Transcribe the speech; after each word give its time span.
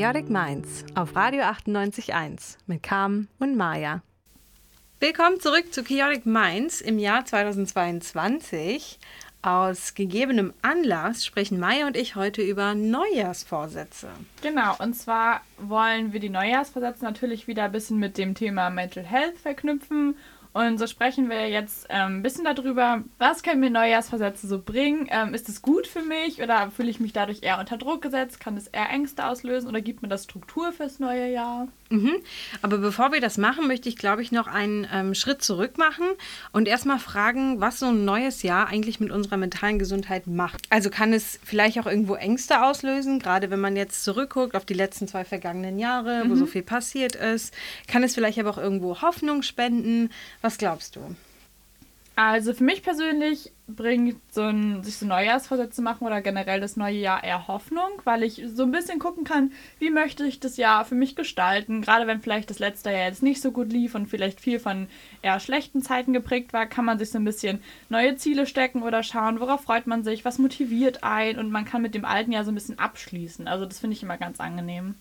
Chaotic 0.00 0.30
Minds 0.30 0.84
auf 0.94 1.16
Radio 1.16 1.42
98.1 1.42 2.58
mit 2.68 2.84
Carmen 2.84 3.26
und 3.40 3.56
Maja. 3.56 4.00
Willkommen 5.00 5.40
zurück 5.40 5.74
zu 5.74 5.82
Chaotic 5.82 6.24
Minds 6.24 6.80
im 6.80 7.00
Jahr 7.00 7.24
2022. 7.24 9.00
Aus 9.42 9.94
gegebenem 9.94 10.54
Anlass 10.62 11.26
sprechen 11.26 11.58
Maya 11.58 11.88
und 11.88 11.96
ich 11.96 12.14
heute 12.14 12.42
über 12.42 12.76
Neujahrsvorsätze. 12.76 14.06
Genau, 14.40 14.76
und 14.78 14.94
zwar 14.94 15.40
wollen 15.56 16.12
wir 16.12 16.20
die 16.20 16.28
Neujahrsvorsätze 16.28 17.04
natürlich 17.04 17.48
wieder 17.48 17.64
ein 17.64 17.72
bisschen 17.72 17.98
mit 17.98 18.18
dem 18.18 18.36
Thema 18.36 18.70
Mental 18.70 19.02
Health 19.02 19.38
verknüpfen 19.38 20.14
und 20.52 20.78
so 20.78 20.86
sprechen 20.86 21.28
wir 21.28 21.48
jetzt 21.48 21.86
ähm, 21.90 22.18
ein 22.18 22.22
bisschen 22.22 22.44
darüber, 22.44 23.02
was 23.18 23.42
können 23.42 23.60
mir 23.60 23.70
Neujahrsversätze 23.70 24.46
so 24.46 24.60
bringen? 24.60 25.06
Ähm, 25.10 25.34
ist 25.34 25.48
es 25.48 25.62
gut 25.62 25.86
für 25.86 26.02
mich 26.02 26.42
oder 26.42 26.70
fühle 26.70 26.90
ich 26.90 27.00
mich 27.00 27.12
dadurch 27.12 27.42
eher 27.42 27.58
unter 27.58 27.76
Druck 27.76 28.02
gesetzt? 28.02 28.40
Kann 28.40 28.56
es 28.56 28.66
eher 28.68 28.90
Ängste 28.90 29.26
auslösen 29.26 29.68
oder 29.68 29.80
gibt 29.80 30.02
mir 30.02 30.08
das 30.08 30.24
Struktur 30.24 30.72
fürs 30.72 30.98
neue 30.98 31.30
Jahr? 31.30 31.68
Mhm. 31.90 32.16
Aber 32.60 32.78
bevor 32.78 33.12
wir 33.12 33.20
das 33.20 33.38
machen, 33.38 33.66
möchte 33.66 33.88
ich, 33.88 33.96
glaube 33.96 34.22
ich, 34.22 34.30
noch 34.32 34.46
einen 34.46 34.86
ähm, 34.92 35.14
Schritt 35.14 35.42
zurück 35.42 35.78
machen 35.78 36.06
und 36.52 36.68
erstmal 36.68 36.98
fragen, 36.98 37.60
was 37.60 37.78
so 37.78 37.86
ein 37.86 38.04
neues 38.04 38.42
Jahr 38.42 38.68
eigentlich 38.68 39.00
mit 39.00 39.10
unserer 39.10 39.36
mentalen 39.36 39.78
Gesundheit 39.78 40.26
macht. 40.26 40.66
Also 40.70 40.90
kann 40.90 41.12
es 41.12 41.40
vielleicht 41.44 41.78
auch 41.78 41.86
irgendwo 41.86 42.14
Ängste 42.14 42.62
auslösen, 42.62 43.18
gerade 43.18 43.50
wenn 43.50 43.60
man 43.60 43.76
jetzt 43.76 44.04
zurückguckt 44.04 44.54
auf 44.54 44.64
die 44.64 44.74
letzten 44.74 45.08
zwei 45.08 45.24
vergangenen 45.24 45.78
Jahre, 45.78 46.24
mhm. 46.24 46.30
wo 46.30 46.34
so 46.34 46.46
viel 46.46 46.62
passiert 46.62 47.16
ist. 47.16 47.54
Kann 47.86 48.02
es 48.02 48.14
vielleicht 48.14 48.38
aber 48.38 48.50
auch 48.50 48.58
irgendwo 48.58 49.00
Hoffnung 49.00 49.42
spenden? 49.42 50.10
Was 50.42 50.58
glaubst 50.58 50.96
du? 50.96 51.16
Also 52.20 52.52
für 52.52 52.64
mich 52.64 52.82
persönlich 52.82 53.52
bringt 53.68 54.16
so 54.34 54.42
ein, 54.42 54.82
sich 54.82 54.96
so 54.96 55.06
Neujahrsvorsätze 55.06 55.82
machen 55.82 56.04
oder 56.04 56.20
generell 56.20 56.60
das 56.60 56.76
neue 56.76 56.96
Jahr 56.96 57.22
eher 57.22 57.46
Hoffnung, 57.46 57.90
weil 58.02 58.24
ich 58.24 58.42
so 58.52 58.64
ein 58.64 58.72
bisschen 58.72 58.98
gucken 58.98 59.22
kann, 59.22 59.52
wie 59.78 59.90
möchte 59.90 60.26
ich 60.26 60.40
das 60.40 60.56
Jahr 60.56 60.84
für 60.84 60.96
mich 60.96 61.14
gestalten. 61.14 61.80
Gerade 61.80 62.08
wenn 62.08 62.20
vielleicht 62.20 62.50
das 62.50 62.58
letzte 62.58 62.90
Jahr 62.90 63.06
jetzt 63.06 63.22
nicht 63.22 63.40
so 63.40 63.52
gut 63.52 63.70
lief 63.70 63.94
und 63.94 64.08
vielleicht 64.08 64.40
viel 64.40 64.58
von 64.58 64.88
eher 65.22 65.38
schlechten 65.38 65.80
Zeiten 65.80 66.12
geprägt 66.12 66.52
war, 66.52 66.66
kann 66.66 66.84
man 66.84 66.98
sich 66.98 67.10
so 67.10 67.18
ein 67.18 67.24
bisschen 67.24 67.62
neue 67.88 68.16
Ziele 68.16 68.46
stecken 68.46 68.82
oder 68.82 69.04
schauen, 69.04 69.38
worauf 69.38 69.60
freut 69.60 69.86
man 69.86 70.02
sich, 70.02 70.24
was 70.24 70.38
motiviert 70.38 71.04
ein 71.04 71.38
und 71.38 71.52
man 71.52 71.66
kann 71.66 71.82
mit 71.82 71.94
dem 71.94 72.04
alten 72.04 72.32
Jahr 72.32 72.44
so 72.44 72.50
ein 72.50 72.56
bisschen 72.56 72.80
abschließen. 72.80 73.46
Also 73.46 73.64
das 73.64 73.78
finde 73.78 73.94
ich 73.94 74.02
immer 74.02 74.18
ganz 74.18 74.40
angenehm. 74.40 74.96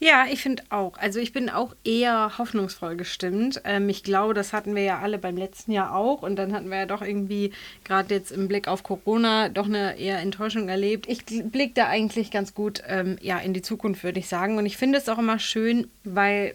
Ja, 0.00 0.26
ich 0.30 0.42
finde 0.42 0.62
auch. 0.70 0.98
Also 0.98 1.20
ich 1.20 1.32
bin 1.32 1.48
auch 1.48 1.74
eher 1.84 2.36
hoffnungsvoll 2.36 2.96
gestimmt. 2.96 3.62
Ähm, 3.64 3.88
ich 3.88 4.02
glaube, 4.02 4.34
das 4.34 4.52
hatten 4.52 4.74
wir 4.74 4.82
ja 4.82 4.98
alle 4.98 5.18
beim 5.18 5.36
letzten 5.36 5.72
Jahr 5.72 5.94
auch. 5.94 6.22
Und 6.22 6.36
dann 6.36 6.52
hatten 6.52 6.68
wir 6.68 6.78
ja 6.78 6.86
doch 6.86 7.00
irgendwie, 7.00 7.52
gerade 7.84 8.14
jetzt 8.14 8.32
im 8.32 8.48
Blick 8.48 8.68
auf 8.68 8.82
Corona, 8.82 9.48
doch 9.48 9.66
eine 9.66 9.98
eher 9.98 10.18
Enttäuschung 10.18 10.68
erlebt. 10.68 11.08
Ich 11.08 11.24
blicke 11.24 11.74
da 11.74 11.86
eigentlich 11.88 12.30
ganz 12.30 12.54
gut 12.54 12.82
ähm, 12.86 13.16
ja, 13.22 13.38
in 13.38 13.54
die 13.54 13.62
Zukunft, 13.62 14.02
würde 14.04 14.18
ich 14.18 14.28
sagen. 14.28 14.58
Und 14.58 14.66
ich 14.66 14.76
finde 14.76 14.98
es 14.98 15.08
auch 15.08 15.18
immer 15.18 15.38
schön, 15.38 15.88
weil 16.02 16.54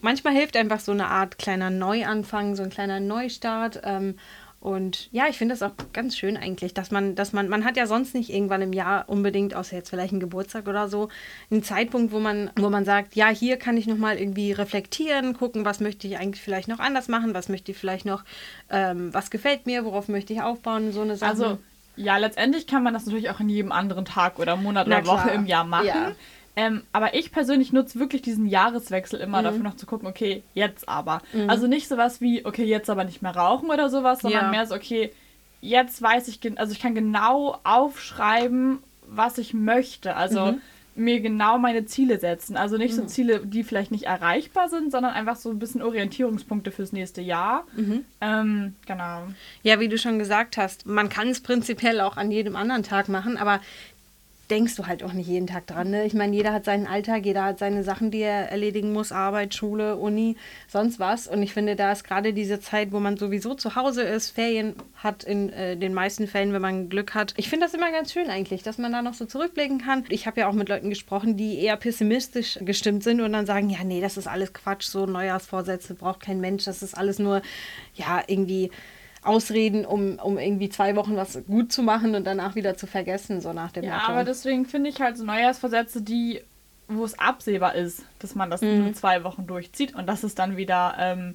manchmal 0.00 0.34
hilft 0.34 0.56
einfach 0.56 0.80
so 0.80 0.92
eine 0.92 1.08
Art 1.08 1.38
kleiner 1.38 1.70
Neuanfang, 1.70 2.54
so 2.54 2.62
ein 2.62 2.70
kleiner 2.70 3.00
Neustart. 3.00 3.80
Ähm, 3.84 4.14
und 4.66 5.08
ja, 5.12 5.28
ich 5.28 5.38
finde 5.38 5.54
das 5.54 5.62
auch 5.62 5.76
ganz 5.92 6.16
schön 6.16 6.36
eigentlich, 6.36 6.74
dass 6.74 6.90
man, 6.90 7.14
dass 7.14 7.32
man, 7.32 7.48
man 7.48 7.64
hat 7.64 7.76
ja 7.76 7.86
sonst 7.86 8.16
nicht 8.16 8.30
irgendwann 8.30 8.62
im 8.62 8.72
Jahr 8.72 9.08
unbedingt, 9.08 9.54
außer 9.54 9.76
jetzt 9.76 9.90
vielleicht 9.90 10.10
einen 10.10 10.18
Geburtstag 10.18 10.66
oder 10.66 10.88
so, 10.88 11.08
einen 11.52 11.62
Zeitpunkt, 11.62 12.10
wo 12.10 12.18
man, 12.18 12.50
wo 12.56 12.68
man 12.68 12.84
sagt, 12.84 13.14
ja, 13.14 13.28
hier 13.28 13.58
kann 13.58 13.76
ich 13.76 13.86
nochmal 13.86 14.18
irgendwie 14.18 14.50
reflektieren, 14.50 15.34
gucken, 15.34 15.64
was 15.64 15.78
möchte 15.78 16.08
ich 16.08 16.18
eigentlich 16.18 16.42
vielleicht 16.42 16.66
noch 16.66 16.80
anders 16.80 17.06
machen, 17.06 17.32
was 17.32 17.48
möchte 17.48 17.70
ich 17.70 17.78
vielleicht 17.78 18.06
noch, 18.06 18.24
ähm, 18.68 19.14
was 19.14 19.30
gefällt 19.30 19.66
mir, 19.66 19.84
worauf 19.84 20.08
möchte 20.08 20.32
ich 20.32 20.42
aufbauen, 20.42 20.90
so 20.90 21.02
eine 21.02 21.14
Sache. 21.14 21.30
Also 21.30 21.58
ja, 21.94 22.16
letztendlich 22.16 22.66
kann 22.66 22.82
man 22.82 22.92
das 22.92 23.06
natürlich 23.06 23.30
auch 23.30 23.38
in 23.38 23.48
jedem 23.48 23.70
anderen 23.70 24.04
Tag 24.04 24.40
oder 24.40 24.56
Monat 24.56 24.88
oder 24.88 25.06
Woche 25.06 25.30
im 25.30 25.46
Jahr 25.46 25.62
machen. 25.62 25.86
Ja. 25.86 26.12
Ähm, 26.58 26.84
aber 26.92 27.14
ich 27.14 27.32
persönlich 27.32 27.74
nutze 27.74 28.00
wirklich 28.00 28.22
diesen 28.22 28.46
Jahreswechsel 28.46 29.20
immer 29.20 29.40
mhm. 29.40 29.44
dafür 29.44 29.62
noch 29.62 29.76
zu 29.76 29.84
gucken, 29.84 30.08
okay, 30.08 30.42
jetzt 30.54 30.88
aber. 30.88 31.20
Mhm. 31.34 31.50
Also 31.50 31.66
nicht 31.66 31.86
sowas 31.86 32.22
wie, 32.22 32.46
okay, 32.46 32.64
jetzt 32.64 32.88
aber 32.88 33.04
nicht 33.04 33.20
mehr 33.20 33.36
rauchen 33.36 33.68
oder 33.68 33.90
sowas, 33.90 34.20
sondern 34.20 34.44
ja. 34.44 34.50
mehr 34.50 34.66
so, 34.66 34.74
okay, 34.74 35.12
jetzt 35.60 36.00
weiß 36.00 36.28
ich, 36.28 36.40
also 36.58 36.72
ich 36.72 36.80
kann 36.80 36.94
genau 36.94 37.58
aufschreiben, 37.62 38.78
was 39.06 39.36
ich 39.36 39.52
möchte. 39.52 40.16
Also 40.16 40.52
mhm. 40.52 40.60
mir 40.94 41.20
genau 41.20 41.58
meine 41.58 41.84
Ziele 41.84 42.18
setzen. 42.18 42.56
Also 42.56 42.78
nicht 42.78 42.94
so 42.94 43.02
mhm. 43.02 43.08
Ziele, 43.08 43.40
die 43.44 43.62
vielleicht 43.62 43.90
nicht 43.90 44.04
erreichbar 44.04 44.70
sind, 44.70 44.90
sondern 44.90 45.12
einfach 45.12 45.36
so 45.36 45.50
ein 45.50 45.58
bisschen 45.58 45.82
Orientierungspunkte 45.82 46.70
fürs 46.70 46.92
nächste 46.92 47.20
Jahr. 47.20 47.64
Mhm. 47.76 48.06
Ähm, 48.22 48.76
genau. 48.86 49.24
Ja, 49.62 49.78
wie 49.78 49.88
du 49.88 49.98
schon 49.98 50.18
gesagt 50.18 50.56
hast, 50.56 50.86
man 50.86 51.10
kann 51.10 51.28
es 51.28 51.40
prinzipiell 51.40 52.00
auch 52.00 52.16
an 52.16 52.30
jedem 52.30 52.56
anderen 52.56 52.82
Tag 52.82 53.10
machen, 53.10 53.36
aber 53.36 53.60
denkst 54.50 54.76
du 54.76 54.86
halt 54.86 55.02
auch 55.02 55.12
nicht 55.12 55.28
jeden 55.28 55.46
Tag 55.46 55.66
dran. 55.66 55.90
Ne? 55.90 56.04
Ich 56.04 56.14
meine, 56.14 56.34
jeder 56.34 56.52
hat 56.52 56.64
seinen 56.64 56.86
Alltag, 56.86 57.26
jeder 57.26 57.44
hat 57.44 57.58
seine 57.58 57.82
Sachen, 57.82 58.10
die 58.10 58.20
er 58.20 58.50
erledigen 58.50 58.92
muss, 58.92 59.12
Arbeit, 59.12 59.54
Schule, 59.54 59.96
Uni, 59.96 60.36
sonst 60.68 60.98
was. 60.98 61.26
Und 61.26 61.42
ich 61.42 61.52
finde, 61.52 61.76
da 61.76 61.92
ist 61.92 62.04
gerade 62.04 62.32
diese 62.32 62.60
Zeit, 62.60 62.92
wo 62.92 63.00
man 63.00 63.16
sowieso 63.16 63.54
zu 63.54 63.74
Hause 63.74 64.02
ist, 64.02 64.30
Ferien 64.30 64.74
hat 64.96 65.24
in 65.24 65.52
äh, 65.52 65.76
den 65.76 65.94
meisten 65.94 66.26
Fällen, 66.26 66.52
wenn 66.52 66.62
man 66.62 66.88
Glück 66.88 67.14
hat. 67.14 67.34
Ich 67.36 67.48
finde 67.48 67.66
das 67.66 67.74
immer 67.74 67.90
ganz 67.90 68.12
schön 68.12 68.28
eigentlich, 68.28 68.62
dass 68.62 68.78
man 68.78 68.92
da 68.92 69.02
noch 69.02 69.14
so 69.14 69.24
zurückblicken 69.26 69.78
kann. 69.78 70.04
Ich 70.08 70.26
habe 70.26 70.40
ja 70.40 70.48
auch 70.48 70.52
mit 70.54 70.68
Leuten 70.68 70.90
gesprochen, 70.90 71.36
die 71.36 71.58
eher 71.58 71.76
pessimistisch 71.76 72.58
gestimmt 72.62 73.02
sind 73.02 73.20
und 73.20 73.32
dann 73.32 73.46
sagen, 73.46 73.70
ja, 73.70 73.82
nee, 73.84 74.00
das 74.00 74.16
ist 74.16 74.28
alles 74.28 74.52
Quatsch, 74.52 74.84
so 74.84 75.06
Neujahrsvorsätze 75.06 75.94
braucht 75.94 76.20
kein 76.20 76.40
Mensch, 76.40 76.64
das 76.64 76.82
ist 76.82 76.96
alles 76.96 77.18
nur, 77.18 77.42
ja, 77.94 78.22
irgendwie 78.26 78.70
Ausreden, 79.26 79.84
um, 79.84 80.18
um 80.18 80.38
irgendwie 80.38 80.68
zwei 80.68 80.96
Wochen 80.96 81.16
was 81.16 81.38
gut 81.46 81.72
zu 81.72 81.82
machen 81.82 82.14
und 82.14 82.24
danach 82.24 82.54
wieder 82.54 82.76
zu 82.76 82.86
vergessen, 82.86 83.40
so 83.40 83.52
nach 83.52 83.72
dem 83.72 83.84
ja, 83.84 83.94
Motto. 83.94 84.12
aber 84.12 84.24
deswegen 84.24 84.66
finde 84.66 84.90
ich 84.90 85.00
halt 85.00 85.16
so 85.16 85.24
Neujahrsversätze, 85.24 86.02
die, 86.02 86.42
wo 86.88 87.04
es 87.04 87.18
absehbar 87.18 87.74
ist, 87.74 88.04
dass 88.18 88.34
man 88.34 88.50
das 88.50 88.62
mhm. 88.62 88.84
nur 88.84 88.92
zwei 88.94 89.24
Wochen 89.24 89.46
durchzieht 89.46 89.94
und 89.94 90.06
dass 90.06 90.22
es 90.22 90.34
dann 90.34 90.56
wieder 90.56 90.94
ähm, 90.98 91.34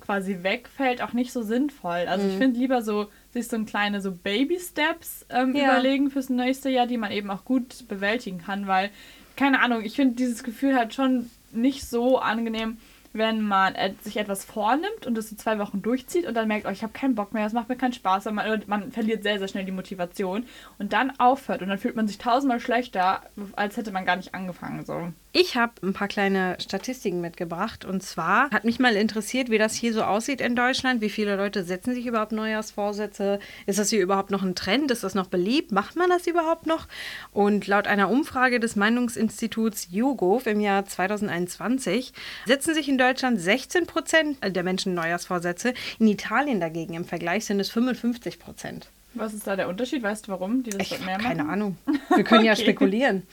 quasi 0.00 0.38
wegfällt, 0.42 1.02
auch 1.02 1.12
nicht 1.12 1.32
so 1.32 1.42
sinnvoll. 1.42 2.06
Also 2.08 2.24
mhm. 2.24 2.30
ich 2.30 2.38
finde 2.38 2.58
lieber 2.58 2.82
so, 2.82 3.08
sich 3.32 3.48
so 3.48 3.56
ein 3.56 3.66
kleine 3.66 4.00
so 4.00 4.12
Baby-Steps 4.12 5.26
ähm, 5.30 5.54
ja. 5.54 5.64
überlegen 5.64 6.10
fürs 6.10 6.30
nächste 6.30 6.70
Jahr, 6.70 6.86
die 6.86 6.96
man 6.96 7.12
eben 7.12 7.30
auch 7.30 7.44
gut 7.44 7.86
bewältigen 7.88 8.38
kann, 8.38 8.66
weil, 8.66 8.90
keine 9.36 9.60
Ahnung, 9.60 9.84
ich 9.84 9.96
finde 9.96 10.14
dieses 10.14 10.42
Gefühl 10.42 10.76
halt 10.76 10.94
schon 10.94 11.30
nicht 11.52 11.86
so 11.88 12.18
angenehm, 12.18 12.78
wenn 13.16 13.42
man 13.42 13.74
sich 14.02 14.16
etwas 14.16 14.44
vornimmt 14.44 15.06
und 15.06 15.16
es 15.18 15.30
so 15.30 15.36
zwei 15.36 15.58
Wochen 15.58 15.82
durchzieht 15.82 16.26
und 16.26 16.34
dann 16.34 16.48
merkt, 16.48 16.66
oh, 16.66 16.70
ich 16.70 16.82
habe 16.82 16.92
keinen 16.92 17.14
Bock 17.14 17.32
mehr, 17.32 17.46
es 17.46 17.52
macht 17.52 17.68
mir 17.68 17.76
keinen 17.76 17.92
Spaß, 17.92 18.26
man, 18.26 18.62
man 18.66 18.92
verliert 18.92 19.22
sehr, 19.22 19.38
sehr 19.38 19.48
schnell 19.48 19.64
die 19.64 19.72
Motivation 19.72 20.46
und 20.78 20.92
dann 20.92 21.18
aufhört 21.18 21.62
und 21.62 21.68
dann 21.68 21.78
fühlt 21.78 21.96
man 21.96 22.08
sich 22.08 22.18
tausendmal 22.18 22.60
schlechter, 22.60 23.22
als 23.54 23.76
hätte 23.76 23.92
man 23.92 24.04
gar 24.04 24.16
nicht 24.16 24.34
angefangen. 24.34 24.84
So. 24.84 25.12
Ich 25.38 25.54
habe 25.54 25.74
ein 25.82 25.92
paar 25.92 26.08
kleine 26.08 26.56
Statistiken 26.62 27.20
mitgebracht. 27.20 27.84
Und 27.84 28.02
zwar 28.02 28.48
hat 28.52 28.64
mich 28.64 28.78
mal 28.78 28.96
interessiert, 28.96 29.50
wie 29.50 29.58
das 29.58 29.74
hier 29.74 29.92
so 29.92 30.02
aussieht 30.02 30.40
in 30.40 30.56
Deutschland. 30.56 31.02
Wie 31.02 31.10
viele 31.10 31.36
Leute 31.36 31.62
setzen 31.62 31.92
sich 31.92 32.06
überhaupt 32.06 32.32
Neujahrsvorsätze? 32.32 33.38
Ist 33.66 33.78
das 33.78 33.90
hier 33.90 34.00
überhaupt 34.00 34.30
noch 34.30 34.42
ein 34.42 34.54
Trend? 34.54 34.90
Ist 34.90 35.04
das 35.04 35.14
noch 35.14 35.26
beliebt? 35.26 35.72
Macht 35.72 35.94
man 35.94 36.08
das 36.08 36.26
überhaupt 36.26 36.64
noch? 36.64 36.88
Und 37.34 37.66
laut 37.66 37.86
einer 37.86 38.08
Umfrage 38.08 38.60
des 38.60 38.76
Meinungsinstituts 38.76 39.88
YouGov 39.90 40.46
im 40.46 40.60
Jahr 40.60 40.86
2021 40.86 42.14
setzen 42.46 42.72
sich 42.72 42.88
in 42.88 42.96
Deutschland 42.96 43.38
16 43.38 43.84
Prozent 43.84 44.38
der 44.42 44.62
Menschen 44.62 44.94
Neujahrsvorsätze. 44.94 45.74
In 45.98 46.08
Italien 46.08 46.60
dagegen 46.60 46.94
im 46.94 47.04
Vergleich 47.04 47.44
sind 47.44 47.60
es 47.60 47.68
55 47.68 48.38
Prozent. 48.38 48.88
Was 49.12 49.34
ist 49.34 49.46
da 49.46 49.54
der 49.54 49.68
Unterschied? 49.68 50.02
Weißt 50.02 50.28
du 50.28 50.32
warum? 50.32 50.62
Die 50.62 50.70
das 50.70 50.80
ich 50.80 51.04
mehr 51.04 51.18
keine 51.18 51.46
Ahnung. 51.46 51.76
Wir 52.14 52.24
können 52.24 52.40
okay. 52.40 52.48
ja 52.48 52.56
spekulieren. 52.56 53.24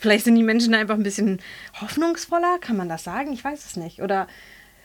Vielleicht 0.00 0.24
sind 0.24 0.34
die 0.34 0.42
Menschen 0.42 0.74
einfach 0.74 0.94
ein 0.94 1.02
bisschen 1.02 1.40
hoffnungsvoller, 1.78 2.58
kann 2.58 2.76
man 2.76 2.88
das 2.88 3.04
sagen? 3.04 3.34
Ich 3.34 3.44
weiß 3.44 3.66
es 3.66 3.76
nicht. 3.76 4.00
Oder 4.00 4.26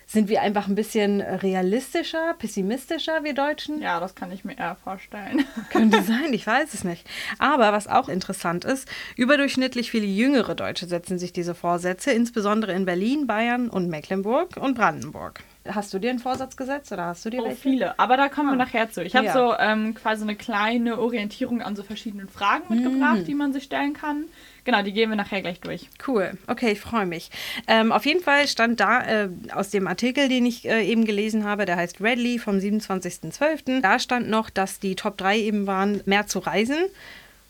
sind 0.07 0.27
wir 0.27 0.41
einfach 0.41 0.67
ein 0.67 0.75
bisschen 0.75 1.21
realistischer, 1.21 2.35
pessimistischer, 2.38 3.23
wir 3.23 3.33
Deutschen? 3.33 3.81
Ja, 3.81 4.01
das 4.01 4.13
kann 4.13 4.31
ich 4.33 4.44
mir 4.44 4.57
eher 4.57 4.75
vorstellen. 4.75 5.45
Könnte 5.71 6.03
sein, 6.03 6.33
ich 6.33 6.45
weiß 6.45 6.73
es 6.73 6.83
nicht. 6.83 7.07
Aber 7.39 7.71
was 7.71 7.88
auch 7.88 8.09
interessant 8.09 8.65
ist, 8.65 8.89
überdurchschnittlich 9.15 9.89
viele 9.89 10.06
jüngere 10.06 10.53
Deutsche 10.53 10.85
setzen 10.85 11.17
sich 11.17 11.31
diese 11.31 11.56
Vorsätze, 11.56 12.12
insbesondere 12.12 12.73
in 12.73 12.85
Berlin, 12.85 13.25
Bayern 13.25 13.69
und 13.69 13.88
Mecklenburg 13.88 14.57
und 14.57 14.75
Brandenburg. 14.75 15.44
Hast 15.67 15.94
du 15.94 16.00
dir 16.00 16.12
einen 16.12 16.19
Vorsatz 16.19 16.57
gesetzt 16.57 16.91
oder 16.91 17.06
hast 17.06 17.25
du 17.25 17.29
dir 17.29 17.41
oh, 17.41 17.45
welche? 17.45 17.62
viele, 17.62 17.97
aber 17.97 18.17
da 18.17 18.27
kommen 18.27 18.50
ah. 18.50 18.51
wir 18.51 18.57
nachher 18.57 18.91
zu. 18.91 19.01
Ich 19.01 19.15
habe 19.15 19.27
ja. 19.27 19.33
so 19.33 19.56
ähm, 19.57 19.95
quasi 19.95 20.23
eine 20.23 20.35
kleine 20.35 21.00
Orientierung 21.00 21.62
an 21.62 21.75
so 21.75 21.83
verschiedenen 21.83 22.27
Fragen 22.27 22.65
mitgebracht, 22.69 23.21
mm. 23.21 23.25
die 23.25 23.33
man 23.33 23.53
sich 23.53 23.63
stellen 23.63 23.94
kann. 23.94 24.25
Genau, 24.65 24.81
die 24.81 24.94
gehen 24.94 25.09
wir 25.09 25.15
nachher 25.15 25.41
gleich 25.41 25.59
durch. 25.62 25.89
Cool, 26.06 26.31
okay, 26.47 26.71
ich 26.71 26.81
freue 26.81 27.06
mich. 27.06 27.29
Ähm, 27.67 27.91
auf 27.91 28.06
jeden 28.06 28.21
Fall 28.21 28.47
stand 28.47 28.79
da 28.79 29.01
äh, 29.06 29.29
aus 29.53 29.69
dem 29.69 29.88
Artikel, 29.88 30.27
den 30.27 30.45
ich 30.45 30.67
äh, 30.67 30.83
eben 30.83 31.06
gelesen 31.06 31.44
habe, 31.44 31.65
der 31.65 31.77
heißt 31.77 32.01
Redley 32.01 32.39
vom 32.39 32.56
27.12., 32.56 33.81
da 33.81 34.00
stand 34.00 34.27
noch, 34.27 34.50
dass 34.50 34.79
die 34.79 34.95
Top 34.95 35.17
3 35.17 35.39
eben 35.39 35.67
waren, 35.67 36.01
mehr 36.06 36.25
zu 36.25 36.39
reisen. 36.39 36.77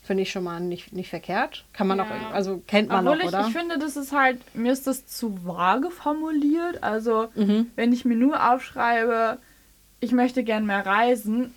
Finde 0.04 0.24
ich 0.24 0.32
schon 0.32 0.44
mal 0.44 0.60
nicht, 0.60 0.94
nicht 0.94 1.10
verkehrt. 1.10 1.64
Kann 1.74 1.88
man 1.88 1.98
ja. 1.98 2.04
auch, 2.04 2.34
also 2.34 2.62
kennt 2.68 2.90
man 2.90 3.08
Obwohl 3.08 3.24
noch, 3.24 3.30
oder? 3.30 3.48
Ich 3.48 3.58
finde, 3.58 3.80
das 3.80 3.96
ist 3.96 4.12
halt, 4.12 4.40
mir 4.54 4.72
ist 4.72 4.86
das 4.86 5.08
zu 5.08 5.46
vage 5.46 5.90
formuliert. 5.90 6.84
Also, 6.84 7.30
mhm. 7.34 7.72
wenn 7.76 7.92
ich 7.92 8.06
mir 8.06 8.16
nur 8.16 8.52
aufschreibe, 8.54 9.40
ich 10.02 10.12
möchte 10.12 10.44
gern 10.44 10.66
mehr 10.68 10.86
reisen, 10.86 11.56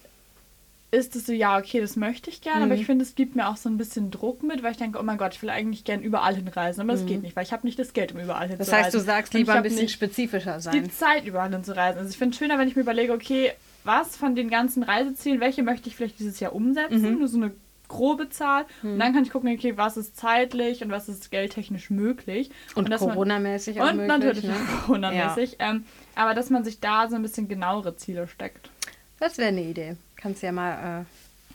ist 0.91 1.17
es 1.17 1.27
so, 1.27 1.33
ja, 1.33 1.59
okay, 1.59 1.81
das 1.81 1.97
möchte 1.97 2.31
ich 2.31 2.41
gerne, 2.41 2.65
mhm. 2.65 2.73
aber 2.73 2.81
ich 2.81 2.87
finde, 2.87 3.05
es 3.05 3.15
gibt 3.15 3.37
mir 3.37 3.49
auch 3.49 3.57
so 3.57 3.69
ein 3.69 3.77
bisschen 3.77 4.11
Druck 4.11 4.43
mit, 4.43 4.63
weil 4.63 4.73
ich 4.73 4.79
denke, 4.79 4.99
oh 4.99 5.03
mein 5.03 5.19
Gott, 5.19 5.35
ich 5.35 5.43
will 5.43 5.51
eigentlich 5.51 5.85
gerne 5.85 6.03
überall 6.03 6.35
hinreisen, 6.35 6.81
aber 6.81 6.95
mhm. 6.95 6.97
das 6.97 7.07
geht 7.07 7.23
nicht, 7.23 7.37
weil 7.37 7.45
ich 7.45 7.53
habe 7.53 7.67
nicht 7.67 7.79
das 7.79 7.93
Geld, 7.93 8.13
um 8.13 8.21
überall 8.21 8.49
hinzureisen. 8.49 8.73
Das 8.73 8.85
heißt, 8.85 8.95
du 8.95 9.01
sagst 9.01 9.35
lieber 9.35 9.55
ein 9.55 9.63
bisschen 9.63 9.89
spezifischer 9.89 10.61
sein. 10.61 10.83
Die 10.83 10.91
Zeit, 10.91 11.27
überall 11.27 11.51
hinzureisen. 11.51 11.99
Also 11.99 12.11
ich 12.11 12.17
finde 12.17 12.33
es 12.33 12.39
schöner, 12.39 12.59
wenn 12.59 12.69
ich 12.69 12.77
mir 12.77 12.83
überlege, 12.83 13.13
okay, 13.13 13.53
was 13.85 14.17
von 14.17 14.35
den 14.35 14.49
ganzen 14.49 14.83
Reisezielen, 14.83 15.41
welche 15.41 15.63
möchte 15.63 15.89
ich 15.89 15.97
vielleicht 15.97 16.19
dieses 16.19 16.41
Jahr 16.41 16.55
umsetzen? 16.55 17.03
Mhm. 17.03 17.19
Nur 17.19 17.29
so 17.29 17.37
eine 17.37 17.53
grobe 17.89 18.31
Zahl. 18.31 18.65
Mhm. 18.83 18.93
Und 18.93 18.99
dann 18.99 19.13
kann 19.13 19.25
ich 19.25 19.31
gucken, 19.31 19.53
okay, 19.53 19.77
was 19.77 19.97
ist 19.97 20.17
zeitlich 20.17 20.83
und 20.83 20.91
was 20.91 21.09
ist 21.09 21.31
geldtechnisch 21.31 21.91
möglich. 21.91 22.51
Und, 22.75 22.91
und 22.91 22.99
Corona-mäßig 22.99 23.81
auch 23.81 23.91
Und 23.91 23.97
möglich, 23.97 24.09
natürlich 24.09 24.45
ne? 24.45 24.55
Corona-mäßig. 24.87 25.57
Ja. 25.59 25.71
Ähm, 25.71 25.85
aber 26.15 26.35
dass 26.35 26.51
man 26.51 26.65
sich 26.65 26.81
da 26.81 27.09
so 27.09 27.17
ein 27.17 27.23
bisschen 27.23 27.49
genauere 27.49 27.97
Ziele 27.97 28.27
steckt. 28.27 28.71
Das 29.19 29.37
wäre 29.39 29.49
eine 29.49 29.63
Idee. 29.63 29.97
Kannst 30.21 30.43
ja 30.43 30.53
mal 30.53 31.03
äh, 31.03 31.05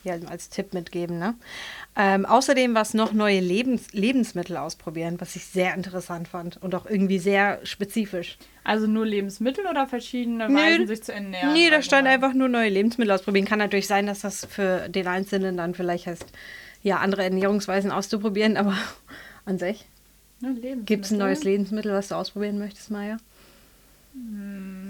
ja, 0.04 0.16
als 0.28 0.50
Tipp 0.50 0.74
mitgeben. 0.74 1.20
Ne? 1.20 1.36
Ähm, 1.96 2.26
außerdem 2.26 2.76
was 2.76 2.94
noch 2.94 3.14
neue 3.14 3.40
Lebens 3.40 3.94
Lebensmittel 3.94 4.58
ausprobieren, 4.58 5.20
was 5.20 5.36
ich 5.36 5.46
sehr 5.46 5.74
interessant 5.74 6.28
fand 6.28 6.62
und 6.62 6.76
auch 6.76 6.86
irgendwie 6.86 7.20
sehr 7.20 7.60
spezifisch. 7.64 8.38
Also 8.64 8.88
nur 8.88 9.06
Lebensmittel 9.06 9.66
oder 9.66 9.88
verschiedene 9.88 10.50
Nö, 10.50 10.56
Weisen, 10.56 10.88
sich 10.88 11.04
zu 11.04 11.14
ernähren? 11.14 11.54
Nee, 11.54 11.70
da 11.70 11.82
stand 11.82 12.08
einfach 12.08 12.34
nur 12.34 12.50
neue 12.50 12.70
Lebensmittel 12.70 13.12
ausprobieren. 13.12 13.46
Kann 13.46 13.60
natürlich 13.60 13.88
sein, 13.88 14.08
dass 14.08 14.22
das 14.22 14.46
für 14.46 14.90
den 14.90 15.08
Einzelnen 15.08 15.58
dann 15.58 15.74
vielleicht 15.74 16.08
heißt, 16.08 16.26
ja, 16.82 16.98
andere 16.98 17.24
Ernährungsweisen 17.24 17.92
auszuprobieren, 17.92 18.58
aber 18.58 18.78
an 19.46 19.60
sich. 19.60 19.86
Gibt 20.86 21.06
es 21.06 21.12
ein 21.12 21.20
neues 21.20 21.46
Lebensmittel, 21.46 21.94
was 21.94 22.10
du 22.10 22.16
ausprobieren 22.16 22.60
möchtest, 22.60 22.92
Maya? 22.92 23.18
Hm. 24.14 24.83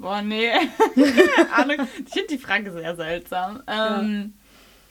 Boah, 0.00 0.22
nee. 0.22 0.48
ich 0.96 2.12
finde 2.12 2.28
die 2.30 2.38
Frage 2.38 2.72
sehr 2.72 2.96
seltsam. 2.96 3.62
Ähm, 3.66 4.32
ja. 4.34 4.40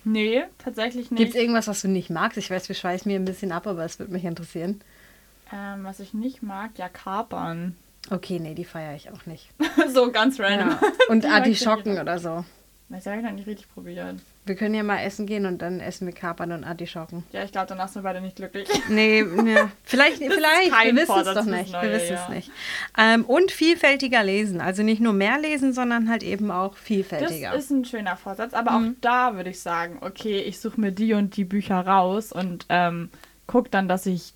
Nee, 0.03 0.43
tatsächlich 0.59 1.09
nicht. 1.09 1.17
Gibt 1.17 1.35
es 1.35 1.41
irgendwas, 1.41 1.67
was 1.67 1.81
du 1.81 1.87
nicht 1.87 2.11
magst? 2.11 2.37
Ich 2.37 2.51
weiß, 2.51 2.69
wir 2.69 2.75
schweißen 2.75 3.11
mir 3.11 3.19
ein 3.19 3.25
bisschen 3.25 3.51
ab, 3.51 3.65
aber 3.65 3.83
es 3.83 3.97
würde 3.97 4.13
mich 4.13 4.23
interessieren. 4.23 4.81
Ähm, 5.51 5.83
was 5.83 5.99
ich 5.99 6.13
nicht 6.13 6.43
mag, 6.43 6.77
ja, 6.77 6.89
Kapern. 6.89 7.75
Okay, 8.11 8.39
nee, 8.39 8.53
die 8.53 8.65
feiere 8.65 8.95
ich 8.95 9.09
auch 9.11 9.25
nicht. 9.25 9.49
so 9.93 10.11
ganz 10.11 10.39
random. 10.39 10.69
Ja. 10.69 10.79
Und 11.09 11.25
Artischocken 11.29 11.99
oder 11.99 12.19
so. 12.19 12.45
Das 12.89 13.07
habe 13.07 13.17
ich 13.17 13.23
noch 13.23 13.31
nicht 13.31 13.47
richtig 13.47 13.67
probiert. 13.73 14.19
Wir 14.49 14.55
können 14.55 14.73
ja 14.73 14.81
mal 14.81 14.97
essen 14.97 15.27
gehen 15.27 15.45
und 15.45 15.61
dann 15.61 15.79
essen 15.79 16.07
wir 16.07 16.13
Kapern 16.13 16.51
und 16.51 16.63
Artischocken. 16.63 17.23
Ja, 17.31 17.43
ich 17.43 17.51
glaube, 17.51 17.67
danach 17.67 17.87
sind 17.87 18.03
wir 18.03 18.09
beide 18.09 18.19
nicht 18.19 18.35
glücklich. 18.35 18.67
Nee, 18.89 19.19
ja. 19.19 19.69
vielleicht, 19.83 20.17
vielleicht. 20.17 20.71
wir 20.71 20.95
wissen 20.95 21.19
es 21.19 21.33
doch 21.35 21.45
nicht. 21.45 21.71
Neue, 21.71 21.83
wir 21.83 21.91
wissen 21.91 22.13
ja. 22.13 22.23
es 22.23 22.29
nicht. 22.29 22.51
Ähm, 22.97 23.25
und 23.25 23.51
vielfältiger 23.51 24.23
lesen. 24.23 24.59
Also 24.59 24.81
nicht 24.81 25.01
nur 25.01 25.13
mehr 25.13 25.39
lesen, 25.39 25.71
sondern 25.71 26.09
halt 26.09 26.23
eben 26.23 26.49
auch 26.49 26.75
vielfältiger. 26.75 27.51
Das 27.51 27.65
ist 27.65 27.69
ein 27.69 27.85
schöner 27.85 28.17
Vorsatz. 28.17 28.53
Aber 28.55 28.71
mhm. 28.71 28.87
auch 28.87 29.01
da 29.01 29.35
würde 29.35 29.51
ich 29.51 29.59
sagen, 29.59 29.99
okay, 30.01 30.39
ich 30.39 30.59
suche 30.59 30.81
mir 30.81 30.91
die 30.91 31.13
und 31.13 31.37
die 31.37 31.45
Bücher 31.45 31.85
raus 31.85 32.31
und 32.31 32.65
ähm, 32.69 33.11
gucke 33.45 33.69
dann, 33.69 33.87
dass 33.87 34.07
ich 34.07 34.33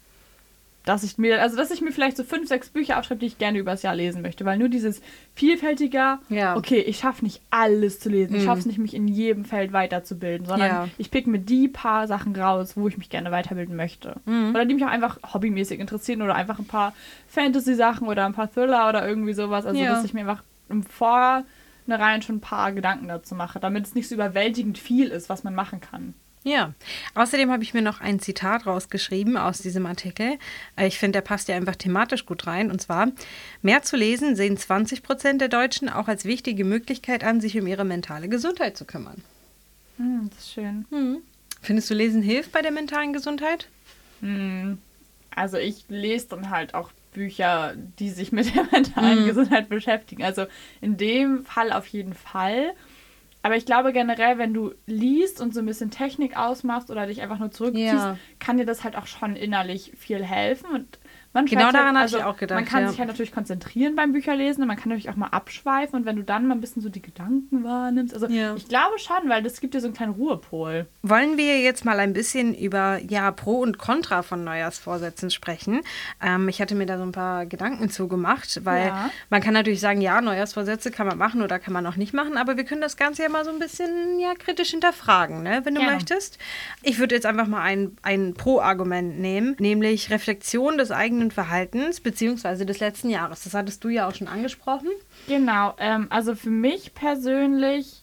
dass 0.85 1.03
ich 1.03 1.17
mir, 1.17 1.41
also 1.41 1.55
dass 1.55 1.71
ich 1.71 1.81
mir 1.81 1.91
vielleicht 1.91 2.17
so 2.17 2.23
fünf, 2.23 2.47
sechs 2.47 2.69
Bücher 2.69 2.99
aufschreibe, 2.99 3.19
die 3.19 3.27
ich 3.27 3.37
gerne 3.37 3.57
übers 3.57 3.83
Jahr 3.83 3.95
lesen 3.95 4.21
möchte, 4.21 4.43
weil 4.45 4.57
nur 4.57 4.69
dieses 4.69 5.01
vielfältiger, 5.33 6.19
ja. 6.29 6.55
okay, 6.57 6.79
ich 6.79 6.97
schaffe 6.97 7.23
nicht 7.23 7.41
alles 7.49 7.99
zu 7.99 8.09
lesen, 8.09 8.33
mhm. 8.33 8.39
ich 8.39 8.45
schaffe 8.45 8.59
es 8.59 8.65
nicht, 8.65 8.79
mich 8.79 8.93
in 8.93 9.07
jedem 9.07 9.45
Feld 9.45 9.71
weiterzubilden, 9.71 10.45
sondern 10.45 10.67
ja. 10.67 10.87
ich 10.97 11.09
pick 11.09 11.27
mir 11.27 11.39
die 11.39 11.67
paar 11.67 12.07
Sachen 12.07 12.35
raus, 12.35 12.75
wo 12.75 12.87
ich 12.87 12.97
mich 12.97 13.09
gerne 13.09 13.31
weiterbilden 13.31 13.75
möchte. 13.75 14.17
Mhm. 14.25 14.49
Oder 14.49 14.65
die 14.65 14.73
mich 14.73 14.83
auch 14.83 14.89
einfach 14.89 15.19
hobbymäßig 15.33 15.79
interessieren 15.79 16.21
oder 16.21 16.35
einfach 16.35 16.59
ein 16.59 16.67
paar 16.67 16.93
Fantasy-Sachen 17.27 18.07
oder 18.07 18.25
ein 18.25 18.33
paar 18.33 18.51
Thriller 18.51 18.89
oder 18.89 19.07
irgendwie 19.07 19.33
sowas, 19.33 19.65
also 19.65 19.79
ja. 19.79 19.93
dass 19.93 20.03
ich 20.03 20.13
mir 20.13 20.21
einfach 20.21 20.43
im 20.69 20.83
Vornherein 20.83 22.21
schon 22.21 22.37
ein 22.37 22.41
paar 22.41 22.73
Gedanken 22.73 23.07
dazu 23.07 23.35
mache, 23.35 23.59
damit 23.59 23.85
es 23.85 23.95
nicht 23.95 24.09
so 24.09 24.15
überwältigend 24.15 24.77
viel 24.77 25.07
ist, 25.07 25.29
was 25.29 25.43
man 25.43 25.55
machen 25.55 25.79
kann. 25.79 26.13
Ja, 26.43 26.73
außerdem 27.15 27.51
habe 27.51 27.63
ich 27.63 27.73
mir 27.73 27.81
noch 27.81 28.01
ein 28.01 28.19
Zitat 28.19 28.65
rausgeschrieben 28.65 29.37
aus 29.37 29.59
diesem 29.59 29.85
Artikel. 29.85 30.37
Äh, 30.75 30.87
ich 30.87 30.99
finde, 30.99 31.17
der 31.17 31.21
passt 31.21 31.47
ja 31.47 31.55
einfach 31.55 31.77
thematisch 31.77 32.25
gut 32.25 32.47
rein. 32.47 32.69
Und 32.69 32.81
zwar, 32.81 33.11
mehr 33.61 33.81
zu 33.83 33.95
lesen 33.95 34.35
sehen 34.35 34.57
20 34.57 35.03
Prozent 35.03 35.39
der 35.39 35.47
Deutschen 35.47 35.89
auch 35.89 36.07
als 36.07 36.25
wichtige 36.25 36.65
Möglichkeit 36.65 37.23
an, 37.23 37.39
sich 37.39 37.57
um 37.57 37.65
ihre 37.65 37.85
mentale 37.85 38.27
Gesundheit 38.27 38.75
zu 38.75 38.83
kümmern. 38.85 39.23
Hm, 39.97 40.29
das 40.29 40.39
ist 40.39 40.53
schön. 40.53 40.85
Hm. 40.89 41.17
Findest 41.61 41.89
du, 41.89 41.93
Lesen 41.93 42.21
hilft 42.21 42.51
bei 42.51 42.61
der 42.61 42.71
mentalen 42.71 43.13
Gesundheit? 43.13 43.69
Hm. 44.19 44.79
Also 45.33 45.57
ich 45.57 45.85
lese 45.87 46.27
dann 46.29 46.49
halt 46.49 46.73
auch 46.73 46.91
Bücher, 47.13 47.73
die 47.99 48.09
sich 48.09 48.31
mit 48.33 48.53
der 48.53 48.63
mentalen 48.71 49.19
hm. 49.19 49.25
Gesundheit 49.27 49.69
beschäftigen. 49.69 50.23
Also 50.23 50.45
in 50.81 50.97
dem 50.97 51.45
Fall 51.45 51.71
auf 51.71 51.87
jeden 51.87 52.13
Fall. 52.13 52.73
Aber 53.43 53.57
ich 53.57 53.65
glaube 53.65 53.91
generell, 53.91 54.37
wenn 54.37 54.53
du 54.53 54.73
liest 54.87 55.41
und 55.41 55.53
so 55.53 55.59
ein 55.59 55.65
bisschen 55.65 55.91
Technik 55.91 56.37
ausmachst 56.37 56.89
oder 56.89 57.07
dich 57.07 57.21
einfach 57.21 57.39
nur 57.39 57.51
zurückziehst, 57.51 57.93
ja. 57.93 58.17
kann 58.39 58.57
dir 58.57 58.65
das 58.65 58.85
halt 58.85 58.95
auch 58.95 59.05
schon 59.05 59.35
innerlich 59.35 59.91
viel 59.97 60.23
helfen. 60.23 60.71
Und 60.73 60.97
man 61.33 61.45
genau 61.45 61.71
daran 61.71 61.95
halt, 61.95 62.03
also, 62.03 62.19
habe 62.19 62.29
ich 62.29 62.35
auch 62.35 62.37
gedacht. 62.37 62.59
Man 62.59 62.65
kann 62.65 62.83
ja. 62.83 62.89
sich 62.89 62.99
halt 62.99 63.09
natürlich 63.09 63.31
konzentrieren 63.31 63.95
beim 63.95 64.13
Bücherlesen 64.13 64.61
und 64.61 64.67
man 64.67 64.77
kann 64.77 64.89
natürlich 64.89 65.09
auch 65.09 65.15
mal 65.15 65.27
abschweifen 65.27 65.99
und 65.99 66.05
wenn 66.05 66.15
du 66.15 66.23
dann 66.23 66.47
mal 66.47 66.55
ein 66.55 66.61
bisschen 66.61 66.81
so 66.81 66.89
die 66.89 67.01
Gedanken 67.01 67.63
wahrnimmst. 67.63 68.13
Also 68.13 68.27
ja. 68.27 68.55
ich 68.55 68.67
glaube 68.67 68.99
schon, 68.99 69.29
weil 69.29 69.41
das 69.41 69.59
gibt 69.59 69.73
dir 69.73 69.81
so 69.81 69.87
einen 69.87 69.95
kleinen 69.95 70.13
Ruhepol. 70.13 70.85
Wollen 71.01 71.37
wir 71.37 71.59
jetzt 71.59 71.85
mal 71.85 71.99
ein 71.99 72.13
bisschen 72.13 72.53
über 72.53 72.99
ja 72.99 73.31
Pro 73.31 73.59
und 73.59 73.79
Contra 73.79 74.21
von 74.21 74.43
Neujahrsvorsätzen 74.43 75.31
sprechen? 75.31 75.81
Ähm, 76.21 76.49
ich 76.49 76.61
hatte 76.61 76.75
mir 76.75 76.85
da 76.85 76.97
so 76.97 77.03
ein 77.03 77.11
paar 77.11 77.47
Gedanken 77.47 77.89
zugemacht, 77.89 78.63
weil 78.63 78.87
ja. 78.87 79.09
man 79.29 79.41
kann 79.41 79.53
natürlich 79.53 79.79
sagen, 79.79 80.01
ja, 80.01 80.21
Neujahrsvorsätze 80.21 80.91
kann 80.91 81.07
man 81.07 81.17
machen 81.17 81.41
oder 81.41 81.57
kann 81.57 81.73
man 81.73 81.85
auch 81.87 81.95
nicht 81.95 82.13
machen, 82.13 82.37
aber 82.37 82.57
wir 82.57 82.63
können 82.63 82.81
das 82.81 82.95
Ganze 82.95 83.23
ja 83.23 83.29
mal 83.29 83.43
so 83.43 83.51
ein 83.51 83.59
bisschen 83.59 84.19
ja 84.19 84.33
kritisch 84.35 84.69
hinterfragen, 84.69 85.41
ne, 85.41 85.61
wenn 85.63 85.73
du 85.73 85.81
möchtest. 85.81 86.37
Ich 86.83 86.99
würde 86.99 87.15
jetzt 87.15 87.25
einfach 87.25 87.47
mal 87.47 87.61
ein, 87.61 87.97
ein 88.03 88.35
Pro-Argument 88.35 89.19
nehmen, 89.19 89.55
nämlich 89.59 90.11
Reflexion 90.11 90.77
des 90.77 90.91
eigenen 90.91 91.22
eigenen 91.23 91.31
Verhaltens 91.31 91.99
beziehungsweise 92.01 92.65
des 92.65 92.79
letzten 92.79 93.09
Jahres. 93.09 93.43
Das 93.43 93.53
hattest 93.53 93.83
du 93.83 93.89
ja 93.89 94.07
auch 94.07 94.15
schon 94.15 94.27
angesprochen. 94.27 94.89
Genau, 95.27 95.73
ähm, 95.77 96.07
also 96.09 96.35
für 96.35 96.49
mich 96.49 96.93
persönlich 96.93 98.01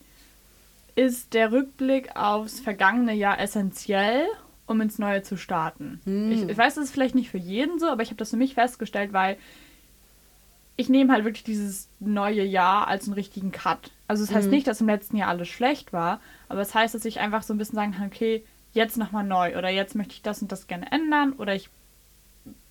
ist 0.96 1.34
der 1.34 1.52
Rückblick 1.52 2.16
aufs 2.16 2.60
vergangene 2.60 3.14
Jahr 3.14 3.38
essentiell, 3.38 4.26
um 4.66 4.80
ins 4.80 4.98
Neue 4.98 5.22
zu 5.22 5.36
starten. 5.36 6.00
Hm. 6.04 6.32
Ich, 6.32 6.42
ich, 6.48 6.56
weiß, 6.56 6.74
das 6.74 6.84
ist 6.84 6.92
vielleicht 6.92 7.14
nicht 7.14 7.30
für 7.30 7.38
jeden 7.38 7.78
so, 7.78 7.88
aber 7.88 8.02
ich 8.02 8.08
habe 8.08 8.18
das 8.18 8.30
für 8.30 8.36
mich 8.36 8.54
festgestellt, 8.54 9.12
weil 9.12 9.36
ich 10.76 10.88
nehme 10.88 11.12
halt 11.12 11.24
wirklich 11.24 11.44
dieses 11.44 11.88
neue 12.00 12.42
Jahr 12.42 12.88
als 12.88 13.04
einen 13.04 13.14
richtigen 13.14 13.52
Cut. 13.52 13.90
Also 14.08 14.24
das 14.24 14.34
heißt 14.34 14.46
hm. 14.46 14.50
nicht, 14.50 14.66
dass 14.66 14.80
im 14.80 14.86
letzten 14.86 15.16
Jahr 15.16 15.28
alles 15.28 15.48
schlecht 15.48 15.92
war, 15.92 16.20
aber 16.48 16.60
es 16.60 16.68
das 16.68 16.74
heißt, 16.74 16.94
dass 16.94 17.04
ich 17.04 17.20
einfach 17.20 17.42
so 17.42 17.54
ein 17.54 17.58
bisschen 17.58 17.76
sagen 17.76 17.92
kann, 17.92 18.06
okay, 18.06 18.44
jetzt 18.72 18.96
nochmal 18.96 19.24
neu 19.24 19.58
oder 19.58 19.68
jetzt 19.68 19.94
möchte 19.94 20.14
ich 20.14 20.22
das 20.22 20.42
und 20.42 20.52
das 20.52 20.68
gerne 20.68 20.90
ändern 20.92 21.32
oder 21.32 21.54
ich 21.54 21.70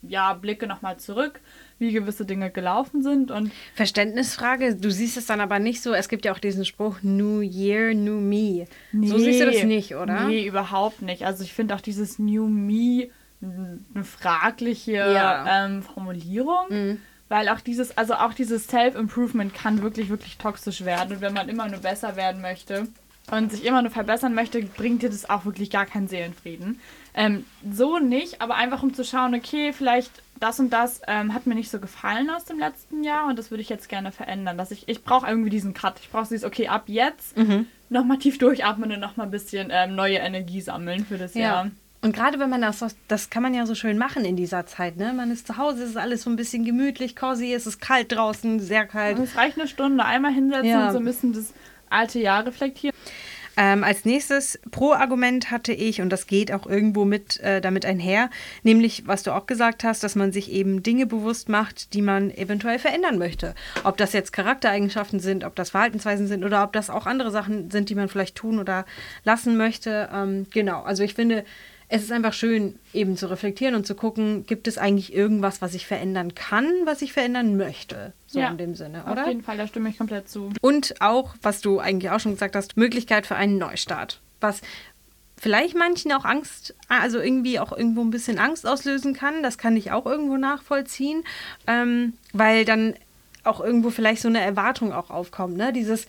ja, 0.01 0.33
blicke 0.33 0.67
nochmal 0.67 0.97
zurück, 0.97 1.39
wie 1.77 1.91
gewisse 1.91 2.25
Dinge 2.25 2.49
gelaufen 2.51 3.03
sind. 3.03 3.31
Und 3.31 3.51
Verständnisfrage, 3.75 4.75
du 4.75 4.91
siehst 4.91 5.17
es 5.17 5.25
dann 5.25 5.41
aber 5.41 5.59
nicht 5.59 5.81
so, 5.81 5.93
es 5.93 6.09
gibt 6.09 6.25
ja 6.25 6.33
auch 6.33 6.39
diesen 6.39 6.65
Spruch 6.65 6.97
New 7.01 7.41
Year, 7.41 7.93
New 7.93 8.19
Me. 8.19 8.65
Nee, 8.91 9.07
so 9.07 9.17
siehst 9.17 9.41
du 9.41 9.45
das 9.45 9.63
nicht, 9.63 9.95
oder? 9.95 10.25
Nee, 10.27 10.45
überhaupt 10.45 11.01
nicht. 11.01 11.25
Also 11.25 11.43
ich 11.43 11.53
finde 11.53 11.75
auch 11.75 11.81
dieses 11.81 12.19
New 12.19 12.47
Me 12.47 13.09
eine 13.41 14.03
fragliche 14.03 14.93
ja. 14.93 15.65
ähm, 15.65 15.83
Formulierung. 15.83 16.65
Mhm. 16.69 16.97
Weil 17.29 17.47
auch 17.49 17.61
dieses, 17.61 17.95
also 17.95 18.15
auch 18.15 18.33
dieses 18.33 18.67
Self-Improvement 18.67 19.53
kann 19.53 19.83
wirklich, 19.83 20.09
wirklich 20.09 20.37
toxisch 20.37 20.83
werden. 20.83 21.13
Und 21.13 21.21
wenn 21.21 21.33
man 21.33 21.47
immer 21.47 21.69
nur 21.69 21.79
besser 21.79 22.15
werden 22.15 22.41
möchte 22.41 22.87
und 23.31 23.51
sich 23.51 23.65
immer 23.65 23.83
nur 23.83 23.91
verbessern 23.91 24.33
möchte, 24.33 24.63
bringt 24.63 25.03
dir 25.03 25.11
das 25.11 25.29
auch 25.29 25.45
wirklich 25.45 25.69
gar 25.69 25.85
keinen 25.85 26.07
Seelenfrieden. 26.07 26.79
Ähm, 27.13 27.45
so 27.69 27.99
nicht, 27.99 28.41
aber 28.41 28.55
einfach 28.55 28.83
um 28.83 28.93
zu 28.93 29.03
schauen, 29.03 29.33
okay, 29.35 29.73
vielleicht 29.73 30.11
das 30.39 30.59
und 30.59 30.71
das 30.71 31.01
ähm, 31.07 31.33
hat 31.33 31.47
mir 31.47 31.55
nicht 31.55 31.69
so 31.69 31.79
gefallen 31.79 32.29
aus 32.29 32.45
dem 32.45 32.59
letzten 32.59 33.03
Jahr 33.03 33.27
und 33.27 33.37
das 33.37 33.51
würde 33.51 33.61
ich 33.61 33.69
jetzt 33.69 33.89
gerne 33.89 34.11
verändern. 34.11 34.57
Dass 34.57 34.71
ich, 34.71 34.87
ich 34.87 35.03
brauche 35.03 35.27
irgendwie 35.27 35.49
diesen 35.49 35.73
Cut. 35.73 35.99
Ich 36.01 36.09
brauche 36.09 36.27
dieses, 36.29 36.45
okay, 36.45 36.67
ab 36.67 36.83
jetzt 36.87 37.37
mhm. 37.37 37.67
nochmal 37.89 38.17
tief 38.17 38.37
durchatmen 38.37 38.91
und 38.91 38.99
nochmal 38.99 39.27
ein 39.27 39.31
bisschen 39.31 39.69
ähm, 39.71 39.95
neue 39.95 40.17
Energie 40.17 40.61
sammeln 40.61 41.05
für 41.05 41.17
das 41.17 41.33
ja. 41.33 41.41
Jahr. 41.41 41.71
Und 42.01 42.15
gerade 42.15 42.39
wenn 42.39 42.49
man 42.49 42.61
das, 42.61 42.95
das 43.09 43.29
kann 43.29 43.43
man 43.43 43.53
ja 43.53 43.65
so 43.65 43.75
schön 43.75 43.97
machen 43.97 44.23
in 44.23 44.37
dieser 44.37 44.65
Zeit, 44.65 44.95
ne? 44.95 45.11
Man 45.11 45.31
ist 45.31 45.47
zu 45.47 45.57
Hause, 45.57 45.83
es 45.83 45.89
ist 45.89 45.97
alles 45.97 46.23
so 46.23 46.29
ein 46.29 46.37
bisschen 46.37 46.63
gemütlich, 46.63 47.13
cozy, 47.15 47.53
es 47.53 47.67
ist 47.67 47.81
kalt 47.81 48.13
draußen, 48.13 48.61
sehr 48.61 48.85
kalt. 48.85 49.17
Und 49.17 49.25
es 49.25 49.35
reicht 49.35 49.59
eine 49.59 49.67
Stunde, 49.67 50.05
einmal 50.05 50.31
hinsetzen 50.31 50.69
ja. 50.69 50.87
und 50.87 50.93
so 50.93 50.99
ein 50.99 51.05
bisschen 51.05 51.33
das 51.33 51.53
alte 51.89 52.19
Jahr 52.19 52.45
reflektieren. 52.45 52.95
Ähm, 53.61 53.83
als 53.83 54.05
nächstes 54.05 54.57
Pro-Argument 54.71 55.51
hatte 55.51 55.73
ich, 55.73 55.99
und 55.99 56.09
das 56.11 56.27
geht 56.27 56.53
auch 56.53 56.65
irgendwo 56.65 57.03
mit 57.03 57.41
äh, 57.41 57.59
damit 57.59 57.85
einher, 57.85 58.29
nämlich, 58.63 59.05
was 59.05 59.21
du 59.21 59.35
auch 59.35 59.47
gesagt 59.47 59.83
hast, 59.83 60.01
dass 60.01 60.15
man 60.15 60.31
sich 60.31 60.49
eben 60.49 60.81
Dinge 60.81 61.05
bewusst 61.05 61.49
macht, 61.49 61.93
die 61.93 62.01
man 62.01 62.31
eventuell 62.31 62.79
verändern 62.79 63.17
möchte. 63.17 63.55
Ob 63.83 63.97
das 63.97 64.13
jetzt 64.13 64.31
Charaktereigenschaften 64.31 65.19
sind, 65.19 65.43
ob 65.43 65.57
das 65.57 65.71
Verhaltensweisen 65.71 66.25
sind 66.25 66.45
oder 66.45 66.63
ob 66.63 66.71
das 66.71 66.89
auch 66.89 67.05
andere 67.05 67.31
Sachen 67.31 67.69
sind, 67.69 67.89
die 67.89 67.95
man 67.95 68.07
vielleicht 68.07 68.37
tun 68.37 68.59
oder 68.59 68.85
lassen 69.25 69.57
möchte. 69.57 70.07
Ähm, 70.13 70.47
genau, 70.51 70.83
also 70.83 71.03
ich 71.03 71.13
finde, 71.13 71.43
es 71.91 72.03
ist 72.03 72.11
einfach 72.11 72.33
schön, 72.33 72.77
eben 72.93 73.17
zu 73.17 73.29
reflektieren 73.29 73.73
und 73.73 73.85
zu 73.85 73.95
gucken, 73.95 74.45
gibt 74.45 74.67
es 74.67 74.77
eigentlich 74.77 75.11
irgendwas, 75.13 75.61
was 75.61 75.73
ich 75.73 75.87
verändern 75.87 76.35
kann, 76.35 76.65
was 76.85 77.01
ich 77.01 77.13
verändern 77.13 77.57
möchte. 77.57 78.13
So 78.27 78.39
Ja, 78.39 78.49
in 78.49 78.57
dem 78.59 78.75
Sinne, 78.75 79.05
Auf 79.05 79.11
oder? 79.13 79.27
jeden 79.27 79.41
Fall, 79.41 79.57
da 79.57 79.65
stimme 79.65 79.89
ich 79.89 79.97
komplett 79.97 80.29
zu. 80.29 80.51
Und 80.61 81.01
auch, 81.01 81.33
was 81.41 81.61
du 81.61 81.79
eigentlich 81.79 82.11
auch 82.11 82.19
schon 82.19 82.33
gesagt 82.33 82.55
hast, 82.55 82.77
Möglichkeit 82.77 83.25
für 83.25 83.35
einen 83.35 83.57
Neustart. 83.57 84.21
Was 84.39 84.61
vielleicht 85.35 85.75
manchen 85.75 86.11
auch 86.11 86.25
Angst, 86.25 86.75
also 86.89 87.19
irgendwie 87.19 87.59
auch 87.59 87.71
irgendwo 87.71 88.01
ein 88.01 88.11
bisschen 88.11 88.37
Angst 88.37 88.67
auslösen 88.67 89.13
kann. 89.15 89.41
Das 89.41 89.57
kann 89.57 89.75
ich 89.75 89.91
auch 89.91 90.05
irgendwo 90.05 90.37
nachvollziehen, 90.37 91.23
ähm, 91.65 92.13
weil 92.33 92.65
dann 92.65 92.93
auch 93.43 93.61
irgendwo 93.61 93.89
vielleicht 93.89 94.21
so 94.21 94.27
eine 94.27 94.41
Erwartung 94.41 94.91
auch 94.91 95.09
aufkommt, 95.09 95.57
ne? 95.57 95.71
Dieses, 95.71 96.07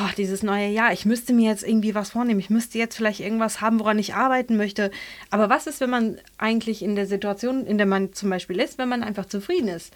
oh, 0.00 0.08
dieses 0.16 0.42
neue 0.42 0.68
Jahr, 0.68 0.92
ich 0.92 1.06
müsste 1.06 1.32
mir 1.32 1.48
jetzt 1.48 1.62
irgendwie 1.62 1.94
was 1.94 2.10
vornehmen, 2.10 2.40
ich 2.40 2.50
müsste 2.50 2.78
jetzt 2.78 2.96
vielleicht 2.96 3.20
irgendwas 3.20 3.60
haben, 3.60 3.78
woran 3.78 3.98
ich 3.98 4.14
arbeiten 4.14 4.56
möchte. 4.56 4.90
Aber 5.30 5.48
was 5.48 5.66
ist, 5.66 5.80
wenn 5.80 5.90
man 5.90 6.18
eigentlich 6.38 6.82
in 6.82 6.96
der 6.96 7.06
Situation, 7.06 7.66
in 7.66 7.78
der 7.78 7.86
man 7.86 8.12
zum 8.12 8.30
Beispiel 8.30 8.60
ist, 8.60 8.78
wenn 8.78 8.88
man 8.88 9.02
einfach 9.02 9.26
zufrieden 9.26 9.68
ist? 9.68 9.92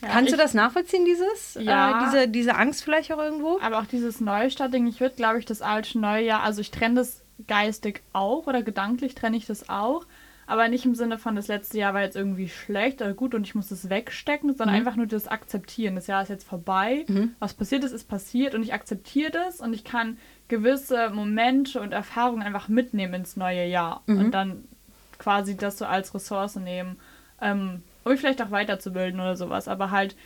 Ja, 0.00 0.08
Kannst 0.08 0.32
du 0.32 0.36
das 0.36 0.54
nachvollziehen, 0.54 1.04
dieses? 1.04 1.58
Ja. 1.60 2.00
Äh, 2.00 2.04
diese, 2.04 2.28
diese 2.28 2.54
Angst 2.56 2.82
vielleicht 2.82 3.12
auch 3.12 3.18
irgendwo? 3.18 3.58
Aber 3.60 3.80
auch 3.80 3.86
dieses 3.86 4.20
Neustart-Ding, 4.20 4.86
ich 4.86 5.00
würde, 5.00 5.14
glaube 5.16 5.38
ich, 5.38 5.44
das 5.44 5.62
alte 5.62 5.98
neue 5.98 6.24
Jahr, 6.24 6.42
also 6.42 6.60
ich 6.60 6.70
trenne 6.70 6.96
das 6.96 7.22
geistig 7.46 8.02
auch 8.12 8.46
oder 8.46 8.62
gedanklich 8.62 9.14
trenne 9.14 9.36
ich 9.36 9.46
das 9.46 9.68
auch, 9.68 10.06
aber 10.52 10.68
nicht 10.68 10.84
im 10.84 10.94
Sinne 10.94 11.18
von, 11.18 11.34
das 11.36 11.48
letzte 11.48 11.78
Jahr 11.78 11.94
war 11.94 12.02
jetzt 12.02 12.16
irgendwie 12.16 12.48
schlecht 12.48 13.00
oder 13.02 13.12
gut 13.14 13.34
und 13.34 13.46
ich 13.46 13.54
muss 13.54 13.68
das 13.68 13.88
wegstecken, 13.90 14.50
sondern 14.54 14.70
Mhm. 14.74 14.80
einfach 14.80 14.96
nur 14.96 15.06
das 15.06 15.26
Akzeptieren. 15.28 15.94
Das 15.96 16.06
Jahr 16.06 16.22
ist 16.22 16.28
jetzt 16.28 16.46
vorbei, 16.46 17.04
was 17.40 17.54
passiert 17.54 17.84
ist, 17.84 17.92
ist 17.92 18.08
passiert 18.08 18.54
und 18.54 18.62
ich 18.62 18.72
akzeptiere 18.72 19.30
das 19.30 19.60
und 19.60 19.72
ich 19.74 19.82
kann 19.84 20.18
gewisse 20.48 21.10
Momente 21.10 21.80
und 21.80 21.92
Erfahrungen 21.92 22.42
einfach 22.42 22.68
mitnehmen 22.68 23.14
ins 23.14 23.36
neue 23.36 23.66
Jahr 23.66 24.02
Mhm. 24.06 24.18
und 24.18 24.30
dann 24.32 24.64
quasi 25.18 25.56
das 25.56 25.78
so 25.78 25.84
als 25.86 26.14
Ressource 26.14 26.56
nehmen, 26.56 26.96
ähm, 27.40 27.82
um 28.04 28.12
mich 28.12 28.20
vielleicht 28.20 28.42
auch 28.42 28.50
weiterzubilden 28.50 29.20
oder 29.20 29.36
sowas. 29.36 29.68
Aber 29.68 29.90
halt, 29.90 30.16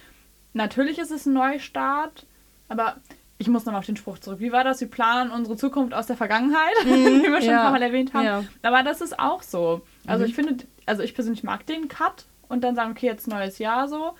natürlich 0.54 0.98
ist 0.98 1.10
es 1.10 1.26
ein 1.26 1.34
Neustart, 1.34 2.26
aber 2.68 2.96
ich 3.38 3.48
muss 3.48 3.66
nochmal 3.66 3.80
auf 3.80 3.86
den 3.86 3.96
Spruch 3.98 4.18
zurück. 4.18 4.40
Wie 4.40 4.50
war 4.52 4.64
das? 4.64 4.80
Wir 4.80 4.88
planen 4.88 5.30
unsere 5.30 5.56
Zukunft 5.58 5.92
aus 5.92 6.06
der 6.06 6.16
Vergangenheit, 6.16 6.72
wie 6.84 7.22
wir 7.30 7.42
schon 7.42 7.50
ja, 7.50 7.70
Mal 7.70 7.82
erwähnt 7.82 8.14
haben. 8.14 8.24
ja. 8.24 8.44
Aber 8.62 8.82
das 8.82 9.02
ist 9.02 9.18
auch 9.18 9.42
so. 9.42 9.82
Also 10.06 10.24
ich 10.24 10.34
finde, 10.34 10.64
also 10.86 11.02
ich 11.02 11.14
persönlich 11.14 11.42
mag 11.42 11.66
den 11.66 11.88
Cut 11.88 12.26
und 12.48 12.62
dann 12.62 12.74
sagen, 12.74 12.92
okay, 12.92 13.06
jetzt 13.06 13.26
neues 13.28 13.58
Jahr 13.58 13.88
so. 13.88 14.14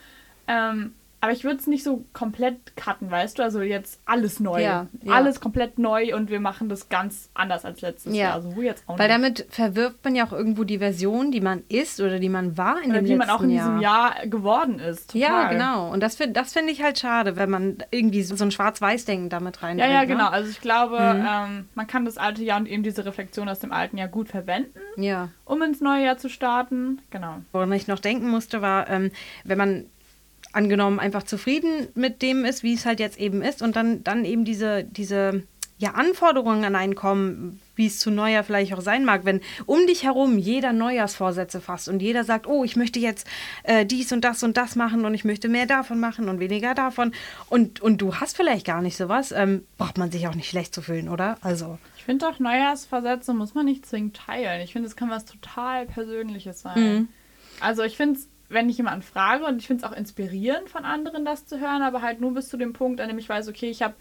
Ähm, 0.49 0.95
aber 1.26 1.33
ich 1.35 1.45
würde 1.45 1.56
es 1.59 1.66
nicht 1.66 1.83
so 1.85 2.04
komplett 2.12 2.76
cutten, 2.76 3.11
weißt 3.11 3.38
du? 3.38 3.42
Also 3.42 3.61
jetzt 3.62 4.00
alles 4.06 4.40
neu. 4.40 4.62
Ja, 4.62 4.87
ja. 5.02 5.12
Alles 5.12 5.40
komplett 5.40 5.78
neu 5.78 6.14
und 6.14 6.30
wir 6.30 6.40
machen 6.40 6.68
das 6.68 6.88
ganz 6.88 7.28
anders 7.35 7.64
als 7.64 7.80
letztes 7.80 8.14
Ja. 8.14 8.25
Jahr. 8.25 8.35
Also 8.35 8.56
wo 8.56 8.62
jetzt 8.62 8.85
auch 8.87 8.99
Weil 8.99 9.09
nicht. 9.09 9.14
damit 9.40 9.47
verwirft 9.50 10.04
man 10.04 10.14
ja 10.14 10.25
auch 10.26 10.33
irgendwo 10.33 10.64
die 10.64 10.78
Version, 10.78 11.30
die 11.30 11.40
man 11.40 11.62
ist 11.68 12.00
oder 12.00 12.18
die 12.18 12.28
man 12.28 12.56
war 12.56 12.80
in 12.83 12.90
Oder 12.90 13.00
dem 13.02 13.06
wie 13.06 13.16
man 13.16 13.26
letzten 13.26 13.30
auch 13.33 13.42
in 13.42 13.50
diesem 13.50 13.80
Jahr. 13.80 14.14
Jahr 14.16 14.26
geworden 14.26 14.78
ist. 14.78 15.11
Total. 15.12 15.21
Ja, 15.21 15.49
genau. 15.50 15.90
Und 15.92 16.00
das, 16.02 16.16
das 16.30 16.52
finde 16.52 16.73
ich 16.73 16.83
halt 16.83 16.99
schade, 16.99 17.37
wenn 17.37 17.50
man 17.50 17.78
irgendwie 17.90 18.23
so 18.23 18.37
so 18.37 18.45
ein 18.45 18.50
Schwarz-Weiß-Denken 18.50 19.28
damit 19.28 19.62
rein 19.62 19.78
Ja, 19.78 19.87
ja, 19.88 20.00
ne? 20.02 20.06
genau. 20.06 20.28
Also 20.28 20.49
ich 20.50 20.61
glaube, 20.61 20.97
Mhm. 20.99 21.26
ähm, 21.28 21.68
man 21.75 21.87
kann 21.87 22.04
das 22.04 22.18
alte 22.18 22.42
Jahr 22.45 22.59
und 22.61 22.66
eben 22.66 22.83
diese 22.83 23.04
Reflexion 23.04 23.49
aus 23.49 23.59
dem 23.59 23.73
alten 23.73 23.99
Jahr 23.99 24.09
gut 24.09 24.28
verwenden, 24.28 24.78
Ja. 24.97 25.28
um 25.45 25.62
ins 25.62 25.80
neue 25.80 26.04
Jahr 26.04 26.18
zu 26.18 26.28
starten. 26.28 27.00
Genau. 27.11 27.38
Woran 27.52 27.73
ich 27.73 27.87
noch 27.88 27.99
denken 27.99 28.28
musste, 28.28 28.62
war, 28.62 28.88
ähm, 28.88 29.11
wenn 29.45 29.59
man 29.59 29.87
angenommen 30.56 30.98
einfach 30.98 31.22
zufrieden 31.22 31.88
mit 31.94 32.22
dem 32.22 32.44
ist, 32.44 32.62
wie 32.62 32.75
es 32.75 32.86
halt 32.86 32.98
jetzt 32.98 33.18
eben 33.18 33.42
ist 33.42 33.62
und 33.62 33.76
dann, 33.76 34.02
dann 34.02 34.25
eben 34.25 34.44
diese, 34.44 34.84
diese 34.84 35.44
ja, 35.78 35.90
Anforderungen 35.90 36.64
an 36.64 36.75
einen 36.75 36.94
kommen, 36.94 37.60
wie 37.75 37.86
es 37.86 37.98
zu 37.98 38.10
Neujahr 38.10 38.44
vielleicht 38.44 38.72
auch 38.72 38.80
sein 38.80 39.04
mag, 39.04 39.26
wenn 39.26 39.42
um 39.66 39.86
dich 39.86 40.04
herum 40.04 40.38
jeder 40.38 40.72
Neujahrsvorsätze 40.72 41.60
fasst 41.60 41.90
und 41.90 42.00
jeder 42.00 42.25
sagt, 42.25 42.46
oh, 42.46 42.64
ich 42.64 42.76
möchte 42.76 42.98
jetzt 42.98 43.26
äh, 43.64 43.84
dies 43.84 44.10
und 44.12 44.25
das 44.25 44.42
und 44.42 44.56
das 44.56 44.75
machen 44.75 45.04
und 45.04 45.12
ich 45.12 45.26
möchte 45.26 45.48
mehr 45.48 45.66
davon 45.66 46.00
machen 46.00 46.30
und 46.30 46.40
weniger 46.40 46.75
davon 46.75 47.12
und, 47.50 47.82
und 47.82 48.00
du 48.00 48.14
hast 48.14 48.36
vielleicht 48.36 48.66
gar 48.66 48.80
nicht 48.80 48.96
sowas, 48.96 49.32
ähm, 49.32 49.66
braucht 49.76 49.98
man 49.98 50.10
sich 50.10 50.26
auch 50.26 50.34
nicht 50.34 50.48
schlecht 50.48 50.75
zu 50.75 50.80
fühlen, 50.80 51.10
oder? 51.10 51.36
Also, 51.42 51.78
Ich 51.98 52.04
finde 52.04 52.26
auch 52.26 52.38
Neujahrsversätze 52.38 53.34
muss 53.34 53.54
man 53.54 53.66
nicht 53.66 53.84
zwingend 53.84 54.16
teilen. 54.16 54.62
Ich 54.62 54.72
finde, 54.72 54.88
es 54.88 54.96
kann 54.96 55.10
was 55.10 55.26
total 55.26 55.84
Persönliches 55.84 56.62
sein. 56.62 56.78
Mhm. 56.80 57.08
Also 57.60 57.82
ich 57.82 57.96
finde 57.96 58.18
es, 58.18 58.28
wenn 58.48 58.68
ich 58.68 58.76
jemanden 58.76 59.02
frage 59.02 59.44
und 59.44 59.58
ich 59.58 59.66
finde 59.66 59.84
es 59.84 59.90
auch 59.90 59.96
inspirierend 59.96 60.68
von 60.68 60.84
anderen, 60.84 61.24
das 61.24 61.46
zu 61.46 61.60
hören, 61.60 61.82
aber 61.82 62.02
halt 62.02 62.20
nur 62.20 62.34
bis 62.34 62.48
zu 62.48 62.56
dem 62.56 62.72
Punkt, 62.72 63.00
an 63.00 63.08
dem 63.08 63.18
ich 63.18 63.28
weiß, 63.28 63.48
okay, 63.48 63.70
ich 63.70 63.82
habe 63.82 63.94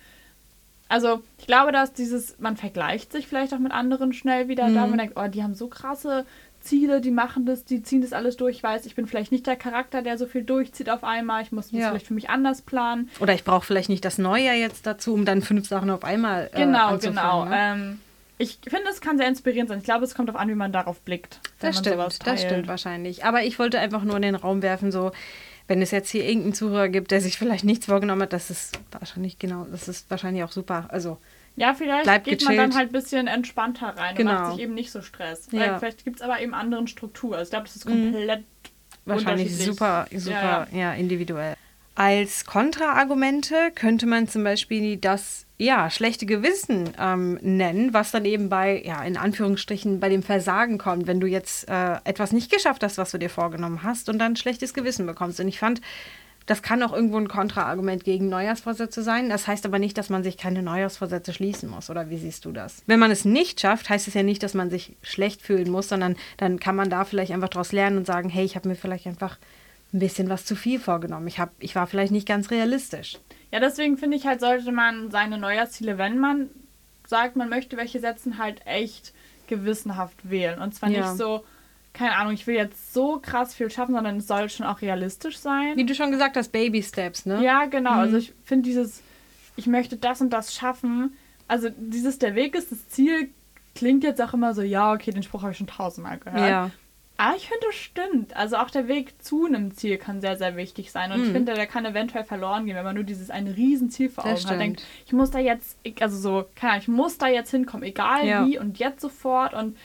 also 0.87 1.23
ich 1.39 1.47
glaube, 1.47 1.71
dass 1.71 1.93
dieses, 1.93 2.37
man 2.39 2.57
vergleicht 2.57 3.11
sich 3.11 3.27
vielleicht 3.27 3.53
auch 3.53 3.59
mit 3.59 3.71
anderen 3.71 4.13
schnell 4.13 4.47
wieder 4.47 4.69
da, 4.69 4.85
man 4.85 4.99
denkt, 4.99 5.17
oh, 5.17 5.27
die 5.27 5.41
haben 5.41 5.55
so 5.55 5.67
krasse 5.67 6.25
Ziele, 6.61 7.01
die 7.01 7.11
machen 7.11 7.45
das, 7.45 7.65
die 7.65 7.81
ziehen 7.81 8.01
das 8.01 8.13
alles 8.13 8.37
durch. 8.37 8.57
Ich 8.57 8.63
weiß, 8.63 8.85
ich 8.85 8.95
bin 8.95 9.07
vielleicht 9.07 9.31
nicht 9.31 9.47
der 9.47 9.55
Charakter, 9.55 10.01
der 10.01 10.17
so 10.17 10.25
viel 10.25 10.43
durchzieht 10.43 10.89
auf 10.89 11.03
einmal. 11.03 11.41
Ich 11.43 11.51
muss 11.51 11.71
das 11.71 11.79
Ja. 11.79 11.89
vielleicht 11.89 12.07
für 12.07 12.13
mich 12.13 12.29
anders 12.29 12.61
planen. 12.61 13.09
oder 13.19 13.33
ich 13.33 13.43
brauche 13.43 13.65
vielleicht 13.65 13.89
nicht 13.89 14.05
das 14.05 14.17
Neujahr 14.17 14.55
jetzt 14.55 14.85
dazu, 14.85 15.13
um 15.13 15.25
dann 15.25 15.41
fünf 15.41 15.67
Sachen 15.67 15.89
auf 15.89 16.03
einmal 16.03 16.49
äh, 16.53 16.57
Genau, 16.57 16.97
genau. 16.97 17.45
Ne? 17.45 17.55
Ähm, 17.57 17.99
ich 18.37 18.59
finde, 18.67 18.89
es 18.89 19.01
kann 19.01 19.17
sehr 19.17 19.27
inspirierend 19.27 19.69
sein. 19.69 19.77
Ich 19.79 19.85
glaube, 19.85 20.03
es 20.05 20.13
kommt 20.15 20.29
darauf 20.29 20.41
an, 20.41 20.49
wie 20.49 20.55
man 20.55 20.71
darauf 20.71 20.99
blickt. 21.01 21.39
wenn 21.59 21.69
Das 21.71 21.75
man 21.77 21.83
stimmt, 22.11 22.27
das 22.27 22.41
stimmt 22.41 22.67
wahrscheinlich. 22.67 23.23
Aber 23.25 23.43
ich 23.43 23.59
wollte 23.59 23.79
einfach 23.79 24.03
nur 24.03 24.15
in 24.17 24.21
den 24.23 24.35
Raum 24.35 24.61
werfen, 24.61 24.91
so, 24.91 25.11
wenn 25.67 25.81
es 25.81 25.91
jetzt 25.91 26.09
hier 26.09 26.25
irgendeinen 26.25 26.53
Zuhörer 26.53 26.89
gibt, 26.89 27.11
der 27.11 27.21
sich 27.21 27.37
vielleicht 27.37 27.63
nichts 27.63 27.85
vorgenommen 27.87 28.21
hat, 28.23 28.33
das 28.33 28.49
ist 28.49 28.79
wahrscheinlich 28.91 29.39
genau, 29.39 29.65
das 29.71 29.87
ist 29.87 30.09
wahrscheinlich 30.11 30.43
auch 30.43 30.51
super. 30.51 30.85
Also, 30.89 31.17
Ja, 31.55 31.73
vielleicht 31.73 32.03
Bleibt 32.03 32.25
geht 32.25 32.43
man 32.43 32.53
gechillt. 32.55 32.71
dann 32.73 32.77
halt 32.77 32.89
ein 32.89 32.91
bisschen 32.91 33.27
entspannter 33.27 33.87
rein 33.97 34.15
Genau. 34.15 34.31
und 34.31 34.37
macht 34.37 34.51
sich 34.53 34.61
eben 34.63 34.73
nicht 34.73 34.91
so 34.91 35.01
Stress. 35.01 35.47
Ja. 35.51 35.59
Weil 35.61 35.79
vielleicht 35.79 36.03
gibt 36.03 36.17
es 36.17 36.21
aber 36.21 36.39
eben 36.41 36.53
anderen 36.53 36.87
Struktur. 36.87 37.37
Also 37.37 37.45
ich 37.45 37.49
glaube, 37.51 37.65
das 37.65 37.75
ist 37.77 37.85
komplett 37.85 38.43
wahrscheinlich 39.05 39.47
unterschiedlich. 39.47 39.65
super, 39.65 40.07
super, 40.13 40.67
Ja, 40.71 40.77
ja, 40.77 40.93
individuell. 40.93 41.55
Als 41.95 42.43
Kontraargumente 42.43 43.71
könnte 43.73 44.05
man 44.05 44.27
zum 44.27 44.43
Beispiel 44.43 44.97
das 44.97 45.45
ja, 45.57 45.89
schlechte 45.89 46.25
Gewissen 46.25 46.89
ähm, 46.99 47.39
nennen, 47.41 47.93
was 47.93 48.11
dann 48.11 48.25
eben 48.25 48.49
bei, 48.49 48.83
ja, 48.85 49.01
in 49.03 49.15
Anführungsstrichen, 49.15 50.01
bei 50.01 50.09
dem 50.09 50.21
Versagen 50.21 50.77
kommt, 50.77 51.07
wenn 51.07 51.21
du 51.21 51.27
jetzt 51.27 51.69
äh, 51.69 51.95
etwas 52.03 52.33
nicht 52.33 52.51
geschafft 52.51 52.83
hast, 52.83 52.97
was 52.97 53.11
du 53.11 53.17
dir 53.17 53.29
vorgenommen 53.29 53.83
hast 53.83 54.09
und 54.09 54.19
dann 54.19 54.35
schlechtes 54.35 54.73
Gewissen 54.73 55.05
bekommst. 55.05 55.39
Und 55.39 55.47
ich 55.47 55.57
fand, 55.57 55.79
das 56.45 56.61
kann 56.61 56.83
auch 56.83 56.91
irgendwo 56.91 57.17
ein 57.17 57.29
Kontraargument 57.29 58.03
gegen 58.03 58.27
Neujahrsvorsätze 58.27 59.01
sein. 59.01 59.29
Das 59.29 59.47
heißt 59.47 59.65
aber 59.65 59.79
nicht, 59.79 59.97
dass 59.97 60.09
man 60.09 60.23
sich 60.23 60.35
keine 60.35 60.61
Neujahrsvorsätze 60.61 61.31
schließen 61.31 61.69
muss. 61.69 61.89
Oder 61.89 62.09
wie 62.09 62.17
siehst 62.17 62.43
du 62.43 62.51
das? 62.51 62.83
Wenn 62.85 62.99
man 62.99 63.11
es 63.11 63.23
nicht 63.23 63.61
schafft, 63.61 63.89
heißt 63.89 64.09
es 64.09 64.13
ja 64.13 64.23
nicht, 64.23 64.43
dass 64.43 64.53
man 64.53 64.69
sich 64.69 64.97
schlecht 65.01 65.41
fühlen 65.41 65.71
muss, 65.71 65.87
sondern 65.87 66.17
dann 66.35 66.59
kann 66.59 66.75
man 66.75 66.89
da 66.89 67.05
vielleicht 67.05 67.31
einfach 67.31 67.49
daraus 67.49 67.71
lernen 67.71 67.97
und 67.97 68.05
sagen, 68.05 68.27
hey, 68.27 68.43
ich 68.43 68.57
habe 68.57 68.67
mir 68.67 68.75
vielleicht 68.75 69.07
einfach 69.07 69.37
ein 69.95 69.99
bisschen 69.99 70.29
was 70.29 70.45
zu 70.45 70.55
viel 70.55 70.79
vorgenommen. 70.79 71.27
Ich, 71.27 71.39
hab, 71.39 71.51
ich 71.59 71.75
war 71.75 71.87
vielleicht 71.87 72.11
nicht 72.11 72.27
ganz 72.27 72.51
realistisch. 72.51 73.17
Ja, 73.51 73.59
deswegen 73.59 73.97
finde 73.97 74.17
ich 74.17 74.27
halt, 74.27 74.41
sollte 74.41 74.71
man 74.71 75.09
seine 75.09 75.37
Neujahrsziele, 75.37 75.97
wenn 75.97 76.19
man 76.19 76.49
sagt, 77.07 77.35
man 77.35 77.49
möchte 77.49 77.77
welche 77.77 77.99
setzen, 77.99 78.37
halt 78.37 78.65
echt 78.65 79.13
gewissenhaft 79.47 80.29
wählen. 80.29 80.59
Und 80.59 80.75
zwar 80.75 80.89
Ja. 80.89 80.99
nicht 81.01 81.17
so, 81.17 81.45
keine 81.93 82.15
Ahnung, 82.17 82.33
ich 82.33 82.45
will 82.45 82.55
jetzt 82.55 82.93
so 82.93 83.19
krass 83.21 83.53
viel 83.55 83.69
schaffen, 83.69 83.95
sondern 83.95 84.17
es 84.17 84.27
soll 84.27 84.49
schon 84.49 84.65
auch 84.65 84.81
realistisch 84.81 85.37
sein. 85.37 85.77
Wie 85.77 85.85
du 85.85 85.95
schon 85.95 86.11
gesagt 86.11 86.35
hast, 86.35 86.51
Baby 86.51 86.83
Steps, 86.83 87.25
ne? 87.25 87.41
Ja, 87.43 87.65
genau. 87.65 87.91
Also 87.91 88.17
ich 88.17 88.33
finde 88.43 88.63
dieses, 88.63 89.01
ich 89.55 89.67
möchte 89.67 89.95
das 89.97 90.19
und 90.19 90.31
das 90.31 90.53
schaffen. 90.53 91.15
Also 91.47 91.69
dieses, 91.77 92.19
der 92.19 92.35
Weg 92.35 92.55
ist 92.55 92.71
das 92.71 92.89
Ziel, 92.89 93.29
klingt 93.75 94.03
jetzt 94.03 94.21
auch 94.21 94.33
immer 94.33 94.53
so, 94.53 94.61
ja, 94.61 94.91
okay, 94.93 95.11
den 95.11 95.23
Spruch 95.23 95.43
habe 95.43 95.51
ich 95.51 95.57
schon 95.57 95.67
tausendmal 95.67 96.17
gehört. 96.17 96.49
Ja. 96.49 96.71
Aber 97.17 97.35
ich 97.37 97.47
finde, 97.47 97.65
das 97.67 97.75
stimmt. 97.75 98.35
Also 98.35 98.57
auch 98.57 98.69
der 98.69 98.87
Weg 98.89 99.13
zu 99.23 99.45
einem 99.45 99.73
Ziel 99.73 99.97
kann 99.97 100.19
sehr, 100.19 100.35
sehr 100.37 100.57
wichtig 100.57 100.91
sein. 100.91 101.11
Und 101.13 101.23
ich 101.25 101.31
finde, 101.31 101.53
der 101.53 101.65
kann 101.65 101.85
eventuell 101.85 102.25
verloren 102.25 102.65
gehen, 102.65 102.75
wenn 102.75 102.83
man 102.83 102.95
nur 102.95 103.05
dieses 103.05 103.29
eine 103.29 103.55
Riesenziel 103.55 104.09
vor 104.09 104.23
Das 104.25 104.31
Augen 104.31 104.35
hat. 104.35 104.41
stimmt. 104.47 104.61
Denkt, 104.61 104.83
ich 105.05 105.13
muss 105.13 105.31
da 105.31 105.39
jetzt, 105.39 105.77
also 106.01 106.17
so, 106.17 106.45
keine 106.55 106.73
Ahnung, 106.73 106.81
ich 106.81 106.87
muss 106.89 107.17
da 107.17 107.27
jetzt 107.27 107.51
hinkommen, 107.51 107.83
egal 107.85 108.27
Ja. 108.27 108.45
wie 108.45 108.59
und 108.59 108.79
jetzt 108.79 108.99
sofort. 108.99 109.53
Und 109.53 109.77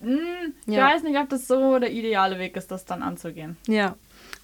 mh, 0.00 0.18
ich 0.66 0.74
Ja. 0.74 0.86
weiß 0.88 1.02
nicht, 1.02 1.18
ob 1.18 1.28
das 1.28 1.48
so 1.48 1.78
der 1.80 1.90
ideale 1.90 2.38
Weg 2.38 2.56
ist, 2.56 2.70
das 2.70 2.84
dann 2.84 3.02
anzugehen. 3.02 3.56
Ja. 3.66 3.96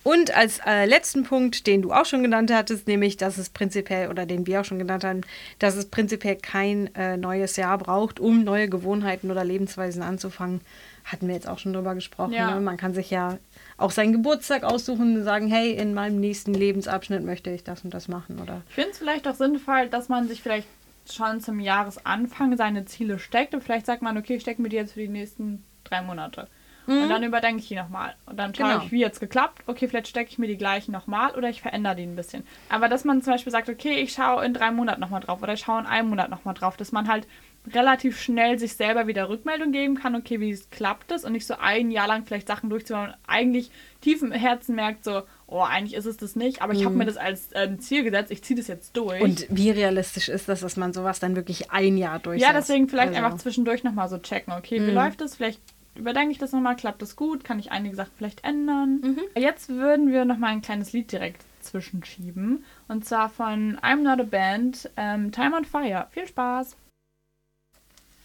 Und 0.05 0.37
als 0.37 0.59
äh, 0.67 0.87
letzten 0.87 1.23
Punkt, 1.23 1.69
den 1.69 1.83
du 1.83 1.93
auch 1.93 2.07
schon 2.07 2.23
genannt 2.25 2.53
hattest, 2.53 2.89
nämlich, 2.89 3.17
dass 3.17 3.39
es 3.39 3.49
prinzipiell, 3.51 4.11
oder 4.11 4.27
den 4.27 4.47
wir 4.49 4.61
auch 4.61 4.65
schon 4.65 4.81
genannt 4.81 5.05
haben, 5.05 5.21
dass 5.61 5.77
es 5.77 5.87
prinzipiell 5.87 6.35
kein 6.35 6.93
äh, 6.97 7.17
neues 7.17 7.55
Jahr 7.55 7.79
braucht, 7.79 8.19
um 8.19 8.43
neue 8.43 8.69
Gewohnheiten 8.69 9.31
oder 9.31 9.45
Lebensweisen 9.45 10.03
anzufangen, 10.03 10.61
hatten 11.05 11.27
wir 11.27 11.35
jetzt 11.35 11.49
auch 11.49 11.59
schon 11.59 11.73
drüber 11.73 11.95
gesprochen. 11.95 12.33
Ja. 12.33 12.55
Ne? 12.55 12.61
Man 12.61 12.77
kann 12.77 12.95
sich 12.95 13.11
ja 13.11 13.39
auch 13.77 13.91
seinen 13.91 14.13
Geburtstag 14.13 14.65
aussuchen 14.65 15.17
und 15.17 15.25
sagen, 15.25 15.49
hey, 15.49 15.73
in 15.73 15.95
meinem 15.95 16.21
nächsten 16.21 16.55
Lebensabschnitt 16.55 17.25
möchte 17.25 17.51
ich 17.51 17.65
das 17.65 17.85
und 17.85 17.93
das 17.93 18.09
machen, 18.09 18.39
oder? 18.39 18.63
Ich 18.69 18.75
finde 18.75 18.91
es 18.91 18.99
vielleicht 18.99 19.27
auch 19.27 19.35
sinnvoll, 19.35 19.89
dass 19.89 20.09
man 20.09 20.29
sich 20.29 20.43
vielleicht 20.43 20.69
schon 21.11 21.41
zum 21.41 21.59
Jahresanfang 21.61 22.57
seine 22.57 22.85
Ziele 22.85 23.19
steckt 23.19 23.55
und 23.55 23.63
vielleicht 23.63 23.87
sagt 23.87 24.03
man, 24.03 24.17
okay, 24.17 24.37
ich 24.37 24.43
stecke 24.43 24.63
mir 24.63 24.69
die 24.69 24.77
jetzt 24.77 24.93
für 24.93 25.01
die 25.01 25.09
nächsten 25.09 25.65
drei 25.85 26.03
Monate. 26.03 26.49
Und 26.87 27.09
dann 27.09 27.23
überdenke 27.23 27.61
ich 27.63 27.69
die 27.69 27.77
nochmal. 27.77 28.15
Und 28.27 28.37
dann 28.39 28.55
schaue 28.55 28.67
Mhm. 28.67 28.71
Genau. 28.73 28.85
ich, 28.87 28.93
wie 28.93 29.01
jetzt 29.01 29.21
geklappt. 29.21 29.63
Okay, 29.67 29.87
vielleicht 29.89 30.09
stecke 30.09 30.31
ich 30.31 30.39
mir 30.39 30.49
die 30.49 30.57
gleichen 30.57 30.91
nochmal 30.93 31.35
oder 31.37 31.49
ich 31.49 31.63
verändere 31.63 31.95
die 31.97 32.03
ein 32.03 32.17
bisschen. 32.17 32.45
Aber 32.69 32.89
dass 32.89 33.05
man 33.05 33.23
zum 33.23 33.33
Beispiel 33.35 33.53
sagt, 33.53 33.69
okay, 33.69 33.95
ich 34.01 34.13
schaue 34.13 34.45
in 34.45 34.53
drei 34.53 34.71
Monaten 34.73 35.01
nochmal 35.01 35.21
drauf 35.21 35.43
oder 35.43 35.53
ich 35.53 35.61
schaue 35.61 35.81
in 35.81 35.87
einem 35.87 36.09
Monat 36.09 36.29
nochmal 36.31 36.55
drauf, 36.55 36.77
dass 36.77 36.91
man 36.91 37.07
halt 37.09 37.27
relativ 37.73 38.21
schnell 38.21 38.59
sich 38.59 38.75
selber 38.75 39.07
wieder 39.07 39.29
Rückmeldung 39.29 39.71
geben 39.71 39.95
kann, 39.95 40.17
okay, 40.17 40.41
wie 40.41 40.59
klappt 40.73 41.13
das 41.13 41.25
und 41.25 41.31
nicht 41.31 41.47
so 41.47 41.55
ein 41.61 41.93
Jahr 41.93 42.09
lang 42.09 42.25
vielleicht 42.27 42.49
Sachen 42.49 42.69
durchzumachen 42.71 43.11
und 43.11 43.17
eigentlich 43.29 43.71
tief 44.01 44.21
im 44.21 44.33
Herzen 44.33 44.75
merkt 44.75 45.05
so, 45.05 45.23
oh, 45.47 45.61
eigentlich 45.61 45.95
ist 45.95 46.07
es 46.07 46.17
das 46.17 46.35
nicht, 46.35 46.61
aber 46.61 46.73
ich 46.73 46.81
habe 46.85 46.91
Mhm. 46.95 46.99
mir 46.99 47.05
das 47.05 47.17
als 47.17 47.51
ähm, 47.55 47.79
Ziel 47.79 48.03
gesetzt, 48.03 48.33
ich 48.33 48.43
ziehe 48.43 48.59
das 48.59 48.67
jetzt 48.67 48.97
durch. 48.97 49.21
Und 49.23 49.47
wie 49.49 49.71
realistisch 49.71 50.29
ist 50.29 50.49
das, 50.49 50.59
dass 50.61 50.77
man 50.77 50.93
sowas 50.93 51.21
dann 51.21 51.37
wirklich 51.37 51.71
ein 51.71 51.97
Jahr 51.99 52.19
durchsetzt? 52.19 52.51
ja, 52.53 52.53
deswegen 52.59 52.89
vielleicht 52.89 53.15
Also, 53.15 53.25
einfach 53.25 53.39
zwischendurch 53.39 53.85
nochmal 53.85 54.09
so 54.09 54.19
checken, 54.19 54.53
okay, 54.55 54.81
wie 54.85 54.91
Mhm. 54.91 54.95
läuft 54.97 55.21
das? 55.21 55.37
Vielleicht 55.37 55.61
überdenke 55.95 56.33
ich 56.33 56.39
das 56.39 56.53
nochmal, 56.53 56.77
klappt 56.77 57.03
das 57.03 57.17
gut, 57.17 57.45
kann 57.45 57.59
ich 57.59 57.73
einige 57.73 57.97
Sachen 57.97 58.13
vielleicht 58.17 58.45
ändern. 58.45 59.01
Mhm. 59.03 59.21
Jetzt 59.37 59.69
würden 59.69 60.11
wir 60.11 60.25
nochmal 60.25 60.51
ein 60.51 60.63
kleines 60.63 60.93
Lied 60.93 61.13
direkt 61.13 61.45
zwischenschieben 61.61 62.65
und 62.89 63.05
zwar 63.05 63.29
von 63.29 63.79
I'm 63.79 64.03
Not 64.03 64.21
a 64.21 64.25
Band, 64.25 64.91
ähm, 64.97 65.33
Time 65.33 65.57
on 65.57 65.65
Fire. 65.65 66.09
Viel 66.11 66.27
Spaß! 66.27 66.77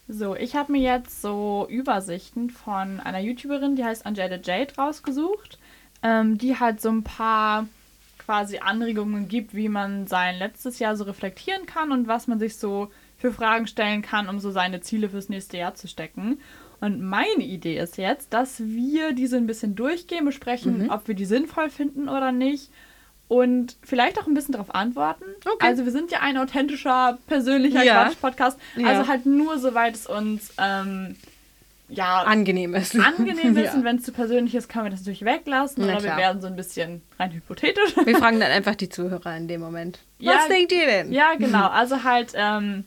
So, 0.10 0.36
ich 0.36 0.56
habe 0.56 0.72
mir 0.72 0.82
jetzt 0.82 1.22
so 1.22 1.68
Übersichten 1.70 2.50
von 2.50 3.02
einer 3.02 3.20
YouTuberin, 3.20 3.76
die 3.76 3.84
heißt 3.84 4.06
Angela 4.06 4.40
Jade, 4.42 4.74
rausgesucht, 4.78 5.60
ähm, 6.02 6.38
die 6.38 6.58
halt 6.58 6.80
so 6.80 6.90
ein 6.90 7.04
paar 7.04 7.68
quasi 8.18 8.60
Anregungen 8.60 9.28
gibt, 9.28 9.54
wie 9.54 9.68
man 9.68 10.08
sein 10.08 10.38
letztes 10.38 10.80
Jahr 10.80 10.96
so 10.96 11.04
reflektieren 11.04 11.66
kann 11.66 11.92
und 11.92 12.08
was 12.08 12.28
man 12.28 12.40
sich 12.40 12.58
so 12.58 12.90
für 13.18 13.34
Fragen 13.34 13.68
stellen 13.68 14.02
kann, 14.02 14.30
um 14.30 14.40
so 14.40 14.52
seine 14.52 14.80
Ziele 14.80 15.10
fürs 15.10 15.30
nächste 15.30 15.58
Jahr 15.58 15.76
zu 15.76 15.88
stecken. 15.88 16.40
Und 16.80 17.02
meine 17.02 17.44
Idee 17.44 17.78
ist 17.80 17.98
jetzt, 17.98 18.34
dass 18.34 18.60
wir 18.60 19.14
diese 19.14 19.38
ein 19.38 19.48
bisschen 19.48 19.76
durchgehen, 19.76 20.26
besprechen, 20.26 20.84
Mhm. 20.84 20.90
ob 20.92 21.08
wir 21.08 21.16
die 21.16 21.26
sinnvoll 21.26 21.70
finden 21.70 22.08
oder 22.08 22.32
nicht. 22.32 22.70
Und 23.28 23.76
vielleicht 23.84 24.20
auch 24.22 24.28
ein 24.28 24.34
bisschen 24.34 24.54
darauf 24.54 24.74
antworten. 24.74 25.26
Okay. 25.46 25.66
Also 25.68 25.84
wir 25.86 25.92
sind 25.92 26.12
ja 26.12 26.20
ein 26.22 26.38
authentischer, 26.38 27.18
persönlicher 27.28 27.84
Ja. 27.84 28.04
Quatsch-Podcast. 28.06 28.58
Ja. 28.78 28.88
Also 28.88 29.08
halt 29.08 29.26
nur, 29.26 29.58
soweit 29.60 29.96
es 29.96 30.08
uns 30.08 30.54
ähm, 30.58 31.16
ja, 31.90 32.22
Angenehm 32.24 32.74
ist. 32.76 32.96
angenehm 32.98 33.58
ist. 33.58 33.66
Ja. 33.66 33.74
Und 33.74 33.84
wenn 33.84 33.98
es 33.98 34.04
zu 34.04 34.12
persönlich 34.14 34.56
ist, 34.56 34.70
können 34.70 34.86
wir 34.86 34.92
das 34.92 35.02
natürlich 35.02 35.26
weglassen. 35.26 35.84
Na 35.86 35.94
oder 35.94 36.04
wir 36.04 36.10
klar. 36.12 36.18
werden 36.18 36.42
so 36.42 36.48
ein 36.48 36.56
bisschen 36.56 37.02
rein 37.20 37.32
hypothetisch. 37.32 37.96
Wir 38.06 38.16
fragen 38.18 38.40
dann 38.40 38.52
einfach 38.52 38.76
die 38.76 38.88
Zuhörer 38.90 39.36
in 39.36 39.48
dem 39.50 39.60
Moment. 39.62 40.00
Was 40.20 40.48
denkt 40.48 40.72
ihr 40.72 40.86
denn? 40.86 41.12
Ja, 41.12 41.34
genau. 41.38 41.68
Also 41.68 42.04
halt, 42.04 42.32
ähm, 42.36 42.86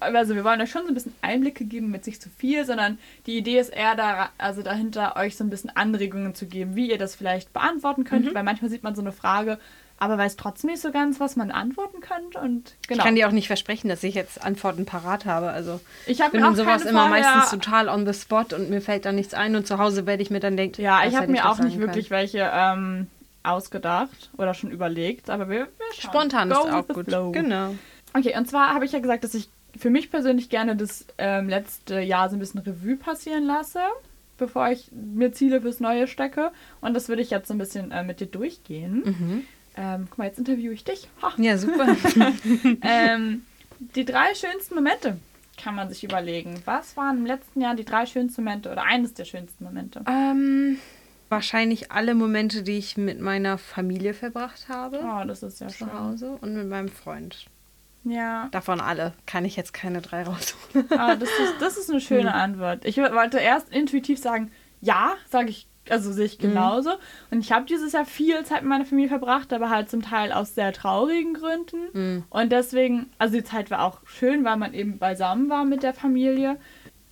also 0.00 0.34
wir 0.34 0.44
wollen 0.44 0.60
euch 0.60 0.70
schon 0.70 0.82
so 0.82 0.88
ein 0.88 0.94
bisschen 0.94 1.14
Einblicke 1.22 1.64
geben 1.64 1.90
mit 1.90 2.06
nicht 2.06 2.22
zu 2.22 2.28
viel, 2.30 2.64
sondern 2.64 2.98
die 3.26 3.36
Idee 3.36 3.58
ist 3.58 3.70
eher 3.72 3.94
da, 3.94 4.30
also 4.38 4.62
dahinter 4.62 5.16
euch 5.16 5.36
so 5.36 5.44
ein 5.44 5.50
bisschen 5.50 5.74
Anregungen 5.76 6.34
zu 6.34 6.46
geben, 6.46 6.74
wie 6.76 6.90
ihr 6.90 6.98
das 6.98 7.14
vielleicht 7.14 7.52
beantworten 7.52 8.04
könnt, 8.04 8.26
Mhm. 8.26 8.34
weil 8.34 8.42
manchmal 8.44 8.70
sieht 8.70 8.82
man 8.82 8.94
so 8.94 9.00
eine 9.02 9.12
Frage, 9.12 9.58
aber 9.96 10.18
weiß 10.18 10.36
trotzdem 10.36 10.70
nicht 10.70 10.82
so 10.82 10.90
ganz, 10.90 11.20
was 11.20 11.36
man 11.36 11.50
antworten 11.52 12.00
könnte 12.00 12.38
und 12.40 12.74
genau. 12.88 12.98
Ich 12.98 13.04
kann 13.04 13.14
dir 13.14 13.28
auch 13.28 13.32
nicht 13.32 13.46
versprechen, 13.46 13.88
dass 13.88 14.02
ich 14.02 14.14
jetzt 14.16 14.44
Antworten 14.44 14.86
parat 14.86 15.24
habe. 15.24 15.50
Also 15.50 15.80
ich 16.06 16.20
habe 16.20 16.32
bin 16.32 16.40
in 16.40 16.46
auch 16.46 16.54
sowas 16.56 16.82
immer 16.84 17.08
meistens 17.08 17.50
total 17.50 17.88
on 17.88 18.04
the 18.04 18.12
spot 18.12 18.46
und 18.56 18.70
mir 18.70 18.80
fällt 18.80 19.04
da 19.04 19.12
nichts 19.12 19.34
ein 19.34 19.54
und 19.54 19.66
zu 19.68 19.78
Hause 19.78 20.04
werde 20.06 20.22
ich 20.22 20.30
mir 20.30 20.40
dann 20.40 20.56
denken, 20.56 20.82
Ja, 20.82 21.06
ich 21.06 21.14
habe 21.16 21.28
mir 21.28 21.48
auch 21.48 21.58
nicht 21.60 21.78
wirklich 21.78 22.10
welche 22.10 22.50
ähm, 22.52 23.06
ausgedacht 23.44 24.30
oder 24.36 24.54
schon 24.54 24.70
überlegt, 24.70 25.30
aber 25.30 25.48
wir, 25.48 25.58
wir 25.60 25.68
schauen. 25.94 26.10
Spontan 26.10 26.50
Go 26.50 26.66
ist 26.66 26.72
auch 26.72 26.88
gut. 26.88 27.06
flow. 27.06 27.30
Genau. 27.30 27.74
Okay, 28.14 28.36
und 28.36 28.48
zwar 28.48 28.74
habe 28.74 28.84
ich 28.84 28.92
ja 28.92 28.98
gesagt, 29.00 29.22
dass 29.24 29.34
ich 29.34 29.48
für 29.78 29.90
mich 29.90 30.10
persönlich 30.10 30.48
gerne 30.48 30.76
das 30.76 31.06
ähm, 31.18 31.48
letzte 31.48 32.00
Jahr 32.00 32.28
so 32.30 32.36
ein 32.36 32.38
bisschen 32.38 32.60
Revue 32.60 32.96
passieren 32.96 33.44
lasse, 33.44 33.80
bevor 34.38 34.68
ich 34.70 34.90
mir 34.92 35.32
Ziele 35.32 35.60
fürs 35.60 35.80
Neue 35.80 36.06
stecke. 36.06 36.52
Und 36.80 36.94
das 36.94 37.08
würde 37.08 37.22
ich 37.22 37.30
jetzt 37.30 37.48
so 37.48 37.54
ein 37.54 37.58
bisschen 37.58 37.90
äh, 37.90 38.02
mit 38.02 38.20
dir 38.20 38.26
durchgehen. 38.26 39.02
Mhm. 39.04 39.44
Ähm, 39.76 40.06
guck 40.08 40.18
mal, 40.18 40.26
jetzt 40.26 40.38
interviewe 40.38 40.72
ich 40.72 40.84
dich. 40.84 41.08
Ha. 41.22 41.32
Ja, 41.36 41.58
super. 41.58 41.96
ähm, 42.82 43.44
die 43.78 44.04
drei 44.04 44.34
schönsten 44.34 44.76
Momente 44.76 45.18
kann 45.62 45.74
man 45.74 45.88
sich 45.88 46.04
überlegen. 46.04 46.60
Was 46.64 46.96
waren 46.96 47.18
im 47.18 47.26
letzten 47.26 47.60
Jahr 47.60 47.74
die 47.74 47.84
drei 47.84 48.06
schönsten 48.06 48.44
Momente 48.44 48.70
oder 48.70 48.84
eines 48.84 49.14
der 49.14 49.24
schönsten 49.24 49.64
Momente? 49.64 50.04
ähm, 50.08 50.78
wahrscheinlich 51.28 51.90
alle 51.90 52.14
Momente, 52.14 52.62
die 52.62 52.78
ich 52.78 52.96
mit 52.96 53.20
meiner 53.20 53.58
Familie 53.58 54.14
verbracht 54.14 54.68
habe. 54.68 55.00
Oh, 55.02 55.24
das 55.26 55.42
ist 55.42 55.60
ja 55.60 55.68
Zu 55.68 55.78
schön. 55.78 55.92
Hause 55.92 56.38
und 56.40 56.54
mit 56.54 56.68
meinem 56.68 56.88
Freund. 56.88 57.46
Ja, 58.04 58.48
Davon 58.50 58.80
alle. 58.80 59.12
Kann 59.26 59.44
ich 59.44 59.56
jetzt 59.56 59.72
keine 59.72 60.00
drei 60.02 60.22
rausholen. 60.24 60.86
ah, 60.90 61.16
das, 61.16 61.28
ist, 61.30 61.54
das 61.60 61.76
ist 61.78 61.90
eine 61.90 62.00
schöne 62.02 62.34
Antwort. 62.34 62.84
Ich 62.84 62.96
wollte 62.98 63.38
erst 63.38 63.70
intuitiv 63.72 64.18
sagen, 64.18 64.50
ja, 64.80 65.14
sage 65.30 65.48
ich, 65.48 65.66
also 65.88 66.12
sehe 66.12 66.26
ich 66.26 66.38
genauso. 66.38 66.90
Und 67.30 67.40
ich 67.40 67.52
habe 67.52 67.64
dieses 67.66 67.92
Jahr 67.92 68.04
viel 68.04 68.42
Zeit 68.44 68.62
mit 68.62 68.68
meiner 68.70 68.84
Familie 68.84 69.08
verbracht, 69.08 69.52
aber 69.52 69.70
halt 69.70 69.90
zum 69.90 70.02
Teil 70.02 70.32
aus 70.32 70.54
sehr 70.54 70.72
traurigen 70.72 71.34
Gründen. 71.34 71.78
Mhm. 71.92 72.24
Und 72.30 72.52
deswegen, 72.52 73.10
also 73.18 73.34
die 73.36 73.44
Zeit 73.44 73.70
war 73.70 73.82
auch 73.82 74.00
schön, 74.06 74.44
weil 74.44 74.56
man 74.56 74.74
eben 74.74 74.98
beisammen 74.98 75.48
war 75.50 75.64
mit 75.64 75.82
der 75.82 75.94
Familie. 75.94 76.58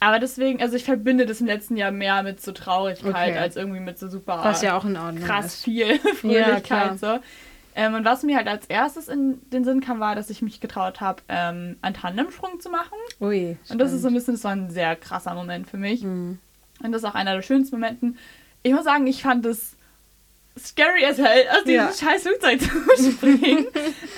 Aber 0.01 0.19
deswegen, 0.19 0.61
also 0.61 0.75
ich 0.77 0.85
verbinde 0.85 1.27
das 1.27 1.41
im 1.41 1.47
letzten 1.47 1.77
Jahr 1.77 1.93
mehr 1.93 2.23
mit 2.23 2.41
so 2.43 2.53
Traurigkeit 2.53 3.15
Okay. 3.31 3.39
als 3.39 3.57
irgendwie 3.57 3.81
mit 3.81 3.99
so 3.99 4.09
super 4.09 4.41
Was 4.43 4.61
ja 4.61 4.77
auch 4.77 4.85
in 4.85 4.97
Ordnung 4.97 5.23
krass 5.25 5.47
ist. 5.55 5.65
viel 5.65 5.87
Ja, 5.97 6.15
Fröhlichkeit. 6.15 6.63
klar. 6.65 6.99
so. 6.99 7.23
Ähm, 7.75 7.95
und 7.95 8.05
was 8.05 8.23
mir 8.23 8.37
halt 8.37 8.49
als 8.49 8.67
erstes 8.67 9.09
in 9.09 9.41
den 9.51 9.65
Sinn 9.65 9.81
kam, 9.81 9.99
war, 10.01 10.15
dass 10.15 10.29
ich 10.31 10.43
mich 10.43 10.61
getraut 10.61 11.01
habe, 11.01 11.23
ähm, 11.29 11.77
einen 11.83 11.95
Tandemsprung 11.95 12.61
zu 12.61 12.69
machen. 12.71 12.97
Ui. 13.21 13.57
Und 13.71 13.79
das 13.79 13.93
ist 13.93 14.03
so 14.03 14.09
ein 14.09 14.15
bisschen 14.15 14.37
so 14.37 14.49
ein 14.49 14.71
sehr 14.71 14.95
krasser 14.97 15.35
Moment 15.35 15.69
für 15.69 15.79
mich. 15.79 16.03
Mhm. 16.03 16.39
Und 16.83 16.93
das 16.93 17.03
ist 17.03 17.09
auch 17.09 17.15
einer 17.15 17.35
der 17.35 17.43
schönsten 17.43 17.77
Momenten. 17.77 18.19
Ich 18.63 18.73
muss 18.73 18.85
sagen, 18.85 19.07
ich 19.07 19.23
fand 19.23 19.47
es 19.47 19.75
scary 20.59 21.05
as 21.07 21.17
hell, 21.19 21.47
aus 21.51 21.65
diesem 21.65 21.75
Ja. 21.87 21.93
scheiß 21.93 22.23
Flugzeug 22.23 22.61
zu 22.61 23.11
springen. 23.13 23.67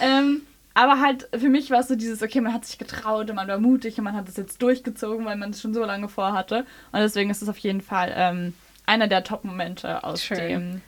ähm, 0.00 0.42
aber 0.76 1.00
halt 1.00 1.28
für 1.38 1.48
mich 1.48 1.70
war 1.70 1.80
es 1.80 1.88
so 1.88 1.94
dieses, 1.94 2.20
okay, 2.22 2.40
man 2.40 2.52
hat 2.52 2.64
sich 2.64 2.78
getraut 2.78 3.30
und 3.30 3.36
man 3.36 3.46
war 3.46 3.58
mutig 3.60 3.96
und 3.98 4.04
man 4.04 4.16
hat 4.16 4.28
es 4.28 4.36
jetzt 4.36 4.60
durchgezogen, 4.60 5.24
weil 5.24 5.36
man 5.36 5.50
es 5.50 5.60
schon 5.60 5.72
so 5.72 5.84
lange 5.84 6.08
vorhatte. 6.08 6.66
Und 6.90 6.98
deswegen 7.00 7.30
ist 7.30 7.42
es 7.42 7.48
auf 7.48 7.58
jeden 7.58 7.80
Fall 7.80 8.12
ähm, 8.16 8.54
einer 8.86 9.06
der 9.06 9.22
Top-Momente 9.22 10.02
aus 10.02 10.24
Schön. 10.24 10.38
dem, 10.48 10.80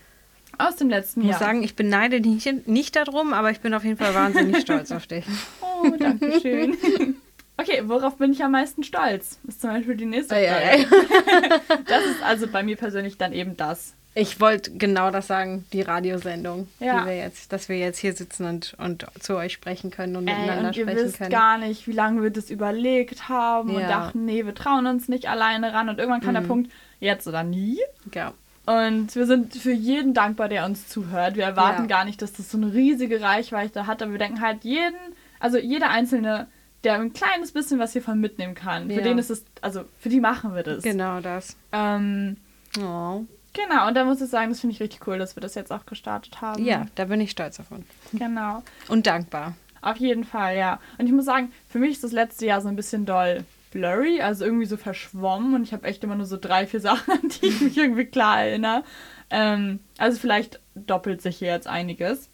aus 0.59 0.77
dem 0.77 0.89
letzten 0.91 1.21
Ich 1.21 1.27
muss 1.27 1.33
Jahr. 1.41 1.49
sagen, 1.49 1.63
ich 1.63 1.77
beneide 1.77 2.21
dich 2.21 2.49
nicht, 2.67 2.97
darum, 2.97 3.33
aber 3.33 3.51
ich 3.51 3.61
bin 3.61 3.75
auf 3.75 3.85
jeden 3.85 3.97
Fall 3.97 4.15
wahnsinnig 4.15 4.59
stolz 4.61 4.91
auf 4.93 5.07
dich. 5.07 5.25
Oh, 5.63 5.91
danke 5.99 6.41
schön. 6.41 6.77
Okay, 7.59 7.83
worauf 7.87 8.17
bin 8.19 8.33
ich 8.33 8.45
am 8.45 8.53
meisten 8.53 8.83
stolz? 8.85 9.39
Ist 9.49 9.63
zum 9.63 9.71
Beispiel 9.71 9.97
die 9.97 10.05
nächste 10.05 10.35
Ei, 10.35 10.47
Frage. 10.47 10.65
ei, 10.65 10.75
ei. 10.75 11.61
Das 11.87 12.05
ist 12.05 12.23
also 12.23 12.47
bei 12.49 12.63
mir 12.63 12.77
persönlich 12.77 13.17
dann 13.17 13.33
eben 13.33 13.57
das. 13.57 13.95
Ich 14.15 14.41
wollte 14.41 14.73
genau 14.73 15.11
das 15.11 15.27
sagen, 15.27 15.65
die 15.73 15.81
Radiosendung, 15.81 16.69
Ja. 16.81 17.01
die 17.01 17.07
wir 17.07 17.17
jetzt, 17.17 17.53
dass 17.55 17.71
wir 17.71 17.79
jetzt 17.79 17.99
hier 17.99 18.13
sitzen 18.15 18.45
und, 18.47 18.75
und 18.79 19.07
zu 19.21 19.37
euch 19.37 19.55
sprechen 19.55 19.91
können 19.91 20.17
und 20.17 20.29
Ey, 20.29 20.35
miteinander 20.35 20.69
und 20.69 20.77
ihr 20.77 20.83
sprechen 20.85 21.05
wisst 21.07 21.19
können. 21.19 21.31
gar 21.31 21.57
nicht, 21.59 21.87
wie 21.87 21.93
lange 21.93 22.23
wir 22.23 22.31
das 22.31 22.51
überlegt 22.51 23.29
haben 23.31 23.71
und 23.75 23.81
Ja. 23.81 23.89
dachten, 23.89 24.27
nee, 24.27 24.45
wir 24.45 24.55
trauen 24.55 24.87
uns 24.87 25.09
nicht 25.09 25.27
alleine 25.29 25.73
ran. 25.73 25.89
Und 25.89 25.99
irgendwann 25.99 26.21
kam 26.21 26.35
der 26.35 26.43
Mhm. 26.43 26.49
Punkt, 26.49 26.73
jetzt 27.01 27.27
oder 27.27 27.43
nie. 27.43 27.79
ja. 28.15 28.33
Und 28.67 29.15
wir 29.15 29.27
sind 29.27 29.55
für 29.55 29.73
jeden 29.73 30.13
dankbar, 30.13 30.49
der 30.49 30.65
uns 30.67 30.89
zuhört. 30.89 31.37
Wir 31.37 31.45
erwarten 31.45 31.83
Ja. 31.83 31.87
gar 31.99 32.05
nicht, 32.05 32.21
dass 32.21 32.33
das 32.33 32.51
so 32.51 32.59
eine 32.59 32.73
riesige 32.75 33.21
Reichweite 33.21 33.87
hat, 33.87 34.03
aber 34.03 34.13
wir 34.13 34.19
denken 34.19 34.41
halt 34.41 34.65
jeden, 34.65 34.97
also 35.39 35.57
jeder 35.59 35.91
Einzelne, 35.91 36.49
der 36.85 36.95
ein 37.01 37.13
kleines 37.13 37.53
bisschen 37.53 37.79
was 37.79 37.93
hiervon 37.93 38.21
mitnehmen 38.21 38.55
kann, 38.55 38.89
für 38.89 38.95
Ja. 38.97 39.03
den 39.03 39.19
ist 39.19 39.31
es, 39.31 39.45
also 39.61 39.85
für 40.01 40.09
die 40.09 40.21
machen 40.21 40.55
wir 40.55 40.63
das. 40.65 40.83
Genau 40.83 41.21
das. 41.21 41.57
Ähm, 41.73 42.37
Oh. 42.79 43.25
genau, 43.53 43.87
und 43.89 43.95
da 43.95 44.05
muss 44.05 44.21
ich 44.21 44.29
sagen, 44.29 44.51
das 44.51 44.61
finde 44.61 44.75
ich 44.75 44.81
richtig 44.83 45.07
cool, 45.07 45.19
dass 45.19 45.37
wir 45.37 45.41
das 45.41 45.55
jetzt 45.55 45.73
auch 45.73 45.87
gestartet 45.87 46.41
haben. 46.41 46.65
Ja, 46.65 46.87
da 46.97 47.05
bin 47.07 47.21
ich 47.21 47.31
stolz 47.31 47.57
davon. 47.57 47.85
Genau. 48.13 48.63
Und 48.89 49.07
dankbar. 49.07 49.55
Auf 49.81 49.97
jeden 49.99 50.25
Fall, 50.25 50.57
ja. 50.57 50.81
Und 50.99 51.07
ich 51.07 51.13
muss 51.13 51.25
sagen, 51.25 51.53
für 51.69 51.79
mich 51.79 51.93
ist 51.93 52.05
das 52.05 52.13
letzte 52.13 52.47
Jahr 52.47 52.61
so 52.61 52.69
ein 52.69 52.75
bisschen 52.77 53.07
doll 53.07 53.45
blurry, 53.71 54.21
also 54.21 54.45
irgendwie 54.45 54.67
so 54.67 54.77
verschwommen 54.77 55.55
und 55.55 55.63
ich 55.63 55.73
habe 55.73 55.87
echt 55.87 56.05
immer 56.05 56.15
nur 56.15 56.27
so 56.27 56.37
drei, 56.37 56.67
vier 56.67 56.81
Sachen, 56.81 57.13
an 57.23 57.29
die 57.29 57.47
ich 57.47 57.61
mich 57.61 57.77
irgendwie 57.77 58.07
klar 58.07 58.43
erinnere. 58.43 58.85
Ähm, 59.31 59.81
also 59.99 60.19
vielleicht 60.19 60.61
doppelt 60.75 61.23
sich 61.23 61.39
hier 61.39 61.49
jetzt 61.49 61.67
einiges. 61.67 62.31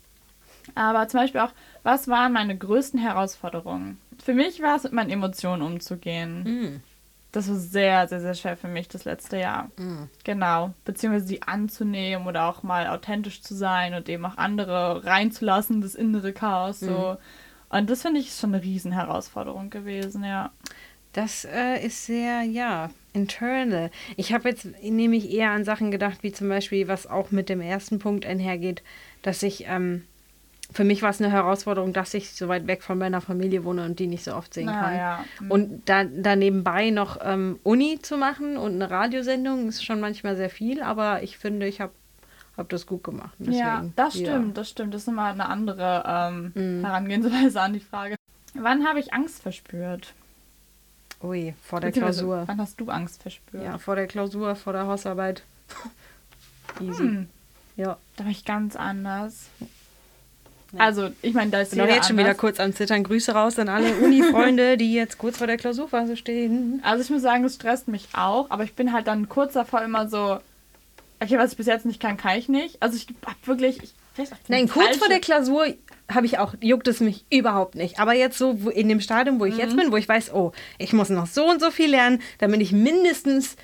Aber 0.75 1.09
zum 1.09 1.21
Beispiel 1.21 1.41
auch, 1.41 1.53
was 1.83 2.09
waren 2.09 2.33
meine 2.33 2.57
größten 2.57 3.01
Herausforderungen? 3.01 3.99
Für 4.23 4.35
mich 4.35 4.63
war 4.63 4.77
es, 4.77 4.85
mit 4.85 4.93
meinen 4.93 5.11
Emotionen 5.11 5.63
umzugehen. 5.63 6.43
Mm. 6.45 6.83
Das 7.33 7.49
war 7.49 7.57
sehr, 7.57 8.09
sehr, 8.09 8.21
sehr 8.21 8.35
schwer 8.35 8.57
für 8.57 8.69
mich 8.69 8.89
das 8.89 9.05
letzte 9.05 9.39
Jahr. 9.39 9.71
Mm. 9.77 10.09
Genau. 10.23 10.75
Beziehungsweise 10.85 11.27
sie 11.27 11.43
anzunehmen 11.43 12.27
oder 12.27 12.47
auch 12.47 12.63
mal 12.63 12.87
authentisch 12.89 13.43
zu 13.43 13.55
sein 13.55 13.95
und 13.95 14.09
eben 14.09 14.25
auch 14.25 14.37
andere 14.37 15.05
reinzulassen, 15.05 15.81
das 15.81 15.95
innere 15.95 16.33
Chaos 16.33 16.81
so. 16.81 17.17
Und 17.73 17.89
das 17.89 18.03
finde 18.03 18.21
ich 18.21 18.29
ist 18.29 18.41
schon 18.41 18.55
eine 18.55 18.63
riesen 18.63 18.93
Herausforderung 18.93 19.71
gewesen, 19.71 20.25
ja. 20.25 20.51
Das 21.13 21.45
äh, 21.45 21.85
ist 21.85 22.07
sehr, 22.07 22.43
ja, 22.43 22.91
internal. 23.13 23.91
Ich 24.17 24.33
habe 24.33 24.49
jetzt 24.49 24.67
nämlich 24.83 25.31
eher 25.33 25.51
an 25.51 25.65
Sachen 25.65 25.91
gedacht, 25.91 26.23
wie 26.23 26.33
zum 26.33 26.49
Beispiel, 26.49 26.89
was 26.89 27.07
auch 27.07 27.31
mit 27.31 27.49
dem 27.51 27.61
ersten 27.61 27.99
Punkt 27.99 28.25
einhergeht, 28.25 28.83
dass 29.21 29.43
ich, 29.43 29.67
ähm, 29.69 30.05
für 30.73 30.85
mich 30.85 31.03
war 31.03 31.11
es 31.11 31.21
eine 31.21 31.31
Herausforderung, 31.31 31.93
dass 31.93 32.15
ich 32.15 32.33
so 32.33 32.49
weit 32.49 32.67
weg 32.67 32.83
von 32.83 32.97
meiner 32.97 33.21
Familie 33.21 33.65
wohne 33.65 33.85
und 33.85 33.99
die 33.99 34.07
nicht 34.07 34.25
so 34.25 34.35
oft 34.35 34.55
sehen 34.55 34.65
Na 34.67 34.81
kann. 34.81 34.97
ja. 34.97 35.25
Und 35.51 35.83
da, 35.87 36.05
da 36.05 36.35
nebenbei 36.35 36.89
noch 36.89 37.19
ähm, 37.23 37.59
Uni 37.63 37.99
zu 38.01 38.17
machen 38.17 38.57
und 38.57 38.77
eine 38.77 38.91
Radiosendung 38.91 39.69
ist 39.69 39.85
schon 39.85 40.01
manchmal 40.01 40.37
sehr 40.37 40.49
viel, 40.49 40.83
aber 40.83 41.23
ich 41.23 41.37
finde, 41.37 41.67
ich 41.67 41.83
habe 41.83 41.93
hab 42.57 42.71
das 42.71 42.87
gut 42.87 43.05
gemacht. 43.05 43.35
ja, 43.41 43.77
Deswegen, 43.81 43.93
das 43.97 44.15
ja. 44.15 44.27
stimmt, 44.31 44.57
das 44.57 44.71
stimmt. 44.71 44.95
Das 44.95 45.03
ist 45.03 45.09
immer 45.09 45.27
eine 45.27 45.47
andere 45.47 46.05
ähm, 46.07 46.53
Mhm. 46.55 46.85
Herangehensweise 46.87 47.61
an 47.61 47.75
die 47.75 47.81
Frage. 47.81 48.17
Wann 48.55 48.87
habe 48.87 48.99
ich 49.01 49.13
Angst 49.13 49.43
verspürt? 49.43 50.15
Ui, 51.23 51.55
vor 51.65 51.81
der 51.81 51.93
Klausur. 51.93 52.43
Wann 52.47 52.59
hast 52.59 52.81
du 52.81 52.89
Angst 52.91 53.23
verspürt? 53.23 53.63
Ja, 53.63 53.79
vor 53.79 53.95
der 53.97 54.07
Klausur, 54.07 54.57
vor 54.57 54.73
der 54.73 54.87
Hausarbeit. 54.87 55.43
Easy. 56.81 56.99
Hm, 57.03 57.29
Ja. 57.77 57.97
da 58.17 58.25
war 58.25 58.31
ich 58.31 58.45
ganz 58.45 58.77
anders. 58.77 59.47
Ja. 60.73 60.81
Also, 60.81 61.11
ich 61.21 61.35
meine, 61.35 61.51
da 61.51 61.61
ist 61.61 61.73
Ich 61.73 61.79
bin 61.79 61.85
jeder 61.85 61.97
jetzt 61.97 62.07
schon 62.09 62.17
wieder 62.17 62.29
anders. 62.29 62.39
kurz 62.41 62.59
am 62.59 62.75
Zittern. 62.75 63.05
Grüße 63.05 63.33
raus 63.33 63.59
an 63.59 63.69
alle 63.69 63.95
Uni-Freunde, 63.97 64.79
die 64.79 64.95
jetzt 64.95 65.19
kurz 65.19 65.37
vor 65.37 65.47
der 65.47 65.59
Klausurphase 65.59 66.17
stehen. 66.17 66.81
Also 66.83 67.03
ich 67.05 67.11
muss 67.11 67.21
sagen, 67.23 67.45
es 67.45 67.57
stresst 67.57 67.89
mich 67.89 68.09
auch, 68.15 68.51
aber 68.51 68.65
ich 68.65 68.75
bin 68.75 68.93
halt 68.93 69.07
dann 69.07 69.29
kurz 69.29 69.53
davor 69.53 69.83
immer 69.83 70.09
so, 70.09 70.41
okay, 71.21 71.37
was 71.39 71.53
ich 71.53 71.57
bis 71.59 71.67
jetzt 71.67 71.85
nicht 71.85 72.01
kann, 72.01 72.17
kann 72.17 72.39
ich 72.39 72.49
nicht. 72.49 72.81
Also 72.83 72.97
ich 72.97 73.07
hab 73.27 73.47
wirklich, 73.47 73.83
ich 73.83 73.93
Nein, 74.49 74.67
kurz 74.67 74.87
falsche- 74.87 74.99
vor 74.99 75.09
der 75.09 75.21
Klausur 75.21 75.67
habe 76.15 76.27
ich 76.27 76.39
auch, 76.39 76.55
juckt 76.61 76.89
es 76.89 77.01
mich 77.01 77.25
überhaupt 77.31 77.75
nicht. 77.75 77.99
Aber 78.01 78.15
jetzt 78.15 78.39
so 78.39 78.53
in 78.75 78.89
dem 78.89 79.01
Stadium, 79.01 79.41
wo 79.41 79.45
ich 79.45 79.57
jetzt 79.57 79.77
bin, 79.77 79.93
wo 79.93 79.97
ich 79.97 80.09
weiß, 80.09 80.33
oh, 80.35 80.53
ich 80.79 80.93
muss 80.93 81.09
noch 81.11 81.27
so 81.27 81.49
und 81.49 81.61
so 81.61 81.71
viel 81.71 81.91
lernen, 81.91 82.21
damit 82.39 82.61
ich 82.61 82.73
mindestens 82.73 83.57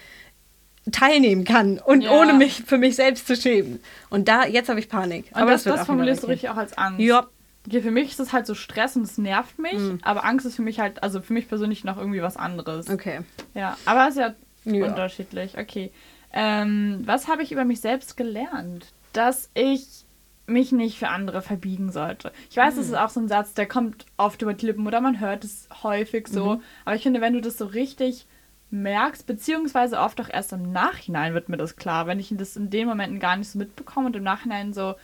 teilnehmen 0.91 1.45
kann 1.45 1.79
und 1.79 2.03
Ja. 2.03 2.13
ohne 2.13 2.33
mich 2.33 2.63
für 2.67 2.79
mich 2.79 2.97
selbst 2.97 3.27
zu 3.27 3.37
schämen. 3.37 3.81
Und 4.09 4.27
da, 4.29 4.47
jetzt 4.47 4.69
habe 4.71 4.81
ich 4.81 4.89
Panik. 4.89 5.27
Und 5.35 5.47
das, 5.47 5.65
das 5.65 5.85
formulierst 5.85 6.23
du 6.23 6.29
richtig 6.29 6.49
auch 6.49 6.57
als 6.57 6.77
Angst. 6.79 7.01
Ja, 7.01 7.27
Okay, 7.67 7.83
für 7.83 7.91
mich 7.91 8.11
ist 8.13 8.21
das 8.21 8.33
halt 8.33 8.47
so 8.47 8.55
Stress 8.55 8.97
und 8.97 9.03
es 9.03 9.19
nervt 9.19 9.59
mich, 9.59 9.75
Mhm. 9.75 9.99
aber 10.01 10.25
Angst 10.25 10.47
ist 10.47 10.57
für 10.57 10.63
mich 10.63 10.81
halt, 10.81 11.03
also 11.03 11.21
für 11.21 11.35
mich 11.35 11.49
persönlich 11.49 11.85
noch 11.85 11.99
irgendwie 11.99 12.23
was 12.23 12.39
anderes. 12.39 12.89
okay. 12.89 13.21
Ja, 13.53 13.77
aber 13.85 14.05
es 14.09 14.15
ist 14.17 14.21
ja, 14.21 14.35
Ja. 14.65 14.87
unterschiedlich. 14.87 15.59
Okay. 15.59 15.91
Ähm, 16.33 17.03
was 17.05 17.29
habe 17.29 17.43
ich 17.43 17.53
über 17.53 17.67
mich 17.67 17.83
selbst 17.83 18.17
gelernt? 18.17 18.87
Dass 19.13 19.51
ich 19.53 20.07
mich 20.49 20.73
nicht 20.73 20.99
für 20.99 21.09
andere 21.09 21.43
verbiegen 21.43 21.93
sollte. 21.93 22.33
Ich 22.51 22.57
weiß, 22.57 22.77
das 22.77 22.87
ist 22.87 22.97
auch 22.97 23.11
so 23.11 23.21
ein 23.21 23.29
Satz, 23.29 23.55
der 23.55 23.67
kommt 23.67 24.07
oft 24.17 24.43
über 24.43 24.55
die 24.55 24.67
Lippen 24.67 24.87
oder 24.87 25.01
man 25.01 25.21
hört 25.21 25.45
es 25.45 25.69
häufig 25.83 26.29
so. 26.29 26.61
Aber 26.85 26.97
ich 26.97 27.03
finde, 27.03 27.21
wenn 27.21 27.35
du 27.35 27.41
das 27.41 27.59
so 27.59 27.67
richtig 27.67 28.27
merkst, 28.71 29.27
beziehungsweise 29.27 29.99
oft 29.99 30.21
auch 30.21 30.29
erst 30.29 30.53
im 30.53 30.73
Nachhinein 30.73 31.35
wird 31.35 31.49
mir 31.49 31.57
das 31.57 31.77
klar, 31.77 32.07
wenn 32.07 32.21
ich 32.21 32.33
das 32.37 32.57
in 32.57 32.71
den 32.71 32.87
Momenten 32.89 33.21
gar 33.21 33.37
nicht 33.37 33.51
so 33.51 33.59
mitbekomme 33.59 34.07
und 34.07 34.17
im 34.17 34.23
Nachhinein 34.23 34.73
so, 34.73 34.95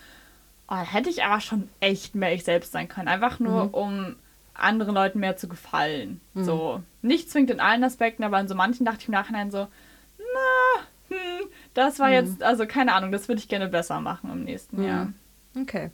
oh, 0.69 0.77
hätte 0.77 1.11
ich 1.11 1.25
aber 1.25 1.41
schon 1.41 1.69
echt 1.81 2.15
mehr 2.15 2.35
ich 2.35 2.45
selbst 2.45 2.73
sein 2.73 2.89
können. 2.89 3.09
Einfach 3.09 3.39
nur, 3.41 3.75
um 3.75 4.17
anderen 4.55 4.95
Leuten 4.95 5.19
mehr 5.19 5.37
zu 5.37 5.49
gefallen. 5.49 6.21
So. 6.35 6.83
Nicht 7.03 7.31
zwingend 7.31 7.51
in 7.51 7.61
allen 7.61 7.85
Aspekten, 7.85 8.23
aber 8.23 8.39
in 8.41 8.49
so 8.49 8.55
manchen 8.55 8.85
dachte 8.87 9.01
ich 9.01 9.09
im 9.09 9.13
Nachhinein 9.15 9.51
so, 9.51 9.67
na, 10.19 10.83
hm, 11.09 11.49
das 11.75 11.99
war 11.99 12.11
jetzt, 12.11 12.43
also 12.43 12.67
keine 12.67 12.93
Ahnung, 12.95 13.13
das 13.13 13.29
würde 13.29 13.41
ich 13.41 13.49
gerne 13.49 13.69
besser 13.69 14.01
machen 14.01 14.31
im 14.31 14.45
nächsten 14.45 14.83
Jahr. 14.85 15.13
Okay. 15.61 15.91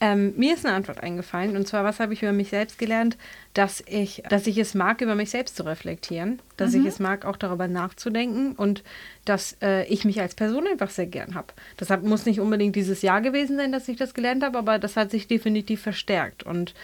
Ähm, 0.00 0.34
mir 0.36 0.54
ist 0.54 0.66
eine 0.66 0.74
Antwort 0.74 1.00
eingefallen 1.00 1.56
und 1.56 1.68
zwar, 1.68 1.84
was 1.84 2.00
habe 2.00 2.12
ich 2.12 2.22
über 2.22 2.32
mich 2.32 2.48
selbst 2.48 2.76
gelernt? 2.76 3.16
Dass 3.54 3.84
ich, 3.86 4.24
dass 4.28 4.48
ich 4.48 4.58
es 4.58 4.74
mag, 4.74 5.00
über 5.00 5.14
mich 5.14 5.30
selbst 5.30 5.54
zu 5.54 5.62
reflektieren, 5.64 6.40
dass 6.56 6.74
ich 6.74 6.84
es 6.84 6.98
mag, 6.98 7.24
auch 7.24 7.36
darüber 7.36 7.68
nachzudenken 7.68 8.56
und 8.56 8.82
dass 9.24 9.56
äh, 9.62 9.84
ich 9.84 10.04
mich 10.04 10.20
als 10.20 10.34
Person 10.34 10.66
einfach 10.66 10.90
sehr 10.90 11.06
gern 11.06 11.36
habe. 11.36 11.52
Deshalb 11.78 12.02
muss 12.02 12.26
nicht 12.26 12.40
unbedingt 12.40 12.74
dieses 12.74 13.02
Jahr 13.02 13.20
gewesen 13.20 13.56
sein, 13.56 13.70
dass 13.70 13.86
ich 13.86 13.96
das 13.96 14.12
gelernt 14.12 14.42
habe, 14.42 14.58
aber 14.58 14.80
das 14.80 14.96
hat 14.96 15.12
sich 15.12 15.28
definitiv 15.28 15.82
verstärkt 15.82 16.42
und 16.42 16.74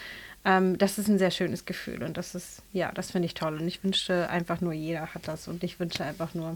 ähm, 0.45 0.77
das 0.77 0.97
ist 0.97 1.09
ein 1.09 1.19
sehr 1.19 1.31
schönes 1.31 1.65
Gefühl 1.65 2.03
und 2.03 2.15
das 2.15 2.35
ist, 2.35 2.61
ja, 2.71 2.93
das 2.93 3.11
finde 3.11 3.25
ich 3.25 3.33
toll 3.33 3.57
und 3.59 3.67
ich 3.67 3.83
wünschte 3.83 4.29
einfach 4.29 4.61
nur, 4.61 4.71
jeder 4.71 5.13
hat 5.13 5.27
das 5.27 5.49
und 5.49 5.63
ich 5.65 5.79
wünsche 5.81 6.05
einfach 6.05 6.33
nur, 6.33 6.55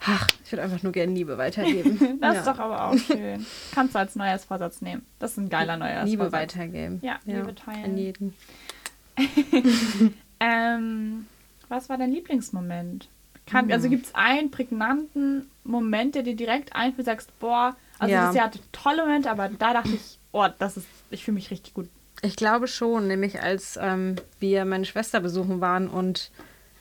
ach, 0.00 0.28
ich 0.44 0.52
würde 0.52 0.62
einfach 0.62 0.82
nur 0.82 0.92
gerne 0.92 1.12
Liebe 1.12 1.38
weitergeben. 1.38 2.18
Das 2.20 2.34
ja. 2.34 2.40
ist 2.40 2.46
doch 2.46 2.58
aber 2.58 2.84
auch 2.88 2.96
schön. 2.98 3.44
Kannst 3.74 3.94
du 3.94 3.98
als 3.98 4.14
Neujahrsvorsatz 4.16 4.80
nehmen. 4.80 5.04
Das 5.18 5.32
ist 5.32 5.38
ein 5.38 5.48
geiler 5.48 5.76
Neujahrsvorsatz. 5.76 6.10
Liebe 6.10 6.32
weitergeben. 6.32 6.98
Ja, 7.02 7.18
Liebe 7.24 7.54
teilen. 7.54 7.84
An 7.84 7.96
jeden. 7.98 8.34
Ähm, 10.40 11.26
was 11.68 11.88
war 11.88 11.96
dein 11.96 12.12
Lieblingsmoment? 12.12 13.08
Kann, 13.46 13.70
Also 13.72 13.88
gibt 13.88 14.06
es 14.06 14.14
einen 14.14 14.50
prägnanten 14.50 15.48
Moment, 15.64 16.14
der 16.14 16.22
dir 16.22 16.34
direkt 16.36 16.74
einfällt, 16.74 17.06
sagst, 17.06 17.38
boah, 17.40 17.76
also 17.98 18.12
Ja. 18.12 18.26
das 18.26 18.34
Jahr 18.34 18.46
hatte 18.46 18.58
tolle 18.72 19.02
Momente, 19.06 19.30
aber 19.30 19.48
da 19.48 19.72
dachte 19.74 19.90
ich, 19.94 20.18
oh, 20.32 20.46
das 20.58 20.76
ist, 20.76 20.86
ich 21.10 21.24
fühle 21.24 21.36
mich 21.36 21.50
richtig 21.50 21.74
gut. 21.74 21.88
Ich 22.22 22.36
glaube 22.36 22.68
schon, 22.68 23.06
nämlich 23.06 23.42
als 23.42 23.78
ähm, 23.80 24.16
wir 24.40 24.64
meine 24.64 24.84
Schwester 24.86 25.20
besuchen 25.20 25.60
waren 25.60 25.88
und 25.88 26.30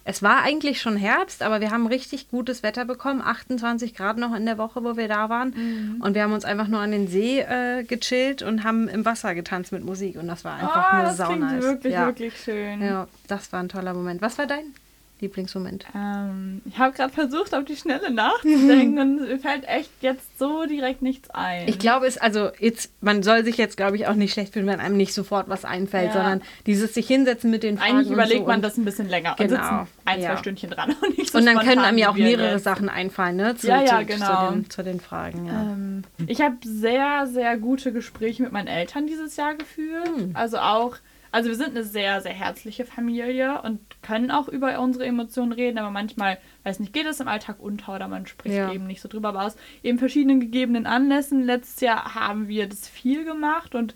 es 0.06 0.22
war 0.22 0.44
eigentlich 0.44 0.82
schon 0.82 0.98
Herbst, 0.98 1.44
aber 1.44 1.62
wir 1.62 1.72
haben 1.72 1.88
richtig 1.88 2.30
gutes 2.30 2.62
Wetter 2.62 2.84
bekommen, 2.84 3.22
28 3.22 3.96
Grad 3.96 4.18
noch 4.18 4.36
in 4.36 4.46
der 4.46 4.58
Woche, 4.58 4.84
wo 4.84 4.98
wir 4.98 5.08
da 5.08 5.30
waren. 5.30 6.00
Und 6.02 6.14
wir 6.14 6.24
haben 6.24 6.34
uns 6.34 6.44
einfach 6.44 6.68
nur 6.68 6.82
an 6.82 6.92
den 6.92 7.08
See 7.08 7.40
äh, 7.40 7.84
gechillt 7.84 8.42
und 8.42 8.64
haben 8.64 8.90
im 8.90 9.06
Wasser 9.06 9.34
getanzt 9.34 9.72
mit 9.72 9.86
Musik 9.86 10.18
und 10.18 10.28
das 10.28 10.44
war 10.44 10.56
einfach 10.56 10.92
oh, 10.92 10.96
nur 10.96 11.06
das 11.06 11.18
saunice. 11.18 11.48
klingt 11.48 11.64
wirklich, 11.64 11.94
ja. 11.94 12.06
wirklich 12.06 12.38
schön. 12.38 12.82
Ja, 12.82 13.08
das 13.28 13.54
war 13.54 13.62
ein 13.62 13.70
toller 13.70 13.94
Moment. 13.94 14.22
Was 14.22 14.38
war 14.38 14.46
dein 14.46 14.74
Lieblingsmoment? 15.24 15.86
Ähm, 15.96 16.62
ich 16.66 16.78
habe 16.78 16.94
gerade 16.94 17.12
versucht, 17.14 17.54
auf 17.56 17.66
die 17.66 17.76
Schnelle 17.76 18.12
nachzudenken 18.12 19.00
und 19.00 19.16
mir 19.22 19.40
fällt 19.40 19.66
echt 19.68 19.90
jetzt 20.02 20.38
so 20.38 20.66
direkt 20.66 21.02
nichts 21.02 21.30
ein. 21.32 21.68
Ich 21.68 21.80
glaube, 21.80 22.06
es, 22.06 22.18
also 22.18 22.50
jetzt, 22.60 22.92
man 23.02 23.24
soll 23.24 23.44
sich 23.44 23.58
jetzt, 23.58 23.78
glaube 23.78 23.96
ich, 23.96 24.08
auch 24.08 24.14
nicht 24.14 24.34
schlecht 24.34 24.54
fühlen, 24.54 24.68
wenn 24.68 24.80
einem 24.80 24.98
nicht 24.98 25.14
sofort 25.14 25.50
was 25.50 25.66
einfällt, 25.66 26.08
Ja. 26.08 26.14
sondern 26.14 26.42
dieses 26.66 26.94
sich 26.94 27.08
hinsetzen 27.08 27.50
mit 27.50 27.64
den 27.64 27.78
Fragen. 27.78 27.96
Eigentlich 27.98 28.12
überlegt 28.12 28.42
so 28.42 28.48
man 28.48 28.62
das 28.62 28.78
ein 28.78 28.86
bisschen 28.86 29.10
länger 29.10 29.36
Genau, 29.38 29.54
und 29.54 29.60
sitzen 29.60 29.88
ein, 30.06 30.20
zwei 30.20 30.24
ja. 30.26 30.38
Stündchen 30.38 30.70
dran. 30.70 30.96
Und, 31.02 31.18
nicht 31.18 31.32
so 31.32 31.38
Und 31.40 31.46
dann 31.46 31.58
können 31.60 31.80
einem 31.80 31.98
ja 31.98 32.10
auch 32.10 32.16
mehrere 32.16 32.52
jetzt. 32.54 32.64
Sachen 32.64 32.90
einfallen, 32.90 33.38
ne? 33.38 33.56
Zu, 33.56 33.68
Ja, 33.68 33.82
ja, 33.82 34.00
zu, 34.00 34.06
genau. 34.06 34.48
Zu 34.48 34.54
den, 34.54 34.70
zu 34.70 34.84
den 34.84 35.00
Fragen, 35.00 35.46
ja. 35.48 35.62
Ähm, 35.62 36.04
ich 36.28 36.42
habe 36.42 36.56
sehr, 36.64 37.28
sehr 37.28 37.58
gute 37.58 37.92
Gespräche 37.92 38.44
mit 38.44 38.52
meinen 38.52 38.68
Eltern 38.68 39.08
dieses 39.08 39.36
Jahr 39.38 39.56
geführt. 39.56 40.08
Hm. 40.16 40.32
Also 40.34 40.58
auch, 40.58 40.98
also 41.34 41.50
wir 41.50 41.56
sind 41.58 41.72
eine 41.72 41.84
sehr, 41.84 42.22
sehr 42.22 42.32
herzliche 42.32 42.86
Familie 42.86 43.62
und 43.64 43.80
können 44.04 44.32
auch 44.32 44.48
über 44.48 44.80
unsere 44.80 45.06
Emotionen 45.06 45.52
reden, 45.52 45.78
aber 45.80 45.90
manchmal, 45.92 46.38
weiß 46.64 46.80
nicht, 46.80 46.94
geht 46.94 47.08
es 47.08 47.20
im 47.20 47.28
Alltag 47.28 47.58
unter 47.60 47.96
oder 47.96 48.08
man 48.08 48.26
spricht 48.28 48.56
Ja. 48.56 48.72
eben 48.72 48.86
nicht 48.88 49.02
so 49.02 49.10
drüber. 49.10 49.30
Aber 49.30 49.44
aus 49.46 49.58
eben 49.82 49.98
verschiedenen 50.00 50.40
gegebenen 50.40 50.86
Anlässen, 50.86 51.44
letztes 51.44 51.82
Jahr 51.82 52.16
haben 52.16 52.48
wir 52.48 52.70
das 52.70 52.88
viel 52.88 53.26
gemacht 53.26 53.74
und 53.76 53.96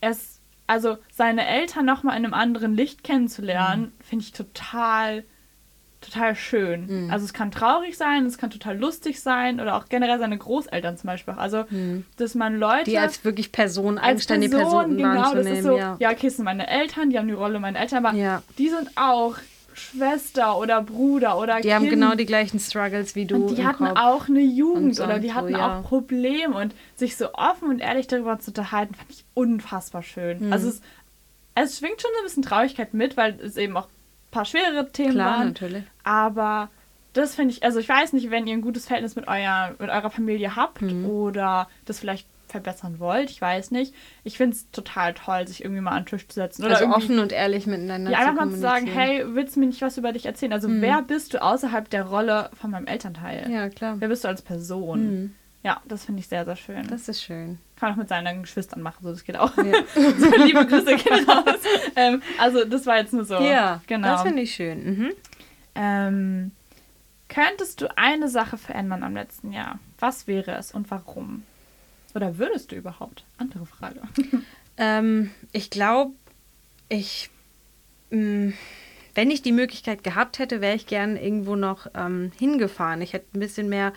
es, 0.00 0.40
also 0.66 0.98
seine 1.10 1.46
Eltern 1.46 1.86
nochmal 1.86 2.16
in 2.18 2.24
einem 2.24 2.34
anderen 2.34 2.74
Licht 2.74 3.02
kennenzulernen, 3.02 3.84
Hm. 3.84 3.92
finde 4.00 4.24
ich 4.26 4.32
total 4.32 5.24
total 6.00 6.36
schön. 6.36 7.04
Mhm. 7.06 7.10
Also 7.10 7.24
es 7.24 7.32
kann 7.32 7.50
traurig 7.50 7.96
sein, 7.96 8.24
es 8.26 8.38
kann 8.38 8.50
total 8.50 8.78
lustig 8.78 9.20
sein 9.20 9.60
oder 9.60 9.76
auch 9.76 9.88
generell 9.88 10.18
seine 10.18 10.38
Großeltern 10.38 10.96
zum 10.96 11.08
Beispiel. 11.08 11.34
Also, 11.36 11.64
dass 12.16 12.34
man 12.34 12.56
Leute 12.58 12.82
Mhm. 12.82 12.92
Die 12.92 12.98
als 12.98 13.24
wirklich 13.24 13.50
Person, 13.52 13.98
als 13.98 14.06
eigenständige 14.08 14.56
Person, 14.58 14.96
Personen 14.96 14.96
genau, 14.96 15.34
das 15.34 15.46
ist 15.46 15.62
so, 15.64 15.76
ja. 15.76 15.96
ja. 15.98 16.10
okay, 16.10 16.28
es 16.28 16.36
sind 16.36 16.44
meine 16.44 16.68
Eltern, 16.68 17.10
die 17.10 17.18
haben 17.18 17.26
die 17.28 17.34
Rolle 17.34 17.58
meiner 17.60 17.80
Eltern, 17.80 18.04
aber 18.06 18.16
Ja. 18.16 18.42
die 18.58 18.68
sind 18.68 18.90
auch 18.96 19.34
Schwester 19.74 20.58
oder 20.58 20.82
Bruder 20.82 21.38
oder 21.38 21.56
Die 21.56 21.62
kind. 21.62 21.74
haben 21.74 21.88
genau 21.88 22.14
die 22.14 22.26
gleichen 22.26 22.58
Struggles 22.58 23.14
wie 23.14 23.26
du 23.26 23.46
und 23.46 23.56
die 23.56 23.64
hatten 23.66 23.86
Kopf. 23.86 23.98
auch 23.98 24.28
eine 24.28 24.40
Jugend 24.40 24.98
und 24.98 25.04
oder 25.06 25.18
die 25.20 25.28
so, 25.28 25.34
hatten 25.34 25.48
ja. 25.52 25.78
auch 25.80 25.84
Probleme 25.84 26.54
und 26.56 26.74
sich 26.96 27.16
so 27.16 27.32
offen 27.34 27.68
und 27.68 27.78
ehrlich 27.78 28.06
darüber 28.08 28.38
zu 28.40 28.50
unterhalten, 28.50 28.94
fand 28.94 29.10
ich 29.10 29.24
unfassbar 29.34 30.02
schön. 30.02 30.46
Mhm. 30.46 30.52
Also 30.52 30.68
es, 30.68 30.80
es 31.54 31.78
schwingt 31.78 32.00
schon 32.02 32.10
so 32.14 32.20
ein 32.20 32.24
bisschen 32.24 32.42
Traurigkeit 32.42 32.92
mit, 32.92 33.16
weil 33.16 33.38
es 33.40 33.56
eben 33.56 33.76
auch 33.76 33.88
paar 34.30 34.44
schwerere 34.44 34.90
Themen 34.92 35.12
Klar, 35.12 35.38
waren. 35.38 35.46
natürlich. 35.48 35.84
Aber 36.04 36.70
das 37.12 37.34
finde 37.34 37.52
ich, 37.54 37.62
also 37.64 37.78
ich 37.78 37.88
weiß 37.88 38.12
nicht, 38.12 38.30
wenn 38.30 38.46
ihr 38.46 38.54
ein 38.54 38.60
gutes 38.62 38.86
Verhältnis 38.86 39.16
mit, 39.16 39.26
euer, 39.28 39.74
mit 39.78 39.90
eurer 39.90 40.10
Familie 40.10 40.56
habt 40.56 40.82
Mhm. 40.82 41.06
oder 41.06 41.68
das 41.84 41.98
vielleicht 42.00 42.26
verbessern 42.46 42.98
wollt, 42.98 43.30
ich 43.30 43.40
weiß 43.42 43.72
nicht. 43.72 43.92
Ich 44.24 44.38
finde 44.38 44.56
es 44.56 44.70
total 44.70 45.12
toll, 45.12 45.46
sich 45.46 45.62
irgendwie 45.62 45.82
mal 45.82 45.90
an 45.90 46.04
den 46.04 46.06
Tisch 46.06 46.26
zu 46.28 46.34
setzen. 46.36 46.64
Oder 46.64 46.76
Also 46.78 46.88
offen 46.88 47.18
und 47.18 47.30
ehrlich 47.30 47.66
miteinander 47.66 48.10
ja, 48.10 48.20
zu 48.20 48.24
einfach 48.28 48.44
mal 48.46 48.50
zu 48.52 48.58
sagen, 48.60 48.86
hey, 48.86 49.22
willst 49.34 49.56
du 49.56 49.60
mir 49.60 49.66
nicht 49.66 49.82
was 49.82 49.98
über 49.98 50.12
dich 50.12 50.24
erzählen? 50.24 50.54
Also 50.54 50.68
wer 50.70 51.02
bist 51.02 51.34
du 51.34 51.42
außerhalb 51.42 51.90
der 51.90 52.04
Rolle 52.04 52.48
von 52.54 52.70
meinem 52.70 52.86
Elternteil? 52.86 53.50
Ja, 53.50 53.68
klar. 53.68 53.96
Wer 53.98 54.08
bist 54.08 54.24
du 54.24 54.28
als 54.28 54.40
Person? 54.40 55.06
Mhm. 55.06 55.34
Ja, 55.62 55.82
das 55.86 56.04
finde 56.06 56.20
ich 56.20 56.28
sehr, 56.28 56.44
sehr 56.46 56.56
schön. 56.56 56.86
Das 56.86 57.08
ist 57.08 57.22
schön. 57.22 57.58
Kann 57.78 57.92
auch 57.92 57.96
mit 57.96 58.08
seinen 58.08 58.42
Geschwistern 58.42 58.82
machen, 58.82 58.98
so 59.02 59.10
das 59.10 59.24
geht 59.24 59.36
auch. 59.36 59.56
Ja. 59.56 59.64
so, 60.18 60.36
liebe 60.36 60.66
Grüße 60.66 60.96
gehen 60.96 61.28
raus. 61.28 61.60
Ähm, 61.96 62.22
also 62.38 62.64
das 62.64 62.86
war 62.86 62.98
jetzt 62.98 63.12
nur 63.12 63.24
so. 63.24 63.40
Ja, 63.40 63.80
genau. 63.86 64.08
das 64.08 64.22
finde 64.22 64.42
ich 64.42 64.54
schön. 64.54 64.84
Mhm. 64.84 65.12
Ähm, 65.74 66.50
könntest 67.28 67.80
du 67.80 67.96
eine 67.96 68.28
Sache 68.28 68.58
verändern 68.58 69.02
am 69.02 69.14
letzten 69.14 69.52
Jahr? 69.52 69.78
Was 69.98 70.26
wäre 70.26 70.52
es 70.52 70.72
und 70.72 70.90
warum? 70.90 71.44
Oder 72.14 72.38
würdest 72.38 72.72
du 72.72 72.76
überhaupt? 72.76 73.24
Andere 73.38 73.66
Frage. 73.66 74.00
Ähm, 74.80 75.32
ich 75.50 75.70
glaube, 75.70 76.12
ich, 76.88 77.30
mh, 78.10 78.52
wenn 79.14 79.30
ich 79.32 79.42
die 79.42 79.50
Möglichkeit 79.50 80.04
gehabt 80.04 80.38
hätte, 80.38 80.60
wäre 80.60 80.76
ich 80.76 80.86
gern 80.86 81.16
irgendwo 81.16 81.56
noch 81.56 81.88
ähm, 81.94 82.30
hingefahren. 82.38 83.02
Ich 83.02 83.12
hätte 83.12 83.36
ein 83.36 83.40
bisschen 83.40 83.68
mehr 83.68 83.92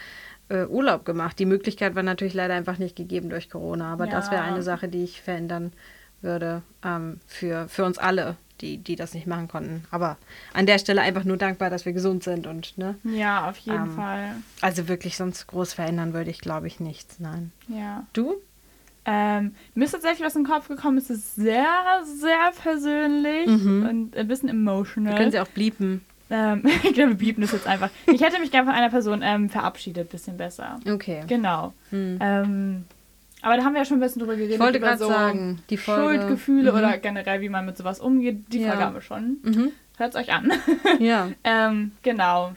äh, 0.51 0.65
Urlaub 0.67 1.05
gemacht. 1.05 1.39
Die 1.39 1.45
Möglichkeit 1.45 1.95
war 1.95 2.03
natürlich 2.03 2.33
leider 2.33 2.53
einfach 2.53 2.77
nicht 2.77 2.95
gegeben 2.95 3.29
durch 3.29 3.49
Corona, 3.49 3.93
aber 3.93 4.07
das 4.07 4.29
wäre 4.31 4.43
Ja. 4.43 4.47
eine 4.51 4.61
Sache, 4.63 4.87
die 4.87 5.03
ich 5.03 5.21
verändern 5.21 5.71
würde 6.21 6.61
ähm, 6.83 7.19
für, 7.25 7.67
für 7.67 7.83
uns 7.85 7.97
alle, 7.97 8.35
die, 8.61 8.77
die 8.77 8.95
das 8.95 9.13
nicht 9.15 9.25
machen 9.25 9.47
konnten. 9.47 9.85
Aber 9.89 10.17
an 10.53 10.65
der 10.67 10.77
Stelle 10.77 11.01
einfach 11.01 11.23
nur 11.23 11.37
dankbar, 11.37 11.69
dass 11.71 11.85
wir 11.85 11.93
gesund 11.93 12.23
sind 12.23 12.45
und, 12.45 12.77
ne? 12.77 12.95
Ja, 13.03 13.49
auf 13.49 13.57
jeden 13.57 13.85
Ähm. 13.85 13.95
Fall. 13.95 14.35
Also 14.61 14.87
wirklich 14.87 15.17
sonst 15.17 15.47
groß 15.47 15.73
verändern 15.73 16.13
würde 16.13 16.29
ich, 16.29 16.39
glaube 16.41 16.67
ich, 16.67 16.79
nichts. 16.79 17.19
Nein. 17.19 17.51
Ja. 17.67 18.05
Du? 18.13 18.35
Ähm, 19.03 19.55
mir 19.73 19.85
ist 19.85 19.91
tatsächlich 19.93 20.23
was 20.23 20.35
in 20.35 20.43
den 20.43 20.51
Kopf 20.51 20.67
gekommen. 20.67 20.99
Es 20.99 21.09
ist 21.09 21.35
sehr, 21.35 21.65
sehr 22.03 22.51
persönlich 22.61 23.47
Mhm. 23.47 23.87
und 23.89 24.15
ein 24.17 24.27
bisschen 24.27 24.49
Wir 24.49 24.53
emotional. 24.53 25.15
können 25.17 25.31
sie 25.31 25.39
auch 25.39 25.47
bliepen. 25.47 26.05
Ähm, 26.31 26.63
ich 26.83 26.93
glaube, 26.93 27.09
wir 27.11 27.17
bieten 27.17 27.41
das 27.41 27.51
jetzt 27.51 27.67
einfach. 27.67 27.89
Ich 28.11 28.21
hätte 28.21 28.39
mich 28.39 28.49
gerne 28.51 28.65
von 28.67 28.75
einer 28.75 28.89
Person 28.89 29.21
ähm, 29.23 29.49
verabschiedet, 29.49 30.09
bisschen 30.09 30.37
besser. 30.37 30.79
Okay. 30.89 31.23
Genau. 31.27 31.73
Ähm, 31.91 32.85
aber 33.41 33.57
da 33.57 33.63
haben 33.63 33.73
wir 33.73 33.79
ja 33.81 33.85
schon 33.85 33.97
ein 33.97 34.01
bisschen 34.01 34.19
drüber 34.19 34.35
geredet. 34.35 34.55
Ich 34.55 34.59
wollte 34.59 34.79
gerade 34.79 34.97
sagen, 34.99 35.61
die 35.69 35.77
Folge. 35.77 36.19
Schuldgefühle 36.21 36.71
Mhm. 36.71 36.77
oder 36.77 36.97
generell, 36.97 37.41
wie 37.41 37.49
man 37.49 37.65
mit 37.65 37.75
sowas 37.77 37.99
umgeht. 37.99 38.45
Die 38.53 38.59
Ja. 38.61 38.69
Folge 38.69 38.83
haben 38.85 38.93
wir 38.95 39.01
schon. 39.01 39.37
Mhm. 39.43 39.71
Hört's 39.97 40.15
euch 40.15 40.31
an. 40.31 40.51
Ja. 40.99 41.29
ähm, 41.43 41.91
genau. 42.01 42.53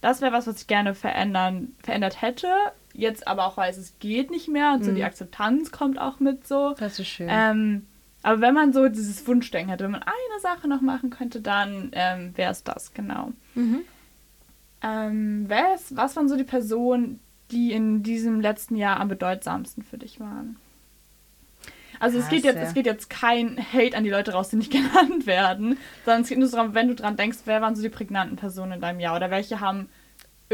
Das 0.00 0.20
wäre 0.20 0.32
was, 0.32 0.46
was 0.46 0.60
ich 0.60 0.66
gerne 0.66 0.94
verändern, 0.94 1.68
verändert 1.82 2.20
hätte. 2.20 2.48
Jetzt 2.92 3.26
aber 3.26 3.46
auch 3.46 3.56
weiß, 3.56 3.76
es 3.78 3.94
geht 4.00 4.30
nicht 4.30 4.48
mehr 4.48 4.72
und 4.74 4.84
so 4.84 4.90
Mhm. 4.90 4.96
die 4.96 5.04
Akzeptanz 5.04 5.70
kommt 5.72 5.98
auch 6.00 6.20
mit 6.20 6.46
so. 6.46 6.74
Das 6.78 6.98
ist 6.98 7.08
schön. 7.08 7.28
Aber 8.24 8.40
wenn 8.40 8.54
man 8.54 8.72
so 8.72 8.88
dieses 8.88 9.26
Wunschdenken 9.26 9.68
hätte, 9.70 9.84
wenn 9.84 9.90
man 9.90 10.02
eine 10.02 10.40
Sache 10.40 10.66
noch 10.66 10.80
machen 10.80 11.10
könnte, 11.10 11.42
dann 11.42 11.90
ähm, 11.92 12.32
wäre 12.34 12.50
es 12.50 12.64
das, 12.64 12.94
genau. 12.94 13.32
mhm. 13.54 13.82
Ähm, 14.82 15.44
wer 15.46 15.74
ist, 15.74 15.94
was 15.96 16.16
waren 16.16 16.28
so 16.28 16.36
die 16.36 16.44
Personen, 16.44 17.20
die 17.50 17.72
in 17.72 18.02
diesem 18.02 18.40
letzten 18.40 18.76
Jahr 18.76 18.98
am 18.98 19.08
bedeutsamsten 19.08 19.82
für 19.82 19.98
dich 19.98 20.20
waren? 20.20 20.56
Also 22.00 22.18
es 22.18 22.28
geht 22.28 22.44
jetzt, 22.44 22.58
es 22.58 22.74
geht 22.74 22.86
jetzt 22.86 23.08
kein 23.08 23.58
Hate 23.58 23.96
an 23.96 24.04
die 24.04 24.10
Leute 24.10 24.32
raus, 24.32 24.48
die 24.48 24.56
nicht 24.56 24.72
genannt 24.72 25.26
werden, 25.26 25.78
sondern 26.06 26.22
es 26.22 26.28
geht 26.28 26.38
nur 26.38 26.48
darum, 26.48 26.74
wenn 26.74 26.88
du 26.88 26.94
dran 26.94 27.16
denkst, 27.16 27.38
wer 27.44 27.60
waren 27.60 27.76
so 27.76 27.82
die 27.82 27.90
prägnanten 27.90 28.36
Personen 28.36 28.72
in 28.72 28.80
deinem 28.80 29.00
Jahr 29.00 29.16
oder 29.16 29.30
welche 29.30 29.60
haben 29.60 29.88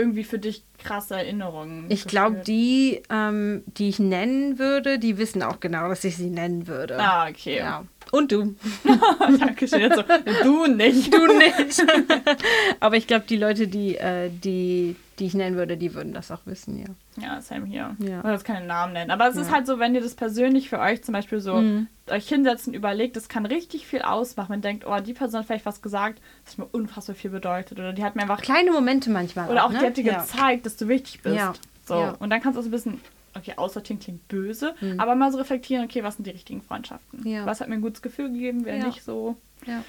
irgendwie 0.01 0.25
für 0.25 0.39
dich 0.39 0.65
krasse 0.79 1.15
Erinnerungen. 1.17 1.87
Ich 1.91 2.07
glaube, 2.07 2.43
die, 2.47 3.03
ähm, 3.11 3.63
die 3.67 3.89
ich 3.89 3.99
nennen 3.99 4.59
würde, 4.59 4.99
die 4.99 5.19
wissen 5.19 5.43
auch 5.43 5.61
genau, 5.61 5.89
dass 5.89 6.05
ich 6.05 6.17
sie 6.17 6.31
nennen 6.31 6.67
würde. 6.67 6.99
Ah, 6.99 7.29
okay. 7.29 7.59
Ja. 7.59 7.85
Und 8.13 8.33
du. 8.33 8.57
Dankeschön. 9.39 9.81
Jetzt 9.81 9.97
so, 9.97 10.03
du 10.43 10.67
nicht. 10.67 11.13
Du 11.15 11.27
nicht. 11.27 11.85
Aber 12.81 12.97
ich 12.97 13.07
glaube, 13.07 13.25
die 13.29 13.37
Leute, 13.37 13.69
die, 13.69 13.97
äh, 13.97 14.31
die, 14.31 14.97
die 15.19 15.27
ich 15.27 15.35
nennen 15.35 15.57
würde, 15.57 15.77
die 15.77 15.95
würden 15.95 16.13
das 16.13 16.31
auch 16.31 16.41
wissen, 16.45 16.79
ja. 16.79 17.23
Ja, 17.23 17.41
same 17.41 17.67
hier. 17.67 17.95
Ja. 17.99 18.19
Ich 18.19 18.25
will 18.25 18.33
jetzt 18.33 18.45
keine 18.45 18.67
Namen 18.67 18.95
nennen. 18.95 19.11
Aber 19.11 19.29
es 19.29 19.37
ist 19.37 19.49
Ja. 19.49 19.55
halt 19.57 19.67
so, 19.67 19.79
wenn 19.79 19.95
ihr 19.95 20.01
das 20.01 20.15
persönlich 20.15 20.69
für 20.69 20.81
euch 20.81 21.03
zum 21.05 21.13
Beispiel 21.13 21.41
so 21.41 21.55
Mhm. 21.57 21.87
euch 22.11 22.29
hinsetzen, 22.29 22.75
überlegt, 22.75 23.15
das 23.17 23.29
kann 23.29 23.47
richtig 23.47 23.87
viel 23.87 24.03
ausmachen. 24.03 24.49
Man 24.51 24.61
denkt, 24.63 24.85
oh, 24.87 24.99
die 25.01 25.13
Person 25.15 25.41
hat 25.41 25.47
vielleicht 25.47 25.67
was 25.67 25.81
gesagt, 25.83 26.21
das 26.45 26.59
mir 26.59 26.67
unfassbar 26.67 27.15
viel 27.15 27.31
bedeutet. 27.31 27.79
Oder 27.79 27.93
die 27.93 28.03
hat 28.03 28.17
mir 28.17 28.23
einfach. 28.23 28.41
Kleine 28.41 28.73
Momente 28.73 29.11
manchmal. 29.11 29.49
Oder 29.51 29.67
auch 29.67 29.71
ne? 29.71 29.79
die 29.79 29.87
hat 29.87 29.97
dir 29.97 30.05
ja. 30.05 30.21
gezeigt, 30.21 30.67
dass 30.67 30.77
du 30.77 30.89
wichtig 30.89 31.23
bist. 31.23 31.37
Ja. 31.37 31.53
So. 31.87 31.95
Ja. 31.95 32.17
Und 32.19 32.31
dann 32.31 32.41
kannst 32.41 32.57
du 32.57 32.61
auch 32.61 32.65
so 32.65 32.69
ein 32.69 32.73
bisschen, 32.73 33.01
okay, 33.37 33.55
aussortieren 33.57 34.01
klingt 34.01 34.27
böse, 34.29 34.75
Mhm. 34.81 34.99
aber 35.01 35.15
mal 35.15 35.31
so 35.33 35.39
reflektieren, 35.39 35.85
okay, 35.85 36.03
was 36.03 36.17
sind 36.17 36.27
die 36.27 36.31
richtigen 36.31 36.63
Freundschaften? 36.63 37.27
Ja. 37.27 37.47
Was 37.47 37.61
hat 37.61 37.69
mir 37.69 37.75
ein 37.75 37.81
gutes 37.83 38.03
Gefühl 38.03 38.31
gegeben, 38.33 38.65
wer 38.65 38.77
Ja. 38.77 38.87
nicht 38.87 39.03
so. 39.05 39.37
Ja. 39.67 39.85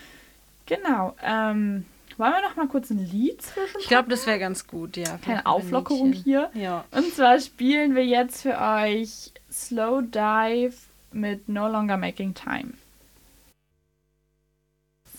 Genau. 0.65 1.15
Ähm, 1.23 1.86
wollen 2.17 2.34
wir 2.34 2.41
noch 2.47 2.56
mal 2.56 2.67
kurz 2.67 2.89
ein 2.91 2.99
Lied 2.99 3.41
zwischen? 3.41 3.80
Ich 3.80 3.88
glaube, 3.88 4.10
das 4.10 4.27
wäre 4.27 4.38
ganz 4.39 4.67
gut, 4.67 4.95
ja. 4.97 5.17
Keine 5.23 5.45
Auflockerung 5.45 6.13
hier. 6.13 6.49
Ja. 6.54 6.86
Und 6.91 7.13
zwar 7.13 7.39
spielen 7.39 7.95
wir 7.95 8.06
jetzt 8.06 8.41
für 8.43 8.58
euch 8.60 9.32
Slow 9.51 10.01
Dive 10.01 10.75
mit 11.12 11.49
No 11.49 11.67
Longer 11.67 11.97
Making 11.97 12.34
Time. 12.34 12.73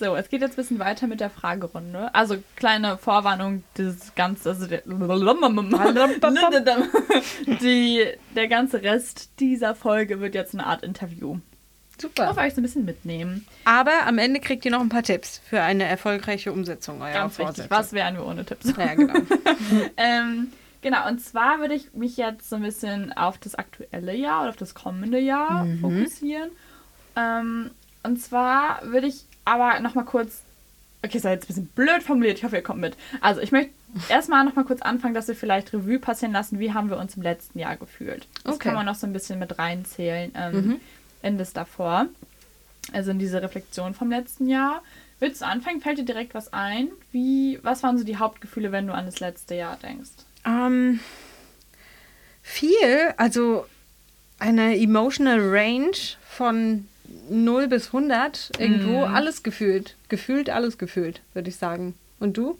So, 0.02 0.16
es 0.16 0.28
geht 0.28 0.40
jetzt 0.40 0.54
ein 0.54 0.56
bisschen 0.56 0.78
weiter 0.80 1.06
mit 1.06 1.20
der 1.20 1.30
Fragerunde. 1.30 2.12
Also 2.12 2.36
kleine 2.56 2.98
Vorwarnung, 2.98 3.62
das 3.74 4.12
Ganze, 4.16 4.50
also 4.50 4.66
der, 4.66 4.82
die, 7.60 8.04
der 8.34 8.48
ganze 8.48 8.82
Rest 8.82 9.30
dieser 9.38 9.74
Folge 9.76 10.20
wird 10.20 10.34
jetzt 10.34 10.54
eine 10.54 10.66
Art 10.66 10.82
Interview. 10.82 11.38
Ich 11.96 12.02
Super. 12.02 12.26
hoffe, 12.28 12.40
euch 12.40 12.54
so 12.54 12.60
ein 12.60 12.64
bisschen 12.64 12.84
mitnehmen. 12.84 13.46
Aber 13.64 13.92
am 14.06 14.18
Ende 14.18 14.40
kriegt 14.40 14.64
ihr 14.64 14.72
noch 14.72 14.80
ein 14.80 14.88
paar 14.88 15.04
Tipps 15.04 15.40
für 15.48 15.60
eine 15.60 15.84
erfolgreiche 15.84 16.52
Umsetzung 16.52 17.00
eurer 17.00 17.12
Ganz 17.12 17.36
Vorsätze. 17.36 17.70
was 17.70 17.92
wären 17.92 18.16
wir 18.16 18.26
ohne 18.26 18.44
Tipps? 18.44 18.74
Ja, 18.76 18.94
genau. 18.94 19.14
ähm, 19.96 20.48
genau, 20.80 21.06
und 21.06 21.20
zwar 21.20 21.60
würde 21.60 21.74
ich 21.74 21.92
mich 21.94 22.16
jetzt 22.16 22.48
so 22.50 22.56
ein 22.56 22.62
bisschen 22.62 23.12
auf 23.12 23.38
das 23.38 23.54
aktuelle 23.54 24.16
Jahr 24.16 24.40
oder 24.40 24.48
auf 24.50 24.56
das 24.56 24.74
kommende 24.74 25.20
Jahr 25.20 25.62
Mhm. 25.64 25.78
fokussieren. 25.78 26.50
Ähm, 27.14 27.70
und 28.02 28.20
zwar 28.20 28.80
würde 28.84 29.06
ich 29.06 29.26
aber 29.44 29.80
nochmal 29.80 30.04
kurz. 30.04 30.42
Okay, 31.04 31.16
ist 31.18 31.24
ja 31.24 31.32
jetzt 31.32 31.44
ein 31.44 31.46
bisschen 31.48 31.66
blöd 31.66 32.02
formuliert, 32.02 32.38
ich 32.38 32.44
hoffe, 32.44 32.56
ihr 32.56 32.62
kommt 32.62 32.80
mit. 32.80 32.96
Also, 33.20 33.40
ich 33.40 33.50
möchte 33.50 33.72
erstmal 34.08 34.44
nochmal 34.44 34.64
kurz 34.64 34.82
anfangen, 34.82 35.14
dass 35.14 35.26
wir 35.28 35.34
vielleicht 35.34 35.72
Revue 35.72 35.98
passieren 35.98 36.32
lassen, 36.32 36.60
wie 36.60 36.72
haben 36.72 36.90
wir 36.90 36.96
uns 36.96 37.16
im 37.16 37.22
letzten 37.22 37.58
Jahr 37.58 37.76
gefühlt. 37.76 38.28
Das 38.44 38.54
Okay. 38.54 38.68
kann 38.68 38.74
man 38.74 38.86
noch 38.86 38.94
so 38.94 39.06
ein 39.06 39.12
bisschen 39.12 39.38
mit 39.40 39.58
reinzählen 39.58 40.30
ähm, 40.36 40.54
Mhm. 40.54 40.80
in 41.22 41.38
das 41.38 41.52
davor. 41.52 42.06
Also 42.92 43.10
in 43.10 43.18
diese 43.18 43.42
Reflexion 43.42 43.94
vom 43.94 44.10
letzten 44.10 44.48
Jahr. 44.48 44.82
Willst 45.18 45.40
du 45.40 45.46
anfangen? 45.46 45.80
Fällt 45.80 45.98
dir 45.98 46.04
direkt 46.04 46.34
was 46.34 46.52
ein? 46.52 46.88
Wie, 47.12 47.58
was 47.62 47.82
waren 47.82 47.96
so 47.98 48.04
die 48.04 48.16
Hauptgefühle, 48.16 48.72
wenn 48.72 48.86
du 48.88 48.94
an 48.94 49.06
das 49.06 49.20
letzte 49.20 49.54
Jahr 49.54 49.76
denkst? 49.82 50.10
Ähm, 50.44 50.98
viel, 52.42 53.14
also 53.16 53.66
eine 54.38 54.76
emotional 54.78 55.38
range 55.40 56.16
von 56.28 56.88
0 57.30 57.68
bis 57.68 57.88
100 57.92 58.52
irgendwo, 58.58 59.06
Mhm. 59.06 59.14
alles 59.14 59.42
gefühlt. 59.42 59.96
Gefühlt, 60.08 60.50
alles 60.50 60.78
gefühlt, 60.78 61.20
würde 61.34 61.48
ich 61.48 61.56
sagen. 61.56 61.94
Und 62.20 62.36
du? 62.36 62.58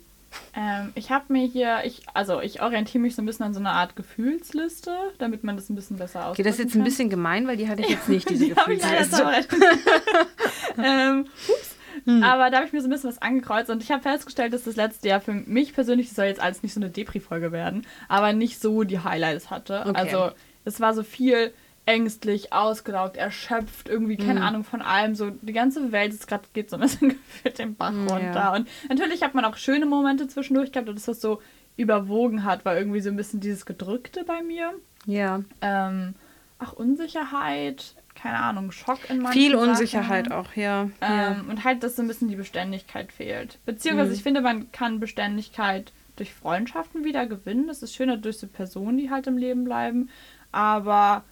Ähm, 0.57 0.93
ich 0.95 1.11
habe 1.11 1.31
mir 1.31 1.47
hier, 1.47 1.81
ich, 1.85 2.03
also 2.15 2.41
ich 2.41 2.63
orientiere 2.63 3.01
mich 3.03 3.15
so 3.15 3.21
ein 3.23 3.27
bisschen 3.27 3.45
an 3.45 3.53
so 3.55 3.61
einer 3.61 3.73
Art 3.73 3.97
Gefühlsliste, 3.97 4.91
damit 5.19 5.45
man 5.45 5.57
das 5.57 5.69
ein 5.69 5.75
bisschen 5.77 5.99
besser 5.99 6.31
Okay, 6.31 6.43
das 6.43 6.55
ist 6.55 6.61
jetzt 6.61 6.75
ein 6.75 6.79
kann. 6.79 6.85
bisschen 6.85 7.11
gemein, 7.11 7.47
weil 7.47 7.59
die 7.59 7.69
hatte 7.69 7.83
ich 7.83 7.89
jetzt 7.91 8.09
nicht, 8.09 8.29
diese 8.31 8.45
Die 8.47 8.51
Gefühlsliste. 8.55 9.23
ähm, 10.83 11.27
ups. 11.49 11.77
Hm. 12.07 12.23
Aber 12.23 12.51
da 12.51 12.57
habe 12.57 12.67
ich 12.67 12.73
mir 12.73 12.81
so 12.81 12.89
ein 12.89 12.91
bisschen 12.91 13.11
was 13.11 13.21
angekreuzt 13.21 13.71
und 13.71 13.83
ich 13.83 13.93
habe 13.93 14.03
festgestellt, 14.03 14.53
dass 14.55 14.65
das 14.65 14.75
letzte 14.77 15.09
Jahr 15.09 15.21
für 15.21 15.35
mich 15.35 15.75
persönlich, 15.75 16.09
das 16.09 16.17
soll 16.17 16.25
jetzt 16.25 16.41
alles 16.41 16.63
nicht 16.63 16.73
so 16.73 16.81
eine 16.81 16.89
Depri-Folge 16.91 17.53
werden, 17.53 17.87
aber 18.09 18.33
nicht 18.33 18.61
so 18.61 18.83
die 18.85 19.01
Highlights 19.01 19.51
hatte. 19.51 19.81
Okay. 19.87 19.93
Also 19.95 20.31
es 20.65 20.81
war 20.81 20.95
so 20.95 21.03
viel 21.03 21.53
ängstlich, 21.87 22.53
ausgelaugt, 22.53 23.17
erschöpft, 23.17 23.89
irgendwie, 23.89 24.17
keine 24.17 24.41
Hm. 24.41 24.47
Ahnung 24.47 24.65
von 24.65 24.83
allem. 24.83 25.15
So 25.15 25.31
die 25.31 25.53
ganze 25.53 25.91
Welt 25.93 26.13
ist 26.13 26.29
gerade 26.29 26.45
geht 26.53 26.71
so 26.71 26.77
ein 26.77 26.83
bisschen 26.83 27.09
gefühlt 27.11 27.59
den 27.59 27.75
Bach 27.75 27.91
Hm, 27.91 28.09
runter. 28.09 28.33
ja. 28.35 28.55
Und 28.55 28.69
natürlich 28.89 29.23
hat 29.23 29.35
man 29.35 29.45
auch 29.45 29.57
schöne 29.57 29.87
Momente 29.87 30.29
zwischendurch 30.29 30.71
gehabt, 30.73 30.89
dass 30.89 31.05
das 31.07 31.21
so 31.21 31.41
überwogen 31.77 32.45
hat, 32.45 32.65
war 32.65 32.77
irgendwie 32.77 33.01
so 33.01 33.09
ein 33.11 33.17
bisschen 33.17 33.41
dieses 33.41 33.67
Gedrückte 33.67 34.25
bei 34.25 34.43
mir. 34.43 34.73
Ja, 35.07 35.43
Ähm, 35.61 36.15
ach, 36.59 36.73
Unsicherheit, 36.75 37.95
keine 38.15 38.37
Ahnung, 38.39 38.71
Schock 38.71 38.99
in 39.11 39.19
manchen 39.19 39.41
viel 39.41 39.53
Sachen. 39.57 39.69
Unsicherheit 39.71 40.31
auch, 40.31 40.55
ja. 40.55 40.89
ja. 41.01 41.33
Ähm, 41.33 41.49
und 41.49 41.65
halt, 41.65 41.83
dass 41.83 41.97
so 41.97 42.03
ein 42.03 42.09
bisschen 42.09 42.29
die 42.29 42.37
Beständigkeit 42.37 43.11
fehlt. 43.13 43.59
Beziehungsweise, 43.65 44.11
Mhm. 44.11 44.15
ich 44.17 44.23
finde, 44.23 44.41
man 44.43 44.71
kann 44.71 45.01
Beständigkeit 45.01 45.93
durch 46.17 46.33
Freundschaften 46.35 47.05
wieder 47.05 47.27
gewinnen. 47.27 47.67
Das 47.67 47.83
ist 47.83 47.95
schöner 47.95 48.17
durch 48.19 48.39
so 48.39 48.47
Personen, 48.47 48.99
die 48.99 49.11
halt 49.11 49.27
im 49.27 49.39
Leben 49.39 49.65
bleiben. 49.65 50.11
Aber 50.53 51.25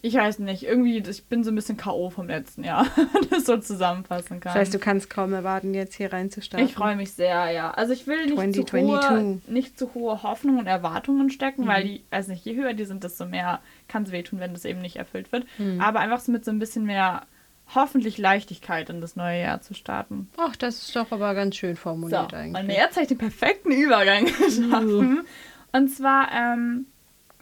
ich 0.00 0.14
weiß 0.14 0.38
nicht, 0.40 0.62
irgendwie, 0.62 0.98
ich 0.98 1.24
bin 1.24 1.42
so 1.42 1.50
ein 1.50 1.54
bisschen 1.56 1.76
K.O. 1.76 2.10
vom 2.10 2.28
letzten 2.28 2.62
Jahr, 2.62 2.86
wenn 2.96 3.28
das 3.30 3.46
so 3.46 3.56
zusammenfassen 3.58 4.38
kann. 4.40 4.52
Das 4.52 4.54
heißt, 4.54 4.74
du 4.74 4.78
kannst 4.78 5.10
kaum 5.10 5.32
erwarten, 5.32 5.74
jetzt 5.74 5.94
hier 5.94 6.12
reinzustarten. 6.12 6.66
Ich 6.66 6.74
freue 6.74 6.94
mich 6.96 7.12
sehr, 7.12 7.50
ja. 7.50 7.72
Also 7.72 7.92
ich 7.92 8.06
will 8.06 8.26
nicht, 8.26 8.54
zu 8.54 8.64
2022. 8.64 9.10
hohe, 9.10 9.40
nicht 9.52 9.78
zu 9.78 9.94
hohe 9.94 10.22
Hoffnungen 10.22 10.60
und 10.60 10.66
Erwartungen 10.66 11.30
stecken, 11.30 11.66
weil 11.66 11.82
Mhm. 11.84 11.88
die, 11.88 12.04
weiß 12.10 12.28
nicht, 12.28 12.44
je 12.44 12.54
höher 12.54 12.74
die 12.74 12.84
sind, 12.84 13.02
desto 13.02 13.26
mehr 13.26 13.60
kann 13.88 14.04
es 14.04 14.12
wehtun, 14.12 14.38
wenn 14.40 14.52
das 14.52 14.64
eben 14.64 14.80
nicht 14.80 14.96
erfüllt 14.96 15.32
wird. 15.32 15.46
Mhm. 15.58 15.80
Aber 15.80 15.98
einfach 16.00 16.20
so 16.20 16.30
mit 16.30 16.44
so 16.44 16.50
ein 16.52 16.58
bisschen 16.60 16.84
mehr 16.84 17.22
hoffentlich 17.74 18.16
Leichtigkeit 18.18 18.88
in 18.90 19.00
das 19.00 19.16
neue 19.16 19.42
Jahr 19.42 19.60
zu 19.60 19.74
starten. 19.74 20.30
Ach, 20.38 20.56
das 20.56 20.80
ist 20.82 20.96
doch 20.96 21.10
aber 21.12 21.34
ganz 21.34 21.56
schön 21.56 21.74
So, 21.74 21.80
formuliert 21.82 22.32
und 22.32 22.34
eigentlich. 22.34 22.76
jetzt 22.76 22.92
habe 22.94 23.02
ich 23.02 23.08
den 23.08 23.18
perfekten 23.18 23.72
Übergang 23.72 24.24
geschaffen. 24.38 25.22
Und 25.72 25.88
zwar, 25.88 26.28
ähm, 26.32 26.86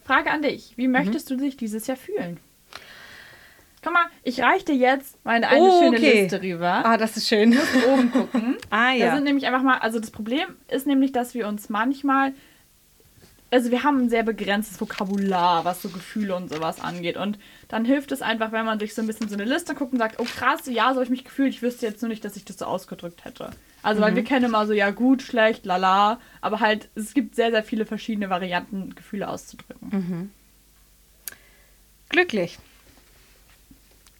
Frage 0.03 0.31
an 0.31 0.41
dich. 0.41 0.73
Wie 0.77 0.87
möchtest 0.87 1.29
du 1.29 1.35
dich 1.37 1.55
dieses 1.57 1.85
Jahr 1.87 1.97
fühlen? 1.97 2.39
Guck 3.83 3.93
mal, 3.93 4.05
ich 4.23 4.41
reiche 4.41 4.65
dir 4.65 4.75
jetzt 4.75 5.23
meine 5.23 5.47
eine 5.47 5.61
Oh, 5.61 5.79
schöne 5.83 5.97
okay. 5.97 6.21
Liste 6.23 6.41
rüber. 6.41 6.81
Ah, 6.83 6.97
das 6.97 7.15
ist 7.15 7.27
schön. 7.27 7.55
Oben 7.87 8.11
gucken. 8.11 8.57
Ah, 8.69 8.89
Da 8.91 8.93
ja. 8.93 9.15
sind 9.15 9.23
nämlich 9.23 9.45
einfach 9.45 9.61
mal, 9.61 9.77
also 9.77 9.99
das 9.99 10.11
Problem 10.11 10.47
ist 10.67 10.87
nämlich, 10.87 11.11
dass 11.11 11.33
wir 11.35 11.47
uns 11.47 11.69
manchmal, 11.69 12.33
also 13.51 13.71
wir 13.71 13.83
haben 13.83 13.99
ein 14.01 14.09
sehr 14.09 14.23
begrenztes 14.23 14.81
Vokabular, 14.81 15.63
was 15.63 15.81
so 15.81 15.89
Gefühle 15.89 16.35
und 16.35 16.49
sowas 16.51 16.81
angeht. 16.81 17.15
Und 17.17 17.37
dann 17.69 17.85
hilft 17.85 18.11
es 18.11 18.21
einfach, 18.21 18.51
wenn 18.51 18.65
man 18.65 18.77
durch 18.79 18.93
so 18.93 19.01
ein 19.01 19.07
bisschen 19.07 19.29
so 19.29 19.35
eine 19.35 19.45
Liste 19.45 19.73
guckt 19.75 19.93
und 19.93 19.99
sagt, 19.99 20.19
oh 20.19 20.25
krass, 20.25 20.61
ja, 20.65 20.89
so 20.89 20.95
habe 20.95 21.03
ich 21.03 21.09
mich 21.09 21.23
gefühlt, 21.23 21.53
ich 21.53 21.61
wüsste 21.61 21.85
jetzt 21.85 22.01
nur 22.01 22.09
nicht, 22.09 22.25
dass 22.25 22.35
ich 22.35 22.43
das 22.45 22.57
so 22.57 22.65
ausgedrückt 22.65 23.23
hätte. 23.25 23.51
Also, 23.83 24.01
weil 24.01 24.15
wir 24.15 24.23
kennen 24.25 24.45
immer 24.45 24.65
so, 24.65 24.73
ja, 24.73 24.89
gut, 24.89 25.21
schlecht, 25.21 25.65
lala, 25.65 26.19
aber 26.41 26.59
halt, 26.59 26.89
es 26.95 27.13
gibt 27.13 27.35
sehr, 27.35 27.51
sehr 27.51 27.63
viele 27.63 27.85
verschiedene 27.85 28.29
Varianten, 28.29 28.95
Gefühle 28.95 29.29
auszudrücken. 29.29 30.33
Glücklich. 32.09 32.57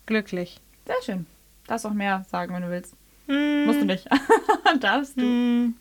Glücklich. 0.07 0.59
Sehr 0.87 0.95
schön. 1.05 1.25
Darfst 1.67 1.85
auch 1.85 1.93
mehr 1.93 2.25
sagen, 2.31 2.53
wenn 2.55 2.63
du 2.63 2.69
willst. 2.71 2.95
Mm, 3.27 3.65
Musst 3.65 3.81
du 3.81 3.85
nicht. 3.85 4.07
Darfst 4.79 5.17
du. 5.17 5.21
mm, 5.21 5.75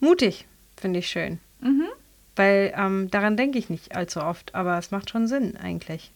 mutig, 0.00 0.46
finde 0.76 1.00
ich 1.00 1.08
schön. 1.08 1.40
Mhm. 1.60 1.88
Weil 2.36 2.72
ähm, 2.76 3.10
daran 3.10 3.36
denke 3.36 3.58
ich 3.58 3.70
nicht 3.70 3.96
allzu 3.96 4.20
oft, 4.20 4.54
aber 4.54 4.78
es 4.78 4.90
macht 4.90 5.10
schon 5.10 5.26
Sinn 5.26 5.56
eigentlich. 5.56 6.12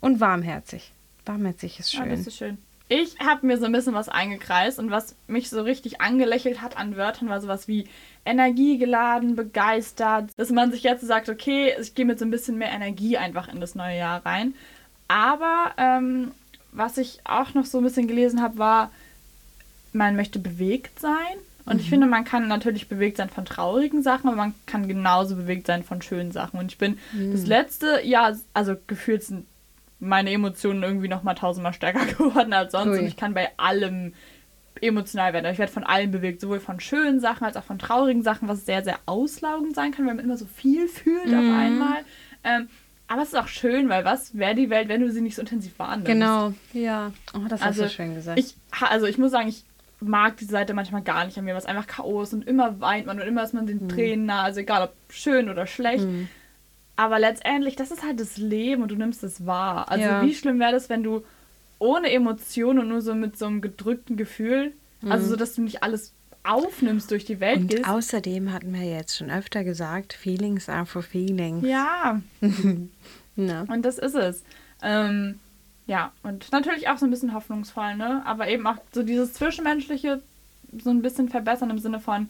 Und 0.00 0.20
warmherzig. 0.20 0.92
Warmherzig 1.26 1.78
ist 1.80 1.92
Ja, 1.92 2.00
schön. 2.00 2.10
das 2.10 2.26
ist 2.26 2.36
schön. 2.36 2.58
Ich 2.88 3.18
habe 3.20 3.46
mir 3.46 3.56
so 3.56 3.66
ein 3.66 3.72
bisschen 3.72 3.94
was 3.94 4.08
eingekreist 4.08 4.78
und 4.80 4.90
was 4.90 5.14
mich 5.28 5.48
so 5.48 5.62
richtig 5.62 6.00
angelächelt 6.00 6.60
hat 6.60 6.76
an 6.76 6.96
Wörtern 6.96 7.28
war 7.28 7.40
sowas 7.40 7.68
wie 7.68 7.86
energiegeladen, 8.24 9.36
begeistert, 9.36 10.30
dass 10.36 10.50
man 10.50 10.72
sich 10.72 10.82
jetzt 10.82 11.06
sagt, 11.06 11.28
okay, 11.28 11.72
ich 11.80 11.94
gehe 11.94 12.04
mit 12.04 12.18
so 12.18 12.24
ein 12.24 12.30
bisschen 12.32 12.58
mehr 12.58 12.72
Energie 12.72 13.16
einfach 13.16 13.48
in 13.48 13.60
das 13.60 13.74
neue 13.76 13.96
Jahr 13.98 14.24
rein. 14.26 14.54
Aber 15.08 15.72
ähm, 15.76 16.32
was 16.72 16.98
ich 16.98 17.20
auch 17.24 17.54
noch 17.54 17.64
so 17.64 17.78
ein 17.78 17.84
bisschen 17.84 18.08
gelesen 18.08 18.42
habe, 18.42 18.58
war, 18.58 18.90
man 19.92 20.16
möchte 20.16 20.38
bewegt 20.38 21.00
sein. 21.00 21.16
Und 21.66 21.74
mhm. 21.74 21.80
ich 21.80 21.90
finde, 21.90 22.06
man 22.06 22.24
kann 22.24 22.48
natürlich 22.48 22.88
bewegt 22.88 23.16
sein 23.16 23.28
von 23.28 23.44
traurigen 23.44 24.02
Sachen, 24.02 24.28
aber 24.28 24.36
man 24.36 24.54
kann 24.66 24.88
genauso 24.88 25.36
bewegt 25.36 25.66
sein 25.66 25.82
von 25.82 26.02
schönen 26.02 26.32
Sachen. 26.32 26.58
Und 26.58 26.72
ich 26.72 26.78
bin 26.78 26.98
mhm. 27.12 27.32
das 27.32 27.46
letzte 27.46 28.04
Jahr, 28.04 28.36
also 28.54 28.76
gefühlt 28.86 29.22
sind 29.22 29.46
meine 29.98 30.30
Emotionen 30.30 30.82
irgendwie 30.82 31.08
noch 31.08 31.22
mal 31.22 31.34
tausendmal 31.34 31.74
stärker 31.74 32.06
geworden 32.18 32.52
als 32.52 32.72
sonst. 32.72 32.92
Ui. 32.92 32.98
Und 32.98 33.06
ich 33.06 33.16
kann 33.16 33.34
bei 33.34 33.50
allem 33.58 34.14
emotional 34.80 35.32
werden. 35.32 35.52
Ich 35.52 35.58
werde 35.58 35.72
von 35.72 35.84
allem 35.84 36.10
bewegt, 36.10 36.40
sowohl 36.40 36.60
von 36.60 36.80
schönen 36.80 37.20
Sachen 37.20 37.44
als 37.44 37.56
auch 37.56 37.64
von 37.64 37.78
traurigen 37.78 38.22
Sachen, 38.22 38.48
was 38.48 38.64
sehr, 38.64 38.82
sehr 38.82 38.98
auslaugend 39.04 39.74
sein 39.74 39.92
kann, 39.92 40.06
weil 40.06 40.14
man 40.14 40.24
immer 40.24 40.38
so 40.38 40.46
viel 40.46 40.88
fühlt 40.88 41.26
mhm. 41.26 41.34
auf 41.34 41.58
einmal. 41.58 42.04
Ähm, 42.42 42.68
aber 43.10 43.22
es 43.22 43.28
ist 43.30 43.34
auch 43.34 43.48
schön, 43.48 43.88
weil 43.88 44.04
was 44.04 44.38
wäre 44.38 44.54
die 44.54 44.70
Welt, 44.70 44.88
wenn 44.88 45.00
du 45.00 45.10
sie 45.10 45.20
nicht 45.20 45.34
so 45.34 45.40
intensiv 45.42 45.76
wahrnimmst? 45.80 46.06
Genau, 46.06 46.54
ja. 46.72 47.10
Oh, 47.34 47.40
das 47.48 47.60
also, 47.60 47.82
hast 47.82 47.90
du 47.90 47.96
schön 47.96 48.14
gesagt. 48.14 48.38
Ich, 48.38 48.54
also 48.70 49.06
ich 49.06 49.18
muss 49.18 49.32
sagen, 49.32 49.48
ich 49.48 49.64
mag 49.98 50.36
diese 50.36 50.52
Seite 50.52 50.74
manchmal 50.74 51.02
gar 51.02 51.24
nicht 51.24 51.36
an 51.36 51.44
mir, 51.44 51.56
was 51.56 51.66
einfach 51.66 51.88
Chaos 51.88 52.32
und 52.32 52.46
immer 52.46 52.80
weint 52.80 53.06
man 53.06 53.20
und 53.20 53.26
immer 53.26 53.42
ist 53.42 53.52
man 53.52 53.66
den 53.66 53.82
mhm. 53.82 53.88
Tränen 53.88 54.26
nah, 54.26 54.44
also 54.44 54.60
egal 54.60 54.84
ob 54.84 54.94
schön 55.12 55.50
oder 55.50 55.66
schlecht. 55.66 56.04
Mhm. 56.04 56.28
Aber 56.94 57.18
letztendlich, 57.18 57.74
das 57.74 57.90
ist 57.90 58.04
halt 58.04 58.20
das 58.20 58.36
Leben 58.36 58.82
und 58.82 58.92
du 58.92 58.94
nimmst 58.94 59.24
es 59.24 59.44
wahr. 59.44 59.90
Also 59.90 60.04
ja. 60.04 60.22
wie 60.22 60.32
schlimm 60.32 60.60
wäre 60.60 60.70
das, 60.70 60.88
wenn 60.88 61.02
du 61.02 61.24
ohne 61.80 62.12
Emotionen 62.12 62.78
und 62.78 62.88
nur 62.90 63.00
so 63.00 63.16
mit 63.16 63.36
so 63.36 63.46
einem 63.46 63.60
gedrückten 63.60 64.16
Gefühl, 64.16 64.72
also 65.00 65.06
mhm. 65.06 65.12
also 65.12 65.28
so, 65.30 65.34
dass 65.36 65.54
du 65.56 65.62
nicht 65.62 65.82
alles 65.82 66.14
aufnimmst, 66.50 67.10
durch 67.10 67.24
die 67.24 67.40
Welt 67.40 67.60
und 67.60 67.68
gehst. 67.68 67.88
Außerdem 67.88 68.52
hatten 68.52 68.72
wir 68.72 68.82
jetzt 68.82 69.16
schon 69.16 69.30
öfter 69.30 69.64
gesagt, 69.64 70.12
Feelings 70.12 70.68
are 70.68 70.86
for 70.86 71.02
feelings. 71.02 71.66
Ja. 71.66 72.20
no. 73.36 73.62
Und 73.68 73.82
das 73.82 73.98
ist 73.98 74.14
es. 74.14 74.42
Ähm, 74.82 75.38
ja, 75.86 76.12
und 76.22 76.50
natürlich 76.52 76.88
auch 76.88 76.98
so 76.98 77.06
ein 77.06 77.10
bisschen 77.10 77.34
hoffnungsvoll, 77.34 77.96
ne? 77.96 78.22
Aber 78.24 78.48
eben 78.48 78.66
auch 78.66 78.76
so 78.92 79.02
dieses 79.02 79.32
Zwischenmenschliche 79.34 80.22
so 80.82 80.90
ein 80.90 81.02
bisschen 81.02 81.28
verbessern 81.28 81.70
im 81.70 81.78
Sinne 81.78 81.98
von, 82.00 82.28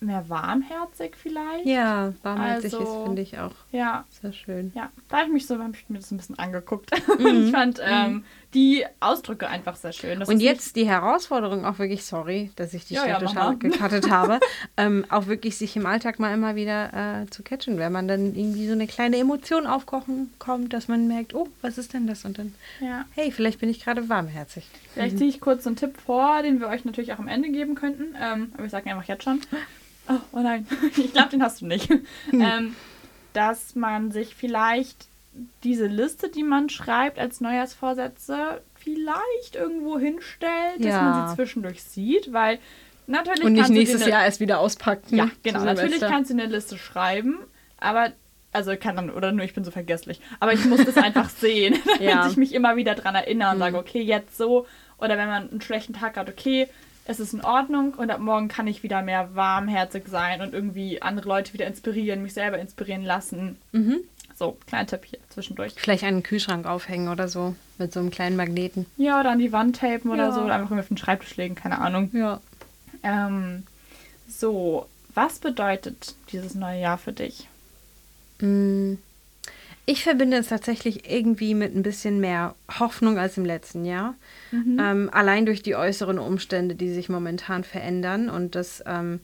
mehr 0.00 0.28
warmherzig 0.28 1.16
vielleicht. 1.16 1.66
Ja, 1.66 2.12
warmherzig 2.22 2.74
also, 2.74 2.84
ist, 2.84 3.04
finde 3.04 3.22
ich 3.22 3.38
auch 3.38 3.54
ja, 3.72 4.04
sehr 4.20 4.32
schön. 4.32 4.72
Ja, 4.74 4.90
da 5.08 5.18
habe 5.18 5.28
ich 5.28 5.32
mich 5.32 5.46
so, 5.46 5.58
habe 5.58 5.72
ich 5.74 5.88
mir 5.88 5.98
das 5.98 6.10
ein 6.10 6.16
bisschen 6.16 6.38
angeguckt. 6.38 6.90
Mhm. 7.18 7.46
ich 7.46 7.50
fand 7.50 7.80
ähm, 7.82 8.12
mhm. 8.12 8.24
Die 8.54 8.84
Ausdrücke 9.00 9.48
einfach 9.48 9.76
sehr 9.76 9.92
schön. 9.92 10.20
Das 10.20 10.28
Und 10.28 10.40
jetzt 10.40 10.76
die 10.76 10.86
Herausforderung 10.86 11.64
auch 11.64 11.78
wirklich, 11.78 12.04
sorry, 12.04 12.50
dass 12.56 12.74
ich 12.74 12.86
die 12.86 12.94
ja, 12.94 13.02
Städteschale 13.02 13.52
ja, 13.52 13.58
gecuttet 13.58 14.10
habe, 14.10 14.40
ähm, 14.76 15.04
auch 15.10 15.26
wirklich 15.26 15.56
sich 15.56 15.76
im 15.76 15.86
Alltag 15.86 16.18
mal 16.18 16.32
immer 16.32 16.54
wieder 16.54 17.22
äh, 17.22 17.30
zu 17.30 17.42
catchen, 17.42 17.78
wenn 17.78 17.92
man 17.92 18.08
dann 18.08 18.34
irgendwie 18.34 18.66
so 18.66 18.72
eine 18.72 18.86
kleine 18.86 19.18
Emotion 19.18 19.66
aufkochen 19.66 20.32
kommt, 20.38 20.72
dass 20.72 20.88
man 20.88 21.08
merkt, 21.08 21.34
oh, 21.34 21.48
was 21.60 21.78
ist 21.78 21.92
denn 21.92 22.06
das? 22.06 22.24
Und 22.24 22.38
dann, 22.38 22.54
ja. 22.80 23.04
hey, 23.14 23.30
vielleicht 23.30 23.60
bin 23.60 23.68
ich 23.68 23.84
gerade 23.84 24.08
warmherzig. 24.08 24.64
Vielleicht 24.94 25.14
mhm. 25.14 25.18
ziehe 25.18 25.30
ich 25.30 25.40
kurz 25.40 25.64
so 25.64 25.70
einen 25.70 25.76
Tipp 25.76 25.98
vor, 26.04 26.42
den 26.42 26.60
wir 26.60 26.68
euch 26.68 26.84
natürlich 26.84 27.12
auch 27.12 27.18
am 27.18 27.28
Ende 27.28 27.50
geben 27.50 27.74
könnten. 27.74 28.14
Ähm, 28.20 28.52
aber 28.54 28.64
ich 28.64 28.70
sage 28.70 28.90
einfach 28.90 29.04
jetzt 29.04 29.24
schon. 29.24 29.40
Oh, 30.08 30.14
oh 30.32 30.40
nein, 30.40 30.66
ich 30.96 31.12
glaube, 31.12 31.30
den 31.30 31.42
hast 31.42 31.60
du 31.60 31.66
nicht. 31.66 31.88
Hm. 31.88 32.04
Ähm, 32.32 32.76
dass 33.32 33.74
man 33.74 34.12
sich 34.12 34.34
vielleicht 34.34 35.08
diese 35.64 35.86
Liste, 35.86 36.28
die 36.28 36.42
man 36.42 36.68
schreibt 36.68 37.18
als 37.18 37.40
Neujahrsvorsätze, 37.40 38.60
vielleicht 38.74 39.56
irgendwo 39.56 39.98
hinstellt, 39.98 40.78
ja. 40.78 40.90
dass 40.90 41.00
man 41.02 41.28
sie 41.28 41.34
zwischendurch 41.36 41.82
sieht, 41.82 42.32
weil 42.32 42.58
natürlich. 43.06 43.44
Und 43.44 43.52
nicht 43.52 43.68
nächstes 43.70 44.02
eine, 44.02 44.12
Jahr 44.12 44.24
erst 44.24 44.40
wieder 44.40 44.60
auspacken. 44.60 45.16
Ja, 45.16 45.30
genau. 45.42 45.64
Natürlich 45.64 46.00
kannst 46.00 46.30
du 46.30 46.34
eine 46.34 46.46
Liste 46.46 46.78
schreiben, 46.78 47.38
aber. 47.78 48.12
Also 48.52 48.74
kann 48.74 48.96
dann, 48.96 49.10
oder 49.10 49.32
nur 49.32 49.44
ich 49.44 49.52
bin 49.52 49.64
so 49.64 49.70
vergesslich. 49.70 50.18
Aber 50.40 50.54
ich 50.54 50.64
muss 50.64 50.82
das 50.82 50.96
einfach 50.96 51.28
sehen, 51.40 51.74
damit 51.84 52.00
ja. 52.00 52.26
ich 52.26 52.38
mich 52.38 52.54
immer 52.54 52.76
wieder 52.76 52.94
dran 52.94 53.14
erinnere 53.14 53.50
und 53.50 53.56
mhm. 53.56 53.60
sage, 53.60 53.76
okay, 53.76 54.00
jetzt 54.00 54.38
so. 54.38 54.66
Oder 54.96 55.18
wenn 55.18 55.28
man 55.28 55.50
einen 55.50 55.60
schlechten 55.60 55.92
Tag 55.92 56.16
hat, 56.16 56.30
okay, 56.30 56.66
es 57.08 57.20
ist 57.20 57.34
in 57.34 57.44
Ordnung 57.44 57.94
und 57.94 58.10
ab 58.10 58.20
morgen 58.20 58.48
kann 58.48 58.66
ich 58.66 58.82
wieder 58.82 59.02
mehr 59.02 59.34
warmherzig 59.34 60.08
sein 60.08 60.40
und 60.40 60.54
irgendwie 60.54 61.02
andere 61.02 61.28
Leute 61.28 61.52
wieder 61.52 61.66
inspirieren, 61.66 62.22
mich 62.22 62.34
selber 62.34 62.58
inspirieren 62.58 63.04
lassen. 63.04 63.58
Mhm. 63.72 64.00
So, 64.38 64.58
kleiner 64.66 64.86
Tipp 64.86 65.04
hier 65.06 65.18
zwischendurch. 65.30 65.72
Vielleicht 65.76 66.04
einen 66.04 66.22
Kühlschrank 66.22 66.66
aufhängen 66.66 67.08
oder 67.08 67.26
so, 67.26 67.56
mit 67.78 67.92
so 67.92 68.00
einem 68.00 68.10
kleinen 68.10 68.36
Magneten. 68.36 68.84
Ja, 68.98 69.18
oder 69.20 69.30
an 69.30 69.38
die 69.38 69.52
Wand 69.52 69.76
tapen 69.76 70.10
oder 70.10 70.26
ja. 70.26 70.32
so, 70.32 70.42
oder 70.42 70.54
einfach 70.54 70.70
irgendwie 70.70 70.82
auf 70.82 70.88
den 70.88 70.98
Schreibtisch 70.98 71.36
legen, 71.36 71.54
keine 71.54 71.78
Ahnung. 71.78 72.10
Ja. 72.12 72.40
Ähm, 73.02 73.62
so, 74.28 74.86
was 75.14 75.38
bedeutet 75.38 76.14
dieses 76.32 76.54
neue 76.54 76.80
Jahr 76.80 76.98
für 76.98 77.12
dich? 77.12 77.48
Mm. 78.40 78.94
Ich 79.88 80.02
verbinde 80.02 80.36
es 80.38 80.48
tatsächlich 80.48 81.08
irgendwie 81.08 81.54
mit 81.54 81.74
ein 81.74 81.84
bisschen 81.84 82.18
mehr 82.18 82.56
Hoffnung 82.80 83.18
als 83.18 83.38
im 83.38 83.44
letzten 83.44 83.84
Jahr. 83.84 84.16
Mhm. 84.50 84.78
Ähm, 84.80 85.10
allein 85.12 85.46
durch 85.46 85.62
die 85.62 85.76
äußeren 85.76 86.18
Umstände, 86.18 86.74
die 86.74 86.92
sich 86.92 87.08
momentan 87.08 87.62
verändern 87.62 88.28
und 88.28 88.56
das 88.56 88.82
ähm, 88.84 89.20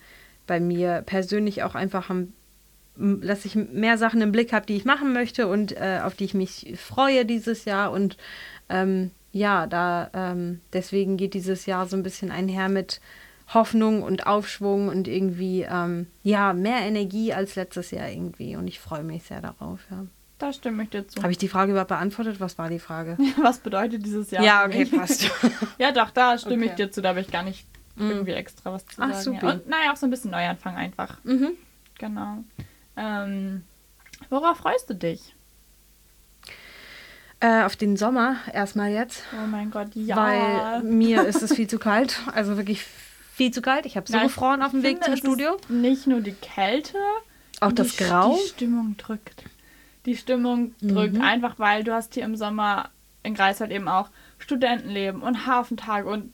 bei 0.46 0.60
mir 0.60 1.02
persönlich 1.04 1.64
auch 1.64 1.74
einfach 1.74 2.10
am 2.10 2.32
dass 2.96 3.44
ich 3.44 3.54
mehr 3.54 3.96
Sachen 3.98 4.20
im 4.20 4.32
Blick 4.32 4.52
habe, 4.52 4.66
die 4.66 4.76
ich 4.76 4.84
machen 4.84 5.12
möchte 5.12 5.46
und 5.48 5.72
äh, 5.72 6.00
auf 6.02 6.14
die 6.14 6.24
ich 6.24 6.34
mich 6.34 6.74
freue 6.76 7.24
dieses 7.24 7.64
Jahr. 7.64 7.90
Und 7.90 8.16
ähm, 8.68 9.10
ja, 9.32 9.66
da 9.66 10.10
ähm, 10.12 10.60
deswegen 10.72 11.16
geht 11.16 11.34
dieses 11.34 11.66
Jahr 11.66 11.86
so 11.86 11.96
ein 11.96 12.02
bisschen 12.02 12.30
einher 12.30 12.68
mit 12.68 13.00
Hoffnung 13.54 14.02
und 14.02 14.26
Aufschwung 14.26 14.88
und 14.88 15.08
irgendwie 15.08 15.62
ähm, 15.62 16.06
ja 16.22 16.52
mehr 16.52 16.80
Energie 16.80 17.32
als 17.32 17.56
letztes 17.56 17.90
Jahr 17.90 18.08
irgendwie. 18.08 18.56
Und 18.56 18.68
ich 18.68 18.78
freue 18.78 19.02
mich 19.02 19.24
sehr 19.24 19.40
darauf. 19.40 19.80
Ja. 19.90 20.06
Da 20.38 20.52
stimme 20.52 20.82
ich 20.82 20.90
dir 20.90 21.06
zu. 21.06 21.22
Habe 21.22 21.32
ich 21.32 21.38
die 21.38 21.48
Frage 21.48 21.70
überhaupt 21.70 21.88
beantwortet? 21.88 22.40
Was 22.40 22.58
war 22.58 22.68
die 22.68 22.78
Frage? 22.78 23.16
Was 23.42 23.58
bedeutet 23.58 24.04
dieses 24.04 24.30
Jahr? 24.30 24.42
Ja, 24.42 24.66
okay, 24.66 24.84
passt. 24.86 25.30
ja, 25.78 25.92
doch, 25.92 26.10
da 26.10 26.36
stimme 26.36 26.64
okay. 26.64 26.66
ich 26.66 26.72
dir 26.72 26.90
zu. 26.90 27.00
Da 27.00 27.10
habe 27.10 27.20
ich 27.20 27.30
gar 27.30 27.44
nicht 27.44 27.64
mm. 27.96 28.10
irgendwie 28.10 28.32
extra 28.32 28.72
was 28.72 28.84
zu 28.86 29.00
Ach, 29.00 29.12
sagen. 29.12 29.22
Super. 29.22 29.46
Ja. 29.46 29.52
Und 29.54 29.68
naja, 29.68 29.92
auch 29.92 29.96
so 29.96 30.06
ein 30.06 30.10
bisschen 30.10 30.32
Neuanfang 30.32 30.76
einfach. 30.76 31.16
Mhm. 31.24 31.52
Genau. 31.98 32.44
Ähm, 32.96 33.64
worauf 34.30 34.58
freust 34.58 34.90
du 34.90 34.94
dich? 34.94 35.34
Äh, 37.40 37.64
auf 37.64 37.76
den 37.76 37.96
Sommer 37.96 38.36
erstmal 38.52 38.90
jetzt. 38.90 39.24
Oh 39.32 39.46
mein 39.46 39.70
Gott, 39.70 39.88
ja. 39.94 40.16
Weil 40.16 40.82
mir 40.82 41.24
ist 41.26 41.42
es 41.42 41.54
viel 41.54 41.68
zu 41.68 41.78
kalt. 41.78 42.20
Also 42.34 42.56
wirklich 42.56 42.84
viel 43.34 43.50
zu 43.50 43.62
kalt. 43.62 43.86
Ich 43.86 43.96
habe 43.96 44.10
so 44.10 44.18
gefroren 44.18 44.62
auf 44.62 44.70
dem 44.70 44.82
Weg 44.82 45.02
zum 45.02 45.16
Studio. 45.16 45.56
nicht 45.68 46.06
nur 46.06 46.20
die 46.20 46.34
Kälte, 46.34 46.98
auch 47.60 47.72
das 47.72 47.96
die, 47.96 48.04
Grau. 48.04 48.36
Die 48.36 48.48
Stimmung 48.48 48.96
drückt 48.96 49.44
die 50.06 50.16
Stimmung 50.16 50.74
drückt. 50.80 51.14
Mhm. 51.14 51.22
Einfach 51.22 51.58
weil 51.58 51.84
du 51.84 51.92
hast 51.92 52.14
hier 52.14 52.24
im 52.24 52.36
Sommer 52.36 52.90
in 53.22 53.34
Greifswald 53.34 53.70
eben 53.70 53.88
auch 53.88 54.08
Studentenleben 54.38 55.22
und 55.22 55.46
Hafentage 55.46 56.08
und 56.08 56.32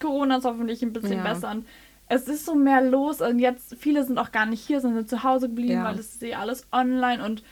Corona 0.00 0.38
ist 0.38 0.44
hoffentlich 0.44 0.82
ein 0.82 0.92
bisschen 0.92 1.18
ja. 1.18 1.22
besser. 1.22 1.50
Und 1.50 1.66
es 2.10 2.26
ist 2.26 2.44
so 2.44 2.54
mehr 2.54 2.82
los 2.82 3.20
und 3.20 3.38
jetzt 3.38 3.76
viele 3.78 4.04
sind 4.04 4.18
auch 4.18 4.32
gar 4.32 4.44
nicht 4.44 4.66
hier, 4.66 4.80
sondern 4.80 5.06
zu 5.06 5.22
Hause 5.22 5.48
geblieben, 5.48 5.74
ja. 5.74 5.84
weil 5.84 5.98
es 5.98 6.14
ist 6.14 6.22
eh 6.22 6.34
alles 6.34 6.66
online 6.72 7.24
und 7.24 7.42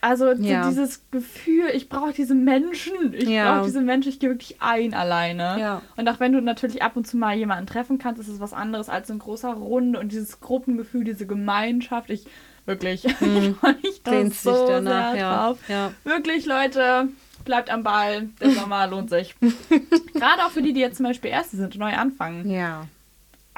also 0.00 0.30
ja. 0.32 0.68
dieses 0.68 1.10
Gefühl, 1.10 1.70
ich 1.74 1.88
brauche 1.88 2.12
diese 2.12 2.34
Menschen, 2.34 3.14
ich 3.14 3.28
ja. 3.28 3.52
brauche 3.52 3.66
diese 3.66 3.80
Menschen, 3.80 4.10
ich 4.10 4.20
gehe 4.20 4.28
wirklich 4.28 4.60
ein 4.60 4.94
alleine. 4.94 5.58
Ja. 5.58 5.82
Und 5.96 6.08
auch 6.08 6.20
wenn 6.20 6.32
du 6.32 6.40
natürlich 6.40 6.82
ab 6.82 6.96
und 6.96 7.06
zu 7.06 7.16
mal 7.16 7.36
jemanden 7.36 7.66
treffen 7.66 7.98
kannst, 7.98 8.20
ist 8.20 8.28
es 8.28 8.38
was 8.38 8.52
anderes 8.52 8.88
als 8.88 9.08
so 9.08 9.14
ein 9.14 9.18
großer 9.18 9.54
Runde 9.54 9.98
und 9.98 10.12
dieses 10.12 10.40
Gruppengefühl, 10.40 11.02
diese 11.02 11.26
Gemeinschaft. 11.26 12.10
Ich 12.10 12.26
Wirklich. 12.66 13.04
Mhm. 13.20 13.56
ich 13.82 14.02
freue 14.04 14.30
so 14.30 14.66
danach, 14.68 15.14
ja. 15.16 15.36
drauf. 15.36 15.58
Ja. 15.68 15.92
Wirklich, 16.04 16.44
Leute, 16.44 17.08
bleibt 17.46 17.70
am 17.70 17.82
Ball. 17.82 18.28
Der 18.42 18.50
Sommer 18.50 18.86
lohnt 18.86 19.08
sich. 19.08 19.34
Gerade 20.14 20.44
auch 20.44 20.50
für 20.50 20.60
die, 20.60 20.74
die 20.74 20.80
jetzt 20.80 20.98
zum 20.98 21.06
Beispiel 21.06 21.30
Erste 21.30 21.56
sind 21.56 21.74
und 21.74 21.80
neu 21.80 21.94
anfangen. 21.94 22.50
Ja. 22.50 22.86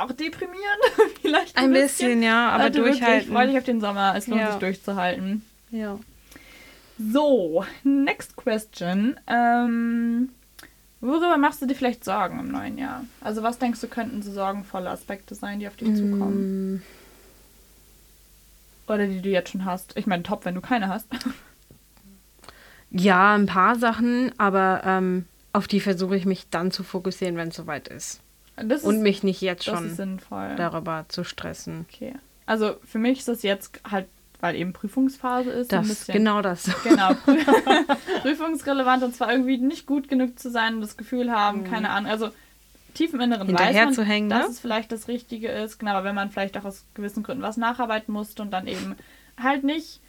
Auch 0.01 0.13
deprimierend, 0.13 0.63
vielleicht 1.21 1.57
ein, 1.59 1.65
ein 1.65 1.73
bisschen, 1.73 2.09
bisschen, 2.09 2.23
ja, 2.23 2.49
aber 2.49 2.65
Leute, 2.65 2.79
durchhalten. 2.81 3.33
Freue 3.33 3.49
dich 3.49 3.59
auf 3.59 3.65
den 3.65 3.83
Sommer. 3.83 4.15
Es 4.17 4.27
lohnt 4.27 4.41
ja. 4.41 4.53
sich 4.53 4.61
durchzuhalten. 4.61 5.45
Ja. 5.71 5.99
So, 6.99 7.67
next 7.85 8.35
question. 8.37 9.21
Ähm, 9.27 10.31
worüber 11.03 11.37
machst 11.37 11.61
du 11.61 11.67
dir 11.67 11.75
vielleicht 11.75 12.03
Sorgen 12.05 12.41
im 12.41 12.49
neuen 12.49 12.79
Jahr? 12.79 13.05
Also 13.21 13.43
was 13.43 13.59
denkst 13.59 13.81
du, 13.83 13.89
könnten 13.89 14.23
so 14.23 14.33
sorgenvolle 14.33 14.89
Aspekte 14.89 15.35
sein, 15.35 15.61
die 15.61 15.69
auf 15.69 15.77
dich 15.77 15.89
mm. 15.89 15.97
zukommen? 15.97 16.83
Oder 18.87 19.07
die 19.07 19.21
du 19.21 19.29
jetzt 19.29 19.51
schon 19.51 19.67
hast. 19.67 19.97
Ich 19.99 20.07
meine, 20.07 20.23
top, 20.23 20.47
wenn 20.47 20.55
du 20.55 20.63
keine 20.63 20.89
hast. 20.89 21.09
Ja, 22.93 23.37
ein 23.37 23.47
paar 23.47 23.77
Sachen, 23.77 24.33
aber 24.37 24.83
ähm, 24.85 25.25
auf 25.53 25.69
die 25.69 25.79
versuche 25.79 26.17
ich 26.17 26.27
mich 26.27 26.49
dann 26.51 26.73
zu 26.73 26.83
fokussieren, 26.83 27.37
wenn 27.37 27.51
es 27.51 27.55
soweit 27.55 27.87
ist. 27.87 28.21
Ist. 28.69 28.85
Und 28.85 29.01
mich 29.03 29.23
nicht 29.23 29.41
jetzt 29.41 29.65
schon 29.65 29.97
darüber 30.57 31.07
zu 31.09 31.25
stressen. 31.25 31.87
Okay. 31.89 32.15
Also 32.47 32.77
für 32.85 32.99
mich 32.99 33.21
ist 33.21 33.29
das 33.29 33.43
jetzt 33.43 33.81
halt 33.89 34.07
weil 34.41 34.57
eben 34.57 34.73
Prüfungsphase 34.73 35.51
ist. 35.51 35.71
Das, 35.71 35.85
ein 35.85 35.89
bisschen, 35.89 36.15
genau 36.15 36.41
das. 36.41 36.71
Genau, 36.83 37.11
prü- 37.11 37.97
prüfungsrelevant 38.23 39.03
und 39.03 39.15
zwar 39.15 39.31
irgendwie 39.31 39.59
nicht 39.59 39.87
gut 39.87 40.09
genug 40.09 40.39
zu 40.39 40.51
sein 40.51 40.77
und 40.77 40.81
das 40.81 40.97
Gefühl 40.97 41.31
haben, 41.31 41.65
keine 41.65 41.91
Ahnung, 41.91 42.11
also 42.11 42.31
tief 42.95 43.13
im 43.13 43.21
Inneren 43.21 43.53
weiß 43.53 43.75
Mhm. 43.77 43.85
Man, 43.85 43.95
zu 43.95 44.03
hängen, 44.03 44.31
dass 44.31 44.47
ne? 44.47 44.51
es 44.53 44.61
vielleicht 44.61 44.93
das 44.93 45.09
Richtige 45.09 45.49
ist, 45.49 45.79
genau, 45.79 45.93
aber 45.93 46.05
wenn 46.05 46.15
man 46.15 46.31
vielleicht 46.31 46.57
auch 46.57 46.65
aus 46.65 46.87
gewissen 46.95 47.23
Gründen 47.23 47.43
was 47.43 47.57
nacharbeiten 47.57 48.13
musste 48.13 48.43
und 48.43 48.51
dann 48.51 48.67
eben 48.67 48.97
halt 49.41 49.63
nicht, 49.63 50.01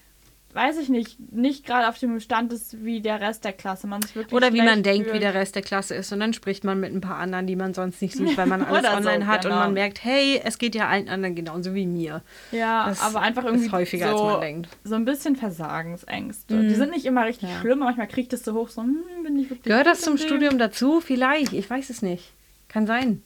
weiß 0.55 0.77
ich 0.79 0.89
nicht, 0.89 1.17
nicht 1.31 1.65
gerade 1.65 1.87
auf 1.87 1.97
dem 1.99 2.19
Stand 2.19 2.51
ist 2.53 2.83
wie 2.83 3.01
der 3.01 3.21
Rest 3.21 3.43
der 3.45 3.53
Klasse, 3.53 3.87
man 3.87 4.01
sich 4.01 4.15
wirklich 4.15 4.33
Oder 4.33 4.53
wie 4.53 4.61
man 4.61 4.83
denkt, 4.83 5.05
wie 5.07 5.11
fühlt. 5.11 5.23
der 5.23 5.33
Rest 5.33 5.55
der 5.55 5.61
Klasse 5.61 5.95
ist. 5.95 6.11
Und 6.11 6.19
dann 6.19 6.33
spricht 6.33 6.63
man 6.63 6.79
mit 6.79 6.93
ein 6.93 7.01
paar 7.01 7.17
anderen, 7.17 7.47
die 7.47 7.55
man 7.55 7.73
sonst 7.73 8.01
nicht 8.01 8.15
sieht, 8.15 8.37
weil 8.37 8.47
man 8.47 8.61
alles 8.65 8.79
Oder 8.79 8.91
so, 8.91 8.97
online 8.97 9.27
hat 9.27 9.45
und 9.45 9.51
genau. 9.51 9.63
man 9.63 9.73
merkt, 9.73 10.03
hey, 10.03 10.41
es 10.43 10.57
geht 10.57 10.75
ja 10.75 10.87
allen 10.87 11.09
anderen 11.09 11.35
genauso 11.35 11.73
wie 11.73 11.85
mir. 11.85 12.21
Ja, 12.51 12.87
Das 12.87 13.01
aber 13.01 13.21
einfach 13.21 13.43
irgendwie 13.45 13.65
ist 13.67 13.71
häufiger, 13.71 14.09
so, 14.17 14.23
als 14.23 14.31
man 14.33 14.41
denkt. 14.41 14.69
Mhm. 14.83 14.89
so 14.89 14.95
ein 14.95 15.05
bisschen 15.05 15.35
Versagensängste. 15.35 16.61
Die 16.67 16.75
sind 16.75 16.91
nicht 16.91 17.05
immer 17.05 17.25
richtig 17.25 17.49
Ja. 17.49 17.59
schlimm, 17.61 17.79
manchmal 17.79 18.07
kriegt 18.07 18.33
es 18.33 18.43
so 18.43 18.53
hoch, 18.53 18.69
so, 18.69 18.81
hm, 18.81 18.97
bin 19.23 19.37
ich 19.39 19.49
wirklich 19.49 19.63
Gehört 19.63 19.87
das 19.87 20.01
zum? 20.01 20.17
Studium 20.17 20.57
dazu? 20.57 21.01
Vielleicht. 21.01 21.53
Ich 21.53 21.69
weiß 21.69 21.89
es 21.89 22.01
nicht. 22.01 22.31
Kann 22.69 22.87
sein. 22.87 23.21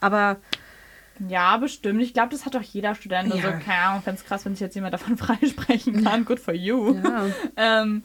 Aber 0.00 0.36
Ja, 1.28 1.56
bestimmt. 1.56 2.00
Ich 2.02 2.12
glaube, 2.14 2.28
das 2.30 2.46
hat 2.46 2.54
doch 2.54 2.62
jeder 2.62 2.94
Student. 2.94 3.32
Also, 3.32 3.48
Ja. 3.48 3.52
keine 3.58 3.80
Ahnung, 3.82 4.02
fände 4.02 4.20
es 4.20 4.26
krass, 4.26 4.44
wenn 4.44 4.52
sich 4.54 4.60
jetzt 4.60 4.74
jemand 4.74 4.94
davon 4.94 5.16
freisprechen 5.18 6.04
kann. 6.04 6.24
Good 6.24 6.38
for 6.40 6.54
you. 6.54 6.94
ja, 6.94 7.26
ähm, 7.56 8.02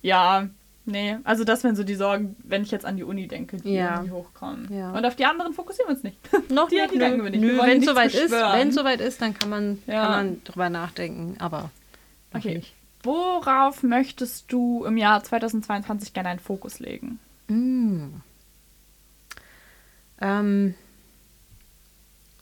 ja, 0.00 0.48
nee. 0.84 1.16
Also 1.24 1.44
das 1.44 1.64
wären 1.64 1.74
so 1.76 1.84
die 1.84 1.94
Sorgen, 1.94 2.36
wenn 2.44 2.62
ich 2.62 2.70
jetzt 2.70 2.84
an 2.84 2.96
die 2.96 3.04
Uni 3.04 3.26
denke, 3.28 3.56
die 3.56 3.74
Ja. 3.74 3.94
irgendwie 3.96 4.12
hochkommen. 4.12 4.68
Ja. 4.72 4.92
Und 4.92 5.04
auf 5.04 5.16
die 5.16 5.24
anderen 5.24 5.52
fokussieren 5.54 5.88
wir 5.88 5.94
uns 5.94 6.02
nicht. 6.04 6.18
noch 6.50 6.68
Die- 6.68 6.76
nicht. 6.76 6.92
die 6.94 6.98
denken 6.98 7.24
wir 7.24 7.30
nicht. 7.30 7.40
Nö, 7.40 7.58
wenn 7.62 7.80
es 7.80 7.86
soweit 7.86 8.14
ist, 8.14 8.30
wenn 8.30 8.68
es 8.68 8.74
soweit 8.74 9.00
ist, 9.00 9.20
dann 9.22 9.34
kann 9.34 9.50
man, 9.50 9.82
kann 9.86 10.10
man 10.10 10.44
drüber 10.44 10.70
nachdenken. 10.70 11.36
Aber 11.40 11.70
Okay. 12.34 12.56
nicht. 12.56 12.74
Worauf 13.04 13.82
möchtest 13.82 14.52
du 14.52 14.84
im 14.84 14.96
Jahr 14.96 15.24
2022 15.24 16.12
gerne 16.12 16.28
einen 16.28 16.38
Fokus 16.40 16.78
legen? 16.78 17.18
Mm. 17.48 18.20
Ähm, 20.20 20.74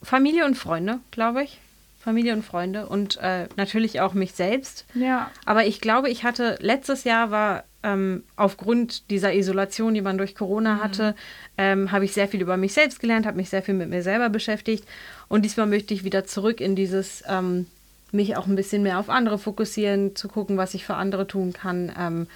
Familie 0.02 0.44
und 0.44 0.56
Freunde, 0.56 1.00
glaube 1.10 1.42
ich. 1.44 1.58
Familie 1.98 2.32
und 2.32 2.42
Freunde 2.42 2.86
und 2.86 3.18
äh, 3.18 3.46
natürlich 3.56 4.00
auch 4.00 4.14
mich 4.14 4.32
selbst. 4.32 4.86
Ja. 4.94 5.30
Aber 5.44 5.66
ich 5.66 5.82
glaube, 5.82 6.08
ich 6.08 6.24
hatte 6.24 6.56
letztes 6.60 7.04
Jahr 7.04 7.30
war 7.30 7.64
ähm, 7.82 8.24
aufgrund 8.36 9.10
dieser 9.10 9.34
Isolation, 9.34 9.92
die 9.92 10.00
man 10.00 10.16
durch 10.16 10.34
Corona 10.34 10.76
Mhm. 10.76 10.82
hatte, 10.82 11.14
ähm, 11.58 11.92
habe 11.92 12.06
ich 12.06 12.12
sehr 12.14 12.26
viel 12.28 12.40
über 12.40 12.56
mich 12.56 12.72
selbst 12.72 13.00
gelernt, 13.00 13.26
habe 13.26 13.36
mich 13.36 13.50
sehr 13.50 13.62
viel 13.62 13.74
mit 13.74 13.90
mir 13.90 14.02
selber 14.02 14.30
beschäftigt. 14.30 14.84
Und 15.28 15.42
diesmal 15.44 15.66
möchte 15.66 15.92
ich 15.92 16.02
wieder 16.02 16.24
zurück 16.24 16.62
in 16.62 16.74
dieses 16.74 17.22
ähm, 17.28 17.66
mich 18.12 18.34
auch 18.36 18.46
ein 18.46 18.56
bisschen 18.56 18.82
mehr 18.82 18.98
auf 18.98 19.10
andere 19.10 19.38
fokussieren, 19.38 20.16
zu 20.16 20.28
gucken, 20.28 20.56
was 20.56 20.72
ich 20.72 20.86
für 20.86 20.94
andere 20.94 21.26
tun 21.26 21.52
kann. 21.52 21.92
Ähm, 21.98 22.26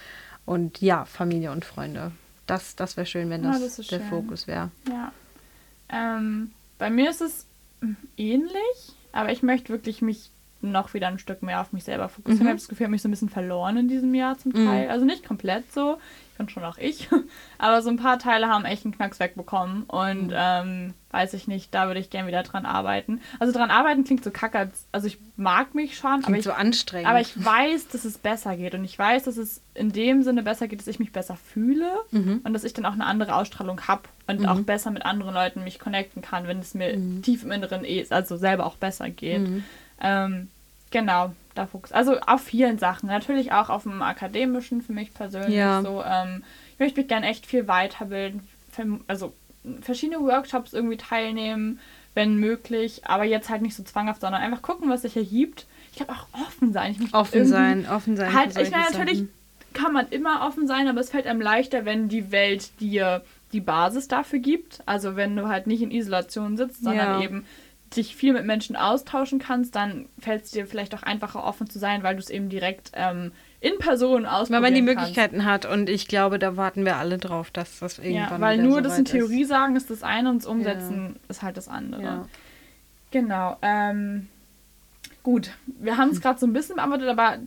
und 0.45 0.79
ja, 0.79 1.05
Familie 1.05 1.51
und 1.51 1.65
Freunde. 1.65 2.11
Das, 2.45 2.75
das 2.75 2.97
wäre 2.97 3.07
schön, 3.07 3.31
wenn 3.31 3.43
Ja, 3.43 3.51
das, 3.53 3.61
das 3.61 3.79
ist 3.79 3.91
der 3.91 3.97
schön. 3.99 4.09
Fokus 4.09 4.45
wäre. 4.45 4.69
Ja. 4.87 5.11
Ähm, 5.89 6.51
bei 6.77 6.89
mir 6.91 7.09
ist 7.09 7.21
es 7.21 7.44
ähnlich, 8.17 8.95
aber 9.11 9.31
ich 9.31 9.43
möchte 9.43 9.69
wirklich 9.69 10.01
mich 10.01 10.31
noch 10.61 10.93
wieder 10.93 11.07
ein 11.07 11.19
Stück 11.19 11.43
mehr 11.43 11.61
auf 11.61 11.73
mich 11.73 11.83
selber 11.83 12.09
fokussieren. 12.09 12.39
Mhm. 12.39 12.47
Ich 12.47 12.49
habe 12.49 12.59
das 12.59 12.67
Gefühl, 12.67 12.83
ich 12.83 12.87
habe 12.87 12.91
mich 12.91 13.01
so 13.01 13.07
ein 13.07 13.11
bisschen 13.11 13.29
verloren 13.29 13.77
in 13.77 13.87
diesem 13.87 14.13
Jahr 14.15 14.37
zum 14.37 14.53
Teil. 14.53 14.89
Also 14.89 15.05
nicht 15.05 15.25
komplett 15.25 15.71
so, 15.71 15.97
ich 16.35 16.37
bin 16.37 16.49
schon 16.49 16.65
auch 16.65 16.77
ich, 16.77 17.07
aber 17.57 17.81
so 17.81 17.89
ein 17.89 17.95
paar 17.95 18.19
Teile 18.19 18.49
haben 18.49 18.65
echt 18.65 18.83
einen 18.83 18.93
Knacks 18.93 19.21
wegbekommen 19.21 19.83
und 19.83 20.27
Mhm. 20.27 20.33
ähm, 20.35 20.93
weiß 21.11 21.33
ich 21.33 21.47
nicht, 21.47 21.73
da 21.73 21.87
würde 21.87 22.01
ich 22.01 22.09
gerne 22.09 22.27
wieder 22.27 22.43
dran 22.43 22.65
arbeiten. 22.65 23.21
Also 23.39 23.53
dran 23.53 23.71
arbeiten 23.71 24.03
klingt 24.03 24.21
so 24.21 24.31
kacke, 24.31 24.57
als- 24.59 24.85
also 24.91 25.07
ich 25.07 25.17
mag 25.37 25.73
mich 25.75 25.97
schon, 25.97 26.11
aber 26.11 26.23
Klingt 26.23 26.39
ich 26.39 26.43
so 26.43 26.51
anstrengend. 26.51 27.07
aber 27.07 27.21
ich 27.21 27.41
weiß, 27.41 27.87
dass 27.87 28.03
es 28.03 28.17
besser 28.17 28.57
geht 28.57 28.73
und 28.75 28.83
ich 28.83 28.99
weiß, 28.99 29.23
dass 29.23 29.37
es 29.37 29.61
in 29.75 29.93
dem 29.93 30.23
Sinne 30.23 30.43
besser 30.43 30.67
geht, 30.67 30.79
dass 30.81 30.87
ich 30.87 30.99
mich 30.99 31.13
besser 31.13 31.37
fühle 31.37 31.89
Mhm. 32.11 32.41
und 32.43 32.51
dass 32.53 32.65
ich 32.65 32.73
dann 32.73 32.85
auch 32.85 32.91
eine 32.93 33.05
andere 33.05 33.33
Ausstrahlung 33.35 33.87
habe 33.87 34.01
und 34.27 34.45
auch 34.45 34.59
besser 34.59 34.91
mit 34.91 35.05
anderen 35.05 35.33
Leuten 35.33 35.63
mich 35.63 35.79
connecten 35.79 36.21
kann, 36.21 36.47
wenn 36.47 36.59
es 36.59 36.73
mir 36.73 36.97
Mhm. 36.97 37.21
tief 37.21 37.43
im 37.43 37.51
Inneren 37.53 37.85
eh, 37.85 38.05
also 38.09 38.35
selber 38.35 38.65
auch 38.65 38.75
besser 38.75 39.09
geht. 39.09 39.47
Ähm, 40.01 40.49
genau, 40.91 41.33
da 41.55 41.67
fokus. 41.67 41.91
Also 41.91 42.19
auf 42.19 42.41
vielen 42.41 42.77
Sachen. 42.77 43.07
Natürlich 43.07 43.51
auch 43.51 43.69
auf 43.69 43.83
dem 43.83 44.01
akademischen 44.01 44.81
für 44.81 44.93
mich 44.93 45.13
persönlich 45.13 45.55
Ja. 45.55 45.81
so. 45.81 46.03
Ähm, 46.05 46.43
ich 46.73 46.79
möchte 46.79 46.99
mich 46.99 47.07
gerne 47.07 47.27
echt 47.27 47.45
viel 47.45 47.67
weiterbilden, 47.67 48.41
also 49.07 49.33
verschiedene 49.81 50.19
Workshops 50.21 50.73
irgendwie 50.73 50.97
teilnehmen, 50.97 51.79
wenn 52.13 52.37
möglich, 52.37 53.01
aber 53.05 53.23
jetzt 53.23 53.49
halt 53.49 53.61
nicht 53.61 53.75
so 53.75 53.83
zwanghaft, 53.83 54.21
sondern 54.21 54.41
einfach 54.41 54.61
gucken, 54.61 54.89
was 54.89 55.01
sich 55.01 55.17
ergibt. 55.17 55.65
Ich 55.91 55.97
glaube 55.97 56.13
auch 56.13 56.27
offen 56.47 56.71
sein. 56.73 56.91
Ich 56.91 56.99
möchte 56.99 57.15
offen 57.17 57.45
sein, 57.45 57.87
offen 57.89 58.15
sein. 58.17 58.33
Halt, 58.33 58.57
ich 58.57 58.71
meine, 58.71 58.83
natürlich 58.91 59.19
Sachen. 59.19 59.29
kann 59.73 59.93
man 59.93 60.07
immer 60.09 60.45
offen 60.47 60.67
sein, 60.67 60.87
aber 60.87 60.99
es 60.99 61.09
fällt 61.09 61.25
einem 61.27 61.41
leichter, 61.41 61.85
wenn 61.85 62.07
die 62.09 62.31
Welt 62.31 62.79
dir 62.79 63.23
die 63.53 63.61
Basis 63.61 64.07
dafür 64.07 64.39
gibt. 64.39 64.81
Also 64.85 65.15
wenn 65.15 65.35
du 65.35 65.47
halt 65.47 65.67
nicht 65.67 65.81
in 65.81 65.91
Isolation 65.91 66.57
sitzt, 66.57 66.83
sondern 66.83 67.19
Ja. 67.19 67.21
eben 67.21 67.45
dich 67.97 68.15
viel 68.15 68.33
mit 68.33 68.45
Menschen 68.45 68.75
austauschen 68.75 69.39
kannst, 69.39 69.75
dann 69.75 70.07
fällt 70.19 70.45
es 70.45 70.51
dir 70.51 70.67
vielleicht 70.67 70.93
auch 70.95 71.03
einfacher 71.03 71.43
offen 71.43 71.69
zu 71.69 71.79
sein, 71.79 72.03
weil 72.03 72.15
du 72.15 72.19
es 72.21 72.29
eben 72.29 72.49
direkt 72.49 72.91
ähm, 72.93 73.31
in 73.59 73.77
Person 73.79 74.25
ausprobieren 74.25 74.63
Weil 74.63 74.71
man 74.71 74.73
die 74.73 74.85
kannst. 74.85 74.99
Möglichkeiten 74.99 75.45
hat 75.45 75.65
und 75.65 75.89
ich 75.89 76.07
glaube, 76.07 76.37
da 76.39 76.55
warten 76.57 76.85
wir 76.85 76.97
alle 76.97 77.17
drauf, 77.17 77.51
dass 77.51 77.79
das 77.79 77.97
irgendwann 77.99 78.31
Ja, 78.33 78.39
weil 78.39 78.57
nur 78.57 78.81
das 78.81 78.97
in 78.97 79.05
soweit 79.05 79.21
ist. 79.21 79.27
Theorie 79.29 79.45
sagen 79.45 79.75
ist 79.75 79.89
das 79.89 80.03
eine 80.03 80.29
und 80.29 80.37
das 80.39 80.45
Umsetzen 80.45 81.15
ist 81.29 81.41
halt 81.41 81.57
das 81.57 81.67
andere. 81.67 82.01
Ja. 82.03 82.27
Genau. 83.11 83.57
Ähm, 83.61 84.27
gut, 85.23 85.51
wir 85.65 85.97
haben 85.97 86.09
es 86.09 86.21
gerade 86.21 86.39
so 86.39 86.45
ein 86.45 86.53
bisschen 86.53 86.75
beantwortet, 86.75 87.07
aber 87.09 87.37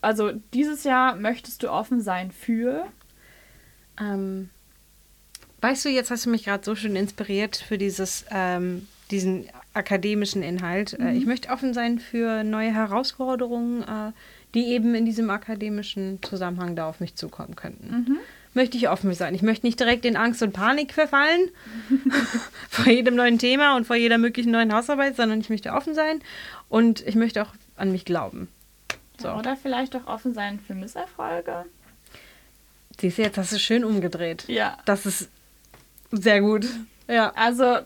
also 0.00 0.32
dieses 0.54 0.82
Jahr 0.84 1.14
möchtest 1.16 1.62
du 1.62 1.70
offen 1.70 2.00
sein 2.00 2.30
für 2.30 2.86
Ähm, 4.00 4.48
weißt 5.60 5.84
du, 5.84 5.90
jetzt 5.90 6.10
hast 6.10 6.24
du 6.26 6.30
mich 6.30 6.44
gerade 6.44 6.64
so 6.64 6.74
schön 6.74 6.96
inspiriert 6.96 7.56
für 7.56 7.76
dieses, 7.78 8.24
ähm, 8.30 8.88
diesen 9.12 9.46
akademischen 9.74 10.42
Inhalt. 10.42 10.98
Äh, 10.98 11.12
ich 11.12 11.26
möchte 11.26 11.50
offen 11.50 11.74
sein 11.74 11.98
für 11.98 12.42
neue 12.42 12.74
Herausforderungen, 12.74 13.82
äh, 13.82 14.12
die 14.54 14.66
eben 14.66 14.94
in 14.94 15.04
diesem 15.04 15.30
akademischen 15.30 16.22
Zusammenhang 16.22 16.76
da 16.76 16.88
auf 16.88 17.00
mich 17.00 17.14
zukommen 17.14 17.56
könnten. 17.56 18.18
Möchte 18.54 18.76
ich 18.76 18.90
offen 18.90 19.14
sein. 19.14 19.34
Ich 19.34 19.40
möchte 19.40 19.64
nicht 19.64 19.80
direkt 19.80 20.04
in 20.04 20.14
Angst 20.14 20.42
und 20.42 20.52
Panik 20.52 20.92
verfallen 20.92 21.48
vor 22.68 22.86
jedem 22.86 23.14
neuen 23.14 23.38
Thema 23.38 23.76
und 23.76 23.86
vor 23.86 23.96
jeder 23.96 24.18
möglichen 24.18 24.50
neuen 24.50 24.74
Hausarbeit, 24.74 25.16
sondern 25.16 25.40
ich 25.40 25.48
möchte 25.48 25.72
offen 25.72 25.94
sein 25.94 26.20
und 26.68 27.06
ich 27.06 27.14
möchte 27.14 27.42
auch 27.42 27.54
an 27.76 27.92
mich 27.92 28.04
glauben. 28.04 28.48
So. 29.18 29.28
Ja, 29.28 29.38
oder 29.38 29.56
vielleicht 29.56 29.96
auch 29.96 30.06
offen 30.06 30.34
sein 30.34 30.60
für 30.66 30.74
Misserfolge. 30.74 31.64
Siehst 33.00 33.18
du, 33.18 33.22
jetzt 33.22 33.38
hast 33.38 33.52
du 33.52 33.58
schön 33.58 33.84
umgedreht. 33.84 34.44
Ja. 34.48 34.76
Das 34.84 35.06
ist 35.06 35.30
sehr 36.10 36.40
gut. 36.40 36.66
Ja. 37.08 37.32
Also, 37.34 37.78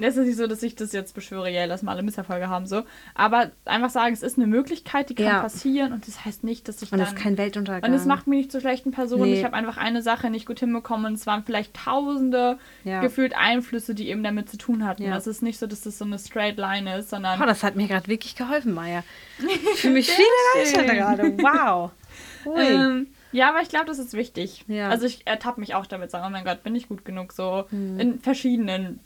es 0.00 0.16
ist 0.16 0.26
nicht 0.26 0.36
so, 0.36 0.46
dass 0.46 0.62
ich 0.62 0.74
das 0.74 0.92
jetzt 0.92 1.14
beschwöre, 1.14 1.50
ja, 1.50 1.64
lass 1.66 1.82
mal 1.82 1.92
alle 1.92 2.02
Misserfolge 2.02 2.48
haben, 2.48 2.66
so. 2.66 2.82
Aber 3.14 3.50
einfach 3.64 3.90
sagen, 3.90 4.12
es 4.14 4.22
ist 4.22 4.38
eine 4.38 4.46
Möglichkeit, 4.46 5.10
die 5.10 5.14
kann 5.14 5.26
Ja. 5.26 5.40
passieren 5.42 5.92
und 5.92 6.06
das 6.08 6.24
heißt 6.24 6.44
nicht, 6.44 6.66
dass 6.68 6.82
ich 6.82 6.92
Und 6.92 6.98
dann... 6.98 7.06
das 7.06 7.14
ist 7.14 7.20
kein 7.22 7.36
Weltuntergang. 7.38 7.90
Und 7.90 7.96
es 7.96 8.06
macht 8.06 8.26
mich 8.26 8.38
nicht 8.38 8.52
zur 8.52 8.60
schlechten 8.60 8.90
Person. 8.90 9.22
Nee. 9.22 9.34
Ich 9.34 9.44
habe 9.44 9.54
einfach 9.54 9.76
eine 9.76 10.02
Sache 10.02 10.30
nicht 10.30 10.46
gut 10.46 10.60
hinbekommen 10.60 11.06
und 11.06 11.12
es 11.14 11.26
waren 11.26 11.44
vielleicht 11.44 11.74
tausende 11.74 12.58
Ja. 12.84 13.00
gefühlt 13.00 13.34
Einflüsse, 13.36 13.94
die 13.94 14.08
eben 14.08 14.22
damit 14.22 14.48
zu 14.48 14.56
tun 14.56 14.86
hatten. 14.86 15.02
Ja. 15.04 15.16
Es 15.16 15.26
ist 15.26 15.42
nicht 15.42 15.58
so, 15.58 15.66
dass 15.66 15.82
das 15.82 15.98
so 15.98 16.04
eine 16.04 16.18
straight 16.18 16.56
line 16.56 16.96
ist, 16.98 17.10
sondern 17.10 17.40
Oh, 17.42 17.46
das 17.46 17.62
hat 17.62 17.76
mir 17.76 17.86
gerade 17.88 18.08
wirklich 18.08 18.34
geholfen, 18.36 18.72
Maya. 18.74 19.04
Fühle 19.76 19.94
mich 19.94 20.06
Sehr 20.06 20.16
viel 20.16 20.66
schön. 20.80 20.88
erleichtert 20.88 21.38
gerade. 21.38 21.42
Wow. 21.42 21.90
Ui. 22.46 22.60
Ähm, 22.62 23.06
ja, 23.32 23.48
aber 23.48 23.62
ich 23.62 23.68
glaube, 23.68 23.86
das 23.86 23.98
ist 23.98 24.12
wichtig. 24.14 24.64
Also 24.70 25.06
ich 25.06 25.26
ertappe 25.26 25.60
mich 25.60 25.74
auch 25.74 25.86
damit, 25.86 26.10
sagen, 26.10 26.24
oh 26.26 26.30
mein 26.30 26.44
Gott, 26.44 26.62
bin 26.62 26.74
ich 26.74 26.88
gut 26.88 27.04
genug 27.04 27.32
so 27.32 27.64
Hm. 27.70 27.98
in 28.00 28.20
verschiedenen 28.20 29.00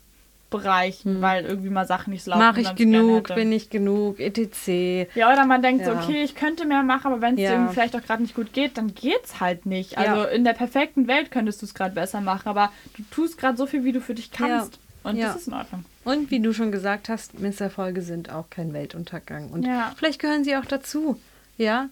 Bereichen, 0.51 1.21
weil 1.23 1.45
irgendwie 1.45 1.71
mal 1.71 1.87
Sachen 1.87 2.13
nicht 2.13 2.23
so 2.25 2.31
laufen. 2.31 2.41
Mache 2.45 2.61
ich 2.61 2.75
genug, 2.77 3.35
bin 3.35 3.51
ich 3.53 3.69
genug, 3.71 4.21
etc. 4.21 5.09
Ja, 5.15 5.33
oder 5.33 5.45
man 5.45 5.61
denkt 5.63 5.85
so, 5.85 5.91
Ja. 5.93 6.03
okay, 6.03 6.23
ich 6.23 6.35
könnte 6.35 6.65
mehr 6.67 6.83
machen, 6.83 7.13
aber 7.13 7.21
wenn 7.21 7.35
es 7.35 7.41
Ja. 7.41 7.53
irgendwie 7.53 7.75
vielleicht 7.75 7.97
auch 7.97 8.03
gerade 8.03 8.23
nicht 8.23 8.35
gut 8.35 8.53
geht, 8.53 8.79
dann 8.79 8.95
geht's 8.95 9.41
halt 9.41 9.67
nicht. 9.67 9.99
Also 9.99 10.23
Ja. 10.23 10.25
in 10.27 10.45
der 10.45 10.53
perfekten 10.53 11.09
Welt 11.09 11.31
könntest 11.31 11.63
du 11.63 11.67
es 11.67 11.75
gerade 11.75 11.95
besser 11.95 12.21
machen, 12.21 12.49
aber 12.49 12.71
du 12.97 13.03
tust 13.11 13.39
gerade 13.39 13.57
so 13.57 13.67
viel, 13.67 13.85
wie 13.85 13.93
du 13.93 14.01
für 14.01 14.15
dich 14.15 14.31
kannst. 14.31 14.79
Und 15.03 15.21
das 15.21 15.37
ist 15.37 15.49
in 15.49 15.55
Ordnung. 15.55 15.85
Und 16.05 16.31
wie 16.31 16.41
du 16.41 16.53
schon 16.53 16.73
gesagt 16.73 17.09
hast, 17.09 17.39
Misserfolge 17.39 18.03
sind 18.03 18.33
auch 18.33 18.51
kein 18.51 18.73
Weltuntergang. 18.73 19.51
Und 19.51 19.65
Ja. 19.65 19.93
vielleicht 19.97 20.21
gehören 20.21 20.43
sie 20.45 20.57
auch 20.57 20.65
dazu. 20.65 21.19
Ja. 21.59 21.89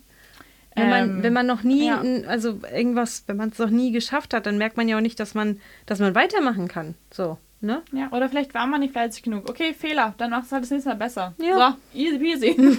Wenn 0.76 0.90
man, 0.90 1.02
Ähm, 1.18 1.22
wenn 1.22 1.32
man 1.32 1.46
noch 1.46 1.62
nie, 1.62 1.86
ja. 1.86 2.02
also 2.26 2.58
irgendwas, 2.74 3.22
wenn 3.28 3.36
man 3.36 3.50
es 3.50 3.58
noch 3.58 3.70
nie 3.70 3.92
geschafft 3.92 4.34
hat, 4.34 4.46
dann 4.46 4.58
merkt 4.58 4.76
man 4.76 4.88
ja 4.88 4.96
auch 4.96 5.00
nicht, 5.00 5.20
dass 5.20 5.34
man, 5.34 5.60
dass 5.86 6.00
man 6.00 6.16
weitermachen 6.16 6.66
kann. 6.66 6.96
So, 7.12 7.38
ne? 7.64 7.82
Ja, 7.92 8.10
oder 8.12 8.28
vielleicht 8.28 8.54
war 8.54 8.66
man 8.66 8.80
nicht 8.80 8.92
fleißig 8.92 9.22
genug. 9.22 9.48
Okay, 9.48 9.74
Fehler, 9.74 10.14
dann 10.18 10.30
machst 10.30 10.50
du 10.50 10.54
halt 10.54 10.64
das 10.64 10.70
nächste 10.70 10.90
Mal 10.90 10.96
besser. 10.96 11.34
Ja. 11.38 11.76
So, 11.92 11.98
easy 11.98 12.18
peasy. 12.18 12.78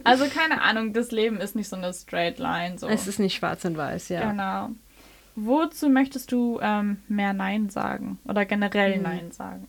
also 0.04 0.26
keine 0.26 0.62
Ahnung, 0.62 0.92
das 0.92 1.10
Leben 1.10 1.38
ist 1.40 1.54
nicht 1.54 1.68
so 1.68 1.76
eine 1.76 1.92
straight 1.92 2.38
line. 2.38 2.78
So. 2.78 2.88
Es 2.88 3.06
ist 3.06 3.18
nicht 3.18 3.34
schwarz 3.36 3.64
und 3.64 3.76
weiß, 3.76 4.08
ja. 4.08 4.30
Genau. 4.30 4.70
Wozu 5.34 5.88
möchtest 5.90 6.32
du 6.32 6.58
ähm, 6.62 6.98
mehr 7.08 7.32
Nein 7.34 7.68
sagen? 7.68 8.18
Oder 8.24 8.46
generell 8.46 8.94
Hm. 8.94 9.02
Nein 9.02 9.32
sagen? 9.32 9.68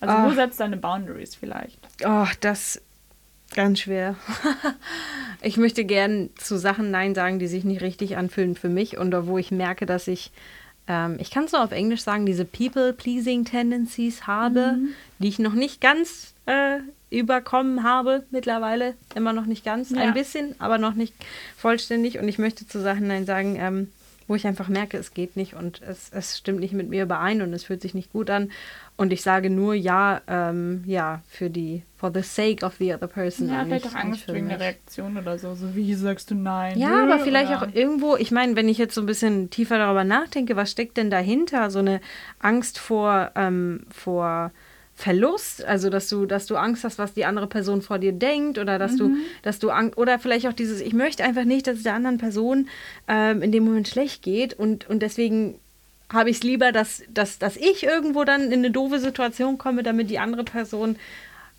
Also 0.00 0.14
Ah. 0.14 0.26
wo 0.26 0.30
setzt 0.30 0.58
deine 0.60 0.78
Boundaries 0.78 1.34
vielleicht? 1.34 1.78
Oh, 2.06 2.26
das 2.40 2.80
Ganz 3.54 3.80
schwer. 3.80 4.14
ich 5.42 5.56
möchte 5.56 5.84
gern 5.84 6.30
zu 6.36 6.56
Sachen 6.56 6.90
Nein 6.90 7.14
sagen, 7.14 7.38
die 7.40 7.48
sich 7.48 7.64
nicht 7.64 7.80
richtig 7.80 8.16
anfühlen 8.16 8.54
für 8.54 8.68
mich 8.68 8.96
und 8.96 9.12
wo 9.26 9.38
ich 9.38 9.50
merke, 9.50 9.86
dass 9.86 10.06
ich, 10.06 10.30
ähm, 10.90 11.18
ich 11.20 11.30
kann 11.30 11.44
es 11.44 11.52
nur 11.52 11.62
auf 11.62 11.70
Englisch 11.70 12.00
sagen, 12.02 12.26
diese 12.26 12.44
People-Pleasing-Tendencies 12.44 14.26
habe, 14.26 14.72
mhm. 14.72 14.88
die 15.20 15.28
ich 15.28 15.38
noch 15.38 15.52
nicht 15.52 15.80
ganz 15.80 16.34
äh, 16.46 16.78
überkommen 17.10 17.84
habe 17.84 18.24
mittlerweile. 18.32 18.94
Immer 19.14 19.32
noch 19.32 19.46
nicht 19.46 19.64
ganz, 19.64 19.90
ja. 19.90 19.98
ein 19.98 20.14
bisschen, 20.14 20.56
aber 20.58 20.78
noch 20.78 20.94
nicht 20.94 21.14
vollständig. 21.56 22.18
Und 22.18 22.26
ich 22.26 22.38
möchte 22.38 22.66
zu 22.66 22.80
Sachen 22.80 23.06
Nein 23.06 23.24
sagen, 23.24 23.56
ähm, 23.56 23.92
wo 24.30 24.36
ich 24.36 24.46
einfach 24.46 24.68
merke, 24.68 24.96
es 24.96 25.12
geht 25.12 25.36
nicht 25.36 25.54
und 25.54 25.82
es, 25.82 26.08
es 26.12 26.38
stimmt 26.38 26.60
nicht 26.60 26.72
mit 26.72 26.88
mir 26.88 27.02
überein 27.02 27.42
und 27.42 27.52
es 27.52 27.64
fühlt 27.64 27.82
sich 27.82 27.94
nicht 27.94 28.12
gut 28.12 28.30
an. 28.30 28.52
Und 28.96 29.12
ich 29.12 29.22
sage 29.22 29.50
nur 29.50 29.74
ja, 29.74 30.20
ähm, 30.28 30.84
ja, 30.86 31.20
für 31.26 31.50
die, 31.50 31.82
for 31.96 32.12
the 32.14 32.22
sake 32.22 32.64
of 32.64 32.76
the 32.78 32.94
other 32.94 33.08
person. 33.08 33.48
Ja, 33.48 33.64
vielleicht 33.64 33.88
auch 33.88 33.94
Angst 33.96 34.32
wegen 34.32 34.48
der 34.48 34.60
Reaktion 34.60 35.16
oder 35.16 35.36
so. 35.36 35.56
So 35.56 35.74
wie 35.74 35.94
sagst 35.94 36.30
du 36.30 36.36
nein? 36.36 36.78
Ja, 36.78 37.02
aber 37.02 37.18
vielleicht 37.18 37.50
oder? 37.50 37.62
auch 37.62 37.74
irgendwo, 37.74 38.14
ich 38.16 38.30
meine, 38.30 38.54
wenn 38.54 38.68
ich 38.68 38.78
jetzt 38.78 38.94
so 38.94 39.00
ein 39.00 39.06
bisschen 39.06 39.50
tiefer 39.50 39.78
darüber 39.78 40.04
nachdenke, 40.04 40.54
was 40.54 40.70
steckt 40.70 40.96
denn 40.96 41.10
dahinter? 41.10 41.68
So 41.72 41.80
eine 41.80 42.00
Angst 42.38 42.78
vor, 42.78 43.32
ähm, 43.34 43.80
vor 43.90 44.52
Verlust, 45.00 45.64
also 45.64 45.88
dass 45.88 46.08
du, 46.08 46.26
dass 46.26 46.46
du 46.46 46.56
Angst 46.56 46.84
hast, 46.84 46.98
was 46.98 47.14
die 47.14 47.24
andere 47.24 47.46
Person 47.46 47.80
vor 47.80 47.98
dir 47.98 48.12
denkt 48.12 48.58
oder 48.58 48.78
dass 48.78 48.92
mhm. 48.92 48.98
du, 48.98 49.16
dass 49.42 49.58
du 49.58 49.70
Angst, 49.70 49.96
oder 49.96 50.18
vielleicht 50.18 50.46
auch 50.46 50.52
dieses, 50.52 50.80
ich 50.80 50.92
möchte 50.92 51.24
einfach 51.24 51.44
nicht, 51.44 51.66
dass 51.66 51.78
es 51.78 51.82
der 51.84 51.94
anderen 51.94 52.18
Person 52.18 52.68
ähm, 53.08 53.42
in 53.42 53.50
dem 53.50 53.64
Moment 53.64 53.88
schlecht 53.88 54.22
geht 54.22 54.52
und, 54.52 54.88
und 54.88 55.00
deswegen 55.00 55.58
habe 56.12 56.28
ich 56.28 56.36
es 56.36 56.42
lieber, 56.42 56.72
dass, 56.72 57.02
dass, 57.08 57.38
dass 57.38 57.56
ich 57.56 57.84
irgendwo 57.84 58.24
dann 58.24 58.52
in 58.52 58.60
eine 58.60 58.70
doofe 58.70 58.98
Situation 58.98 59.58
komme, 59.58 59.82
damit 59.82 60.10
die 60.10 60.18
andere 60.18 60.44
Person, 60.44 60.96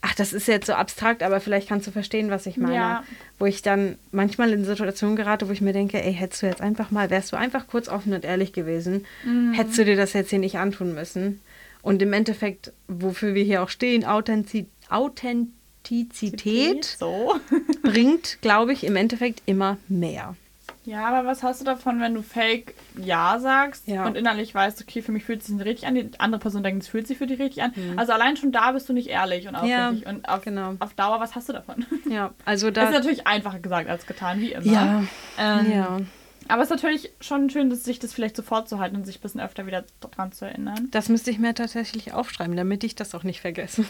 ach, 0.01 0.13
das 0.13 0.33
ist 0.33 0.47
jetzt 0.47 0.67
so 0.67 0.73
abstrakt, 0.73 1.23
aber 1.23 1.39
vielleicht 1.39 1.69
kannst 1.69 1.87
du 1.87 1.91
verstehen, 1.91 2.29
was 2.29 2.45
ich 2.45 2.57
meine. 2.57 2.75
Ja. 2.75 3.03
Wo 3.39 3.45
ich 3.45 3.61
dann 3.61 3.97
manchmal 4.11 4.51
in 4.51 4.65
Situationen 4.65 5.15
gerate, 5.15 5.47
wo 5.47 5.53
ich 5.53 5.61
mir 5.61 5.73
denke, 5.73 6.03
ey, 6.03 6.13
hättest 6.13 6.43
du 6.43 6.47
jetzt 6.47 6.61
einfach 6.61 6.91
mal, 6.91 7.09
wärst 7.09 7.31
du 7.31 7.37
einfach 7.37 7.67
kurz 7.67 7.87
offen 7.87 8.13
und 8.13 8.25
ehrlich 8.25 8.53
gewesen, 8.53 9.05
mhm. 9.23 9.53
hättest 9.53 9.79
du 9.79 9.85
dir 9.85 9.95
das 9.95 10.13
jetzt 10.13 10.29
hier 10.29 10.39
nicht 10.39 10.59
antun 10.59 10.93
müssen. 10.93 11.39
Und 11.81 12.01
im 12.01 12.13
Endeffekt, 12.13 12.73
wofür 12.87 13.33
wir 13.33 13.43
hier 13.43 13.63
auch 13.63 13.69
stehen, 13.69 14.05
Authentiz 14.05 14.67
Authentizität 14.89 16.85
so. 16.85 17.39
bringt, 17.81 18.41
glaube 18.41 18.73
ich, 18.73 18.83
im 18.83 18.95
Endeffekt 18.95 19.41
immer 19.45 19.77
mehr. 19.87 20.35
Ja, 20.83 21.05
aber 21.05 21.27
was 21.27 21.43
hast 21.43 21.61
du 21.61 21.65
davon, 21.65 21.99
wenn 22.01 22.15
du 22.15 22.23
fake 22.23 22.73
Ja 22.97 23.37
sagst 23.39 23.87
ja. 23.87 24.05
und 24.05 24.17
innerlich 24.17 24.53
weißt, 24.55 24.81
okay, 24.81 25.03
für 25.03 25.11
mich 25.11 25.23
fühlt 25.23 25.41
es 25.41 25.47
sich 25.47 25.55
nicht 25.55 25.65
richtig 25.65 25.87
an, 25.87 25.93
die 25.93 26.09
andere 26.17 26.39
Person 26.39 26.63
denkt, 26.63 26.81
es 26.81 26.89
fühlt 26.89 27.05
sich 27.05 27.19
für 27.19 27.27
dich 27.27 27.39
richtig 27.39 27.61
an. 27.61 27.71
Mhm. 27.75 27.99
Also 27.99 28.13
allein 28.13 28.35
schon 28.35 28.51
da 28.51 28.71
bist 28.71 28.89
du 28.89 28.93
nicht 28.93 29.07
ehrlich 29.07 29.47
und 29.47 29.55
aufrichtig. 29.55 30.03
Ja, 30.03 30.09
und 30.09 30.27
auf, 30.27 30.41
genau. 30.41 30.75
auf 30.79 30.93
Dauer, 30.95 31.19
was 31.19 31.35
hast 31.35 31.49
du 31.49 31.53
davon? 31.53 31.85
Ja, 32.09 32.31
also 32.45 32.71
da. 32.71 32.81
Das 32.81 32.91
ist 32.91 32.97
natürlich 32.97 33.27
einfacher 33.27 33.59
gesagt 33.59 33.89
als 33.89 34.07
getan, 34.07 34.39
wie 34.39 34.53
immer. 34.53 34.65
Ja. 34.65 35.03
Ähm, 35.37 35.71
ja. 35.71 35.99
Aber 36.47 36.61
es 36.61 36.69
ist 36.69 36.75
natürlich 36.75 37.11
schon 37.21 37.49
schön, 37.49 37.73
sich 37.73 37.99
das 37.99 38.13
vielleicht 38.13 38.35
so 38.35 38.43
vorzuhalten 38.43 38.97
und 38.97 39.05
sich 39.05 39.19
ein 39.19 39.21
bisschen 39.21 39.41
öfter 39.41 39.65
wieder 39.67 39.85
dran 39.99 40.31
zu 40.31 40.45
erinnern. 40.45 40.87
Das 40.91 41.07
müsste 41.07 41.31
ich 41.31 41.39
mir 41.39 41.53
tatsächlich 41.53 42.13
aufschreiben, 42.13 42.55
damit 42.55 42.83
ich 42.83 42.95
das 42.95 43.15
auch 43.15 43.23
nicht 43.23 43.41
vergesse. 43.41 43.85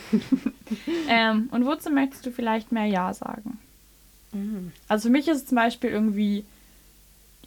ähm, 1.09 1.49
und 1.51 1.65
wozu 1.65 1.89
möchtest 1.89 2.25
du 2.25 2.31
vielleicht 2.31 2.71
mehr 2.71 2.85
Ja 2.85 3.13
sagen? 3.13 3.59
Mhm. 4.33 4.71
Also 4.87 5.07
für 5.07 5.11
mich 5.11 5.27
ist 5.27 5.37
es 5.37 5.45
zum 5.47 5.55
Beispiel 5.55 5.89
irgendwie 5.89 6.45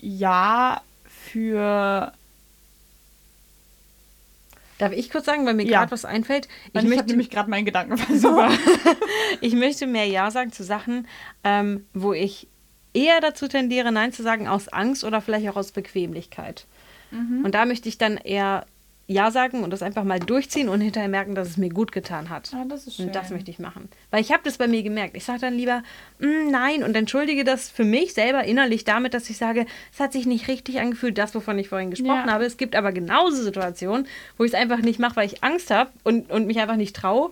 Ja 0.01 0.83
für 1.07 2.13
Darf 4.79 4.93
ich 4.93 5.11
kurz 5.11 5.27
sagen, 5.27 5.47
weil 5.47 5.55
mir 5.55 5.65
ja. 5.65 5.81
gerade 5.81 5.93
was 5.93 6.05
einfällt? 6.05 6.49
Ich, 6.73 6.83
ich 6.83 6.99
habe 6.99 7.09
nämlich 7.09 7.31
gerade 7.31 7.49
meinen 7.49 7.65
Gedanken 7.65 7.97
versucht. 7.99 8.59
ich 9.41 9.55
möchte 9.55 9.87
mehr 9.87 10.07
Ja 10.07 10.31
sagen 10.31 10.53
zu 10.53 10.65
Sachen, 10.65 11.07
ähm, 11.45 11.87
wo 11.95 12.13
ich 12.13 12.49
eher 12.95 13.21
dazu 13.21 13.49
tendiere, 13.49 13.93
Nein 13.93 14.13
zu 14.13 14.23
sagen 14.23 14.49
aus 14.49 14.69
Angst 14.69 15.05
oder 15.05 15.21
vielleicht 15.21 15.49
auch 15.49 15.57
aus 15.57 15.73
Bequemlichkeit. 15.73 16.67
Mhm. 17.11 17.45
Und 17.45 17.55
da 17.55 17.67
möchte 17.67 17.89
ich 17.89 17.99
dann 17.99 18.17
eher 18.17 18.67
Ja 19.07 19.31
sagen 19.31 19.63
und 19.63 19.71
das 19.71 19.83
einfach 19.83 20.05
mal 20.05 20.21
durchziehen 20.21 20.71
und 20.71 20.81
hinterher 20.81 21.11
merken, 21.11 21.35
dass 21.35 21.49
es 21.49 21.57
mir 21.59 21.69
gut 21.69 21.93
getan 21.93 22.31
hat. 22.31 22.51
Ah, 22.55 22.65
das 22.67 22.87
ist 22.87 22.97
schön. 22.97 23.07
Und 23.07 23.15
das 23.15 23.31
möchte 23.31 23.51
ich 23.51 23.59
machen. 23.59 23.91
Weil 24.11 24.23
ich 24.23 24.33
habe 24.33 24.43
das 24.45 24.57
bei 24.57 24.67
mir 24.67 24.83
gemerkt. 24.83 25.17
Ich 25.17 25.25
sage 25.25 25.41
dann 25.41 25.55
lieber 25.55 25.83
mm, 26.21 26.51
Nein 26.51 26.83
und 26.83 26.97
entschuldige 26.97 27.45
das 27.45 27.69
für 27.69 27.85
mich 27.85 28.15
selber 28.15 28.45
innerlich 28.45 28.85
damit, 28.85 29.13
dass 29.13 29.29
ich 29.29 29.37
sage, 29.37 29.67
es 29.93 30.01
hat 30.01 30.13
sich 30.13 30.25
nicht 30.25 30.49
richtig 30.49 30.81
angefühlt, 30.81 31.19
das, 31.19 31.35
wovon 31.35 31.59
ich 31.59 31.69
vorhin 31.69 31.91
gesprochen 31.91 32.29
ja. 32.29 32.33
habe. 32.33 32.45
Es 32.45 32.57
gibt 32.57 32.77
aber 32.77 32.93
genauso 32.93 33.43
Situationen, 33.43 34.07
wo 34.39 34.45
ich 34.45 34.53
es 34.53 34.59
einfach 34.59 34.79
nicht 34.79 34.99
mache, 34.99 35.17
weil 35.17 35.27
ich 35.27 35.45
Angst 35.45 35.71
habe 35.71 35.91
und, 36.05 36.31
und 36.31 36.47
mich 36.47 36.59
einfach 36.61 36.77
nicht 36.77 36.97
traue. 36.97 37.31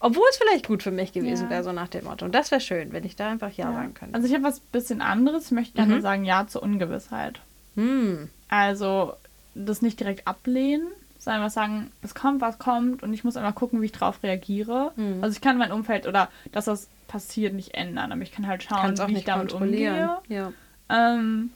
Obwohl 0.00 0.24
es 0.30 0.36
vielleicht 0.36 0.66
gut 0.66 0.82
für 0.82 0.90
mich 0.90 1.12
gewesen 1.12 1.44
ja. 1.44 1.50
wäre, 1.50 1.64
so 1.64 1.72
nach 1.72 1.88
dem 1.88 2.04
Motto. 2.04 2.24
Und 2.24 2.34
das 2.34 2.50
wäre 2.50 2.60
schön, 2.60 2.92
wenn 2.92 3.04
ich 3.04 3.16
da 3.16 3.30
einfach 3.30 3.52
Ja, 3.52 3.70
ja. 3.70 3.72
sagen 3.72 3.94
könnte. 3.94 4.14
Also 4.14 4.26
ich 4.26 4.34
habe 4.34 4.44
was 4.44 4.60
bisschen 4.60 5.00
anderes. 5.00 5.46
Ich 5.46 5.52
möchte 5.52 5.74
gerne 5.74 5.96
mhm. 5.96 6.00
sagen 6.02 6.24
Ja 6.24 6.46
zur 6.46 6.62
Ungewissheit. 6.62 7.40
Mhm. 7.74 8.28
Also 8.48 9.14
das 9.54 9.82
nicht 9.82 10.00
direkt 10.00 10.26
ablehnen, 10.26 10.88
sondern 11.18 11.42
einfach 11.42 11.54
sagen, 11.54 11.90
es 12.02 12.14
kommt, 12.14 12.40
was 12.40 12.58
kommt 12.58 13.02
und 13.02 13.14
ich 13.14 13.24
muss 13.24 13.36
einfach 13.36 13.54
gucken, 13.54 13.80
wie 13.80 13.86
ich 13.86 13.92
darauf 13.92 14.22
reagiere. 14.22 14.92
Mhm. 14.96 15.18
Also 15.22 15.34
ich 15.34 15.40
kann 15.40 15.58
mein 15.58 15.72
Umfeld 15.72 16.06
oder 16.06 16.28
dass 16.52 16.66
das 16.66 16.88
passiert 17.08 17.54
nicht 17.54 17.74
ändern, 17.74 18.12
aber 18.12 18.22
ich 18.22 18.32
kann 18.32 18.46
halt 18.46 18.62
schauen, 18.62 18.98
wie 19.08 19.16
ich 19.16 19.24
damit 19.24 19.52
umgehe. 19.52 20.18
Ja. 20.28 20.52
Ähm, 20.88 21.50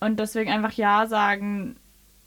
und 0.00 0.18
deswegen 0.18 0.50
einfach 0.50 0.72
Ja 0.72 1.06
sagen, 1.06 1.76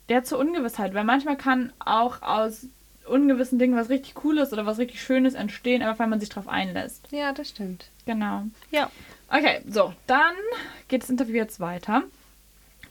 der 0.10 0.24
zur 0.24 0.40
Ungewissheit, 0.40 0.94
weil 0.94 1.04
manchmal 1.04 1.38
kann 1.38 1.74
auch 1.80 2.22
aus 2.22 2.68
ungewissen 3.08 3.60
Dingen 3.60 3.76
was 3.76 3.90
richtig 3.90 4.16
Cooles 4.16 4.54
oder 4.54 4.66
was 4.66 4.78
richtig 4.78 5.02
Schönes 5.02 5.34
entstehen, 5.34 5.82
einfach 5.82 6.00
weil 6.00 6.08
man 6.08 6.20
sich 6.20 6.30
darauf 6.30 6.48
einlässt. 6.48 7.08
Ja, 7.12 7.34
das 7.34 7.50
stimmt. 7.50 7.90
Genau. 8.06 8.44
Ja. 8.72 8.90
Okay, 9.30 9.62
so, 9.68 9.94
dann 10.08 10.36
geht 10.88 11.04
das 11.04 11.10
Interview 11.10 11.36
jetzt 11.36 11.60
weiter. 11.60 12.04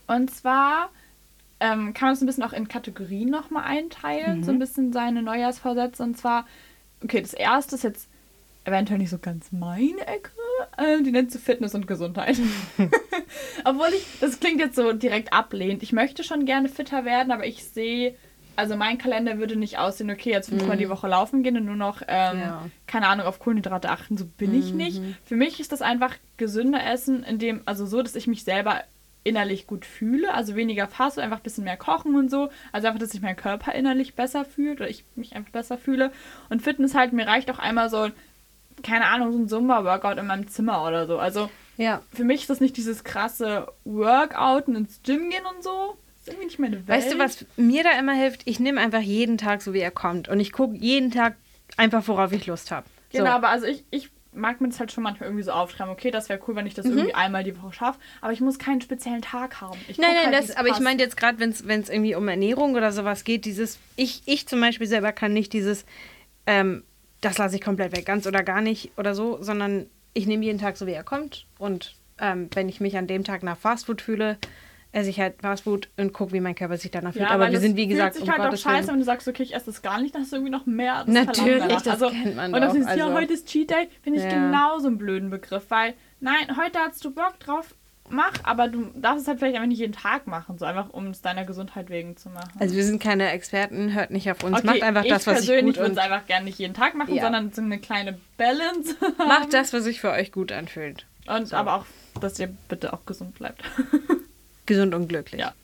Und 0.06 0.34
zwar 0.34 0.90
ähm, 1.60 1.94
kann 1.94 2.08
man 2.08 2.14
es 2.14 2.20
ein 2.20 2.26
bisschen 2.26 2.42
auch 2.42 2.52
in 2.52 2.68
Kategorien 2.68 3.30
nochmal 3.30 3.64
einteilen, 3.64 4.40
mhm. 4.40 4.44
so 4.44 4.50
ein 4.50 4.58
bisschen 4.58 4.92
seine 4.92 5.22
Neujahrsvorsätze. 5.22 6.02
Und 6.02 6.18
zwar, 6.18 6.46
okay, 7.02 7.20
das 7.20 7.34
erste 7.34 7.76
ist 7.76 7.84
jetzt 7.84 8.08
eventuell 8.64 8.98
nicht 8.98 9.10
so 9.10 9.18
ganz 9.18 9.52
meine 9.52 10.06
Ecke. 10.06 10.30
Äh, 10.76 11.02
die 11.02 11.12
nennt 11.12 11.32
sie 11.32 11.38
Fitness 11.38 11.74
und 11.74 11.86
Gesundheit. 11.86 12.38
Obwohl 13.64 13.88
ich, 13.94 14.04
das 14.20 14.40
klingt 14.40 14.60
jetzt 14.60 14.76
so 14.76 14.92
direkt 14.92 15.32
ablehnt. 15.32 15.82
Ich 15.82 15.92
möchte 15.92 16.24
schon 16.24 16.46
gerne 16.46 16.68
fitter 16.68 17.04
werden, 17.04 17.32
aber 17.32 17.46
ich 17.46 17.64
sehe 17.64 18.16
also 18.56 18.76
mein 18.76 18.98
Kalender 18.98 19.38
würde 19.38 19.56
nicht 19.56 19.78
aussehen, 19.78 20.10
okay, 20.10 20.30
jetzt 20.30 20.48
fünfmal 20.48 20.76
mhm. 20.76 20.80
die 20.80 20.88
Woche 20.88 21.08
laufen 21.08 21.42
gehen 21.42 21.56
und 21.56 21.64
nur 21.64 21.76
noch, 21.76 22.02
ähm, 22.06 22.38
ja. 22.38 22.68
keine 22.86 23.08
Ahnung, 23.08 23.26
auf 23.26 23.38
Kohlenhydrate 23.38 23.90
achten. 23.90 24.16
So 24.16 24.26
bin 24.26 24.52
mhm. 24.52 24.58
ich 24.58 24.72
nicht. 24.72 25.00
Für 25.24 25.36
mich 25.36 25.60
ist 25.60 25.72
das 25.72 25.82
einfach 25.82 26.14
gesünder 26.36 26.84
Essen, 26.84 27.24
in 27.24 27.38
dem, 27.38 27.62
also 27.64 27.86
so, 27.86 28.02
dass 28.02 28.16
ich 28.16 28.26
mich 28.26 28.44
selber 28.44 28.82
innerlich 29.24 29.66
gut 29.66 29.84
fühle, 29.84 30.34
also 30.34 30.56
weniger 30.56 30.88
Fast, 30.88 31.18
einfach 31.18 31.38
ein 31.38 31.42
bisschen 31.42 31.64
mehr 31.64 31.76
kochen 31.76 32.16
und 32.16 32.30
so. 32.30 32.50
Also 32.72 32.88
einfach, 32.88 33.00
dass 33.00 33.10
sich 33.10 33.22
mein 33.22 33.36
Körper 33.36 33.74
innerlich 33.74 34.14
besser 34.14 34.44
fühlt 34.44 34.80
oder 34.80 34.90
ich 34.90 35.04
mich 35.14 35.34
einfach 35.36 35.52
besser 35.52 35.78
fühle. 35.78 36.12
Und 36.50 36.62
Fitness 36.62 36.94
halt, 36.94 37.12
mir 37.12 37.26
reicht 37.26 37.50
auch 37.50 37.58
einmal 37.58 37.88
so, 37.88 38.08
keine 38.82 39.06
Ahnung, 39.06 39.32
so 39.32 39.38
ein 39.38 39.48
Zumba-Workout 39.48 40.18
in 40.18 40.26
meinem 40.26 40.48
Zimmer 40.48 40.84
oder 40.86 41.06
so. 41.06 41.18
Also 41.18 41.50
ja. 41.76 42.02
für 42.12 42.24
mich 42.24 42.42
ist 42.42 42.50
das 42.50 42.60
nicht 42.60 42.76
dieses 42.76 43.04
krasse 43.04 43.68
Workout 43.84 44.68
und 44.68 44.76
ins 44.76 45.02
Gym 45.02 45.30
gehen 45.30 45.44
und 45.54 45.62
so, 45.62 45.96
ist 46.22 46.28
irgendwie 46.28 46.46
nicht 46.46 46.58
meine 46.58 46.76
Welt. 46.76 46.88
Weißt 46.88 47.12
du, 47.12 47.18
was 47.18 47.44
mir 47.56 47.82
da 47.82 47.98
immer 47.98 48.12
hilft? 48.12 48.42
Ich 48.44 48.60
nehme 48.60 48.80
einfach 48.80 49.00
jeden 49.00 49.38
Tag 49.38 49.60
so, 49.60 49.74
wie 49.74 49.80
er 49.80 49.90
kommt. 49.90 50.28
Und 50.28 50.40
ich 50.40 50.52
gucke 50.52 50.76
jeden 50.76 51.10
Tag 51.10 51.36
einfach, 51.76 52.06
worauf 52.06 52.32
ich 52.32 52.46
Lust 52.46 52.70
habe. 52.70 52.86
Genau, 53.10 53.26
so. 53.26 53.30
aber 53.32 53.48
also 53.48 53.66
ich, 53.66 53.84
ich 53.90 54.10
mag 54.32 54.60
mir 54.60 54.68
das 54.68 54.78
halt 54.78 54.92
schon 54.92 55.02
manchmal 55.02 55.28
irgendwie 55.28 55.42
so 55.42 55.50
aufschreiben. 55.50 55.92
Okay, 55.92 56.10
das 56.10 56.28
wäre 56.28 56.40
cool, 56.46 56.54
wenn 56.54 56.66
ich 56.66 56.74
das 56.74 56.86
mhm. 56.86 56.92
irgendwie 56.92 57.14
einmal 57.14 57.42
die 57.42 57.60
Woche 57.60 57.72
schaffe. 57.72 57.98
Aber 58.20 58.32
ich 58.32 58.40
muss 58.40 58.58
keinen 58.58 58.80
speziellen 58.80 59.20
Tag 59.22 59.60
haben. 59.60 59.78
Ich 59.88 59.98
nein, 59.98 60.10
nein, 60.14 60.32
halt, 60.32 60.48
das, 60.48 60.56
aber 60.56 60.68
passt. 60.68 60.80
ich 60.80 60.84
meine 60.84 61.02
jetzt 61.02 61.16
gerade, 61.16 61.40
wenn 61.40 61.50
es 61.50 61.88
irgendwie 61.88 62.14
um 62.14 62.28
Ernährung 62.28 62.74
oder 62.74 62.92
sowas 62.92 63.24
geht, 63.24 63.44
dieses, 63.44 63.78
ich, 63.96 64.22
ich 64.26 64.46
zum 64.46 64.60
Beispiel 64.60 64.86
selber 64.86 65.12
kann 65.12 65.32
nicht 65.32 65.52
dieses, 65.52 65.84
ähm, 66.46 66.84
das 67.20 67.38
lasse 67.38 67.56
ich 67.56 67.62
komplett 67.62 67.96
weg, 67.96 68.06
ganz 68.06 68.26
oder 68.26 68.42
gar 68.42 68.60
nicht 68.60 68.92
oder 68.96 69.14
so, 69.14 69.42
sondern 69.42 69.86
ich 70.14 70.26
nehme 70.26 70.44
jeden 70.44 70.58
Tag 70.58 70.76
so, 70.76 70.86
wie 70.86 70.92
er 70.92 71.04
kommt. 71.04 71.46
Und 71.58 71.96
ähm, 72.18 72.48
wenn 72.54 72.68
ich 72.68 72.80
mich 72.80 72.96
an 72.96 73.06
dem 73.06 73.24
Tag 73.24 73.42
nach 73.42 73.58
Fastfood 73.58 74.00
fühle, 74.02 74.38
esse 74.92 75.08
ich 75.08 75.18
halt 75.18 75.40
Fastfood 75.40 75.88
und 75.96 76.12
gucke, 76.12 76.32
wie 76.32 76.40
mein 76.40 76.54
Körper 76.54 76.76
sich 76.76 76.90
danach 76.90 77.12
fühlt. 77.12 77.24
Ja, 77.24 77.30
Aber 77.30 77.50
wir 77.50 77.60
sind, 77.60 77.76
wie 77.76 77.86
gesagt, 77.86 78.14
fühlt 78.14 78.26
sich 78.26 78.34
um 78.34 78.38
halt 78.38 78.50
Gottes 78.50 78.66
auch 78.66 78.70
scheiße, 78.70 78.88
wenn 78.88 78.98
du 78.98 79.04
sagst, 79.04 79.26
okay, 79.26 79.42
ich 79.42 79.54
esse 79.54 79.66
das 79.66 79.80
gar 79.80 80.00
nicht, 80.00 80.14
dann 80.14 80.22
hast 80.22 80.32
du 80.32 80.36
irgendwie 80.36 80.52
noch 80.52 80.66
mehr. 80.66 81.04
Natürlich, 81.06 81.64
das 81.64 81.88
also, 81.88 82.10
kennt 82.10 82.36
man 82.36 82.52
Und 82.52 82.60
dann 82.60 82.76
ist 82.76 82.94
ja, 82.94 83.12
heute 83.12 83.32
ist 83.32 83.48
Cheat 83.48 83.70
Day, 83.70 83.88
finde 84.02 84.18
ich 84.18 84.24
ja. 84.24 84.30
genauso 84.30 84.88
einen 84.88 84.98
blöden 84.98 85.30
Begriff, 85.30 85.64
weil, 85.70 85.94
nein, 86.20 86.56
heute 86.62 86.78
hast 86.78 87.02
du 87.04 87.10
Bock 87.10 87.40
drauf, 87.40 87.74
mach, 88.10 88.32
aber 88.42 88.68
du 88.68 88.90
darfst 88.94 89.22
es 89.22 89.28
halt 89.28 89.38
vielleicht 89.38 89.56
einfach 89.56 89.68
nicht 89.68 89.78
jeden 89.78 89.94
Tag 89.94 90.26
machen, 90.26 90.58
so 90.58 90.66
einfach, 90.66 90.90
um 90.90 91.06
es 91.06 91.22
deiner 91.22 91.46
Gesundheit 91.46 91.88
wegen 91.88 92.18
zu 92.18 92.28
machen. 92.28 92.52
Also 92.58 92.76
wir 92.76 92.84
sind 92.84 93.02
keine 93.02 93.30
Experten, 93.30 93.94
hört 93.94 94.10
nicht 94.10 94.30
auf 94.30 94.44
uns, 94.44 94.58
okay, 94.58 94.66
macht 94.66 94.82
einfach 94.82 95.04
das, 95.04 95.26
was 95.26 95.40
ich 95.40 95.46
gut 95.46 95.54
persönlich 95.54 95.76
würde 95.78 95.92
es 95.92 95.98
einfach 95.98 96.26
gerne 96.26 96.44
nicht 96.44 96.58
jeden 96.58 96.74
Tag 96.74 96.94
machen, 96.94 97.14
ja. 97.14 97.22
sondern 97.22 97.50
so 97.50 97.62
eine 97.62 97.78
kleine 97.78 98.18
Balance 98.36 98.96
Macht 99.16 99.54
das, 99.54 99.72
was 99.72 99.84
sich 99.84 100.02
für 100.02 100.10
euch 100.10 100.32
gut 100.32 100.52
anfühlt. 100.52 101.06
Und 101.26 101.48
so. 101.48 101.56
aber 101.56 101.76
auch, 101.76 101.86
dass 102.20 102.38
ihr 102.38 102.48
bitte 102.68 102.92
auch 102.92 103.06
gesund 103.06 103.34
bleibt. 103.34 103.62
Gesund 104.66 104.94
und 104.94 105.08
glücklich. 105.08 105.40
Ja. 105.40 105.54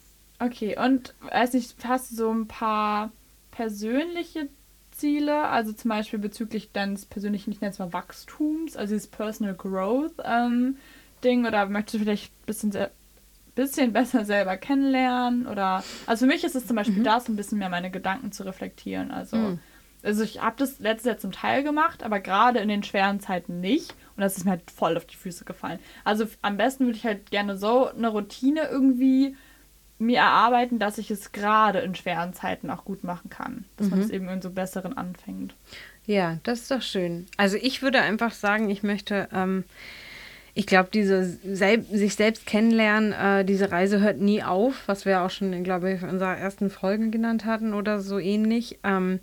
Okay, 0.40 0.76
und 0.78 1.14
weiß 1.30 1.54
nicht, 1.54 1.74
hast 1.84 2.12
du 2.12 2.16
so 2.16 2.30
ein 2.32 2.46
paar 2.46 3.10
persönliche 3.50 4.48
Ziele, 4.92 5.44
also 5.44 5.72
zum 5.72 5.88
Beispiel 5.88 6.18
bezüglich 6.18 6.70
deines 6.72 7.06
persönlichen, 7.06 7.50
ich 7.50 7.60
nenne 7.60 7.72
es 7.72 7.78
mal 7.78 7.92
Wachstums, 7.92 8.76
also 8.76 8.94
dieses 8.94 9.08
Personal 9.08 9.54
Growth 9.54 10.14
ähm, 10.24 10.76
Ding 11.24 11.46
oder 11.46 11.66
möchtest 11.66 11.94
du 11.94 11.98
vielleicht 12.00 12.32
ein 12.32 12.46
bisschen, 12.46 12.76
bisschen 13.54 13.92
besser 13.94 14.24
selber 14.24 14.56
kennenlernen 14.56 15.46
oder, 15.46 15.82
also 16.06 16.26
für 16.26 16.32
mich 16.32 16.44
ist 16.44 16.54
es 16.54 16.66
zum 16.66 16.76
Beispiel 16.76 16.98
mhm. 16.98 17.04
das, 17.04 17.28
ein 17.28 17.36
bisschen 17.36 17.58
mehr 17.58 17.68
meine 17.68 17.90
Gedanken 17.90 18.32
zu 18.32 18.44
reflektieren, 18.44 19.10
also 19.10 19.36
mhm. 19.36 19.58
Also 20.02 20.22
ich 20.22 20.40
habe 20.40 20.56
das 20.58 20.78
letztes 20.78 21.06
Jahr 21.06 21.18
zum 21.18 21.32
Teil 21.32 21.62
gemacht, 21.62 22.02
aber 22.02 22.20
gerade 22.20 22.60
in 22.60 22.68
den 22.68 22.82
schweren 22.82 23.20
Zeiten 23.20 23.60
nicht. 23.60 23.94
Und 24.18 24.22
das 24.22 24.36
ist 24.36 24.44
mir 24.44 24.50
halt 24.50 24.68
voll 24.68 24.96
auf 24.96 25.06
die 25.06 25.14
Füße 25.14 25.44
gefallen. 25.44 25.78
Also 26.02 26.26
am 26.42 26.56
besten 26.56 26.86
würde 26.86 26.98
ich 26.98 27.04
halt 27.04 27.30
gerne 27.30 27.56
so 27.56 27.86
eine 27.86 28.08
Routine 28.08 28.62
irgendwie 28.68 29.36
mir 30.00 30.18
erarbeiten, 30.18 30.80
dass 30.80 30.98
ich 30.98 31.08
es 31.12 31.30
gerade 31.30 31.78
in 31.78 31.94
schweren 31.94 32.34
Zeiten 32.34 32.68
auch 32.68 32.84
gut 32.84 33.04
machen 33.04 33.30
kann. 33.30 33.64
Dass 33.76 33.86
mhm. 33.86 33.90
man 33.90 34.00
es 34.00 34.10
eben 34.10 34.28
in 34.28 34.42
so 34.42 34.50
besseren 34.50 34.96
anfängt. 34.96 35.54
Ja, 36.04 36.38
das 36.42 36.62
ist 36.62 36.70
doch 36.72 36.82
schön. 36.82 37.26
Also 37.36 37.56
ich 37.62 37.80
würde 37.80 38.00
einfach 38.00 38.32
sagen, 38.32 38.70
ich 38.70 38.82
möchte, 38.82 39.28
ähm, 39.32 39.62
ich 40.52 40.66
glaube, 40.66 40.88
diese 40.92 41.24
sel 41.24 41.82
sich 41.82 42.16
selbst 42.16 42.44
kennenlernen, 42.44 43.12
äh, 43.12 43.44
diese 43.44 43.70
Reise 43.70 44.00
hört 44.00 44.18
nie 44.18 44.42
auf, 44.42 44.82
was 44.86 45.04
wir 45.04 45.22
auch 45.22 45.30
schon, 45.30 45.62
glaube 45.62 45.92
ich, 45.92 46.02
in 46.02 46.08
unserer 46.08 46.36
ersten 46.36 46.70
Folge 46.70 47.10
genannt 47.10 47.44
hatten 47.44 47.72
oder 47.72 48.00
so 48.00 48.18
ähnlich. 48.18 48.80
Ähm, 48.82 49.20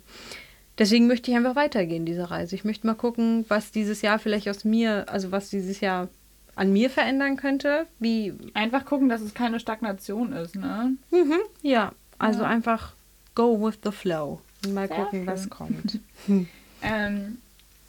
deswegen 0.78 1.06
möchte 1.06 1.30
ich 1.30 1.36
einfach 1.36 1.56
weitergehen, 1.56 2.06
diese 2.06 2.30
Reise. 2.30 2.54
Ich 2.54 2.64
möchte 2.64 2.86
mal 2.86 2.94
gucken, 2.94 3.44
was 3.48 3.72
dieses 3.72 4.02
Jahr 4.02 4.18
vielleicht 4.18 4.48
aus 4.48 4.64
mir, 4.64 5.06
also 5.08 5.32
was 5.32 5.50
dieses 5.50 5.80
Jahr 5.80 6.08
an 6.54 6.72
mir 6.72 6.90
verändern 6.90 7.36
könnte. 7.36 7.86
Wie 7.98 8.34
einfach 8.54 8.84
gucken, 8.84 9.08
dass 9.08 9.20
es 9.20 9.34
keine 9.34 9.60
Stagnation 9.60 10.32
ist, 10.32 10.56
ne? 10.56 10.96
Mhm, 11.10 11.38
ja, 11.62 11.92
also 12.18 12.42
ja. 12.42 12.48
einfach 12.48 12.94
go 13.34 13.60
with 13.64 13.78
the 13.84 13.92
flow. 13.92 14.40
Mal 14.68 14.88
Sehr 14.88 14.96
gucken, 14.96 15.20
schön. 15.20 15.26
was 15.26 15.50
kommt. 15.50 16.00
ähm, 16.82 17.38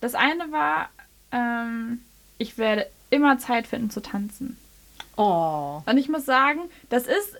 Das 0.00 0.14
eine 0.14 0.50
war, 0.50 0.90
ähm, 1.30 2.00
ich 2.42 2.58
werde 2.58 2.86
immer 3.10 3.38
Zeit 3.38 3.66
finden 3.66 3.90
zu 3.90 4.02
tanzen. 4.02 4.58
Oh. 5.16 5.80
Und 5.86 5.96
ich 5.96 6.08
muss 6.08 6.26
sagen, 6.26 6.60
das 6.90 7.04
ist. 7.04 7.36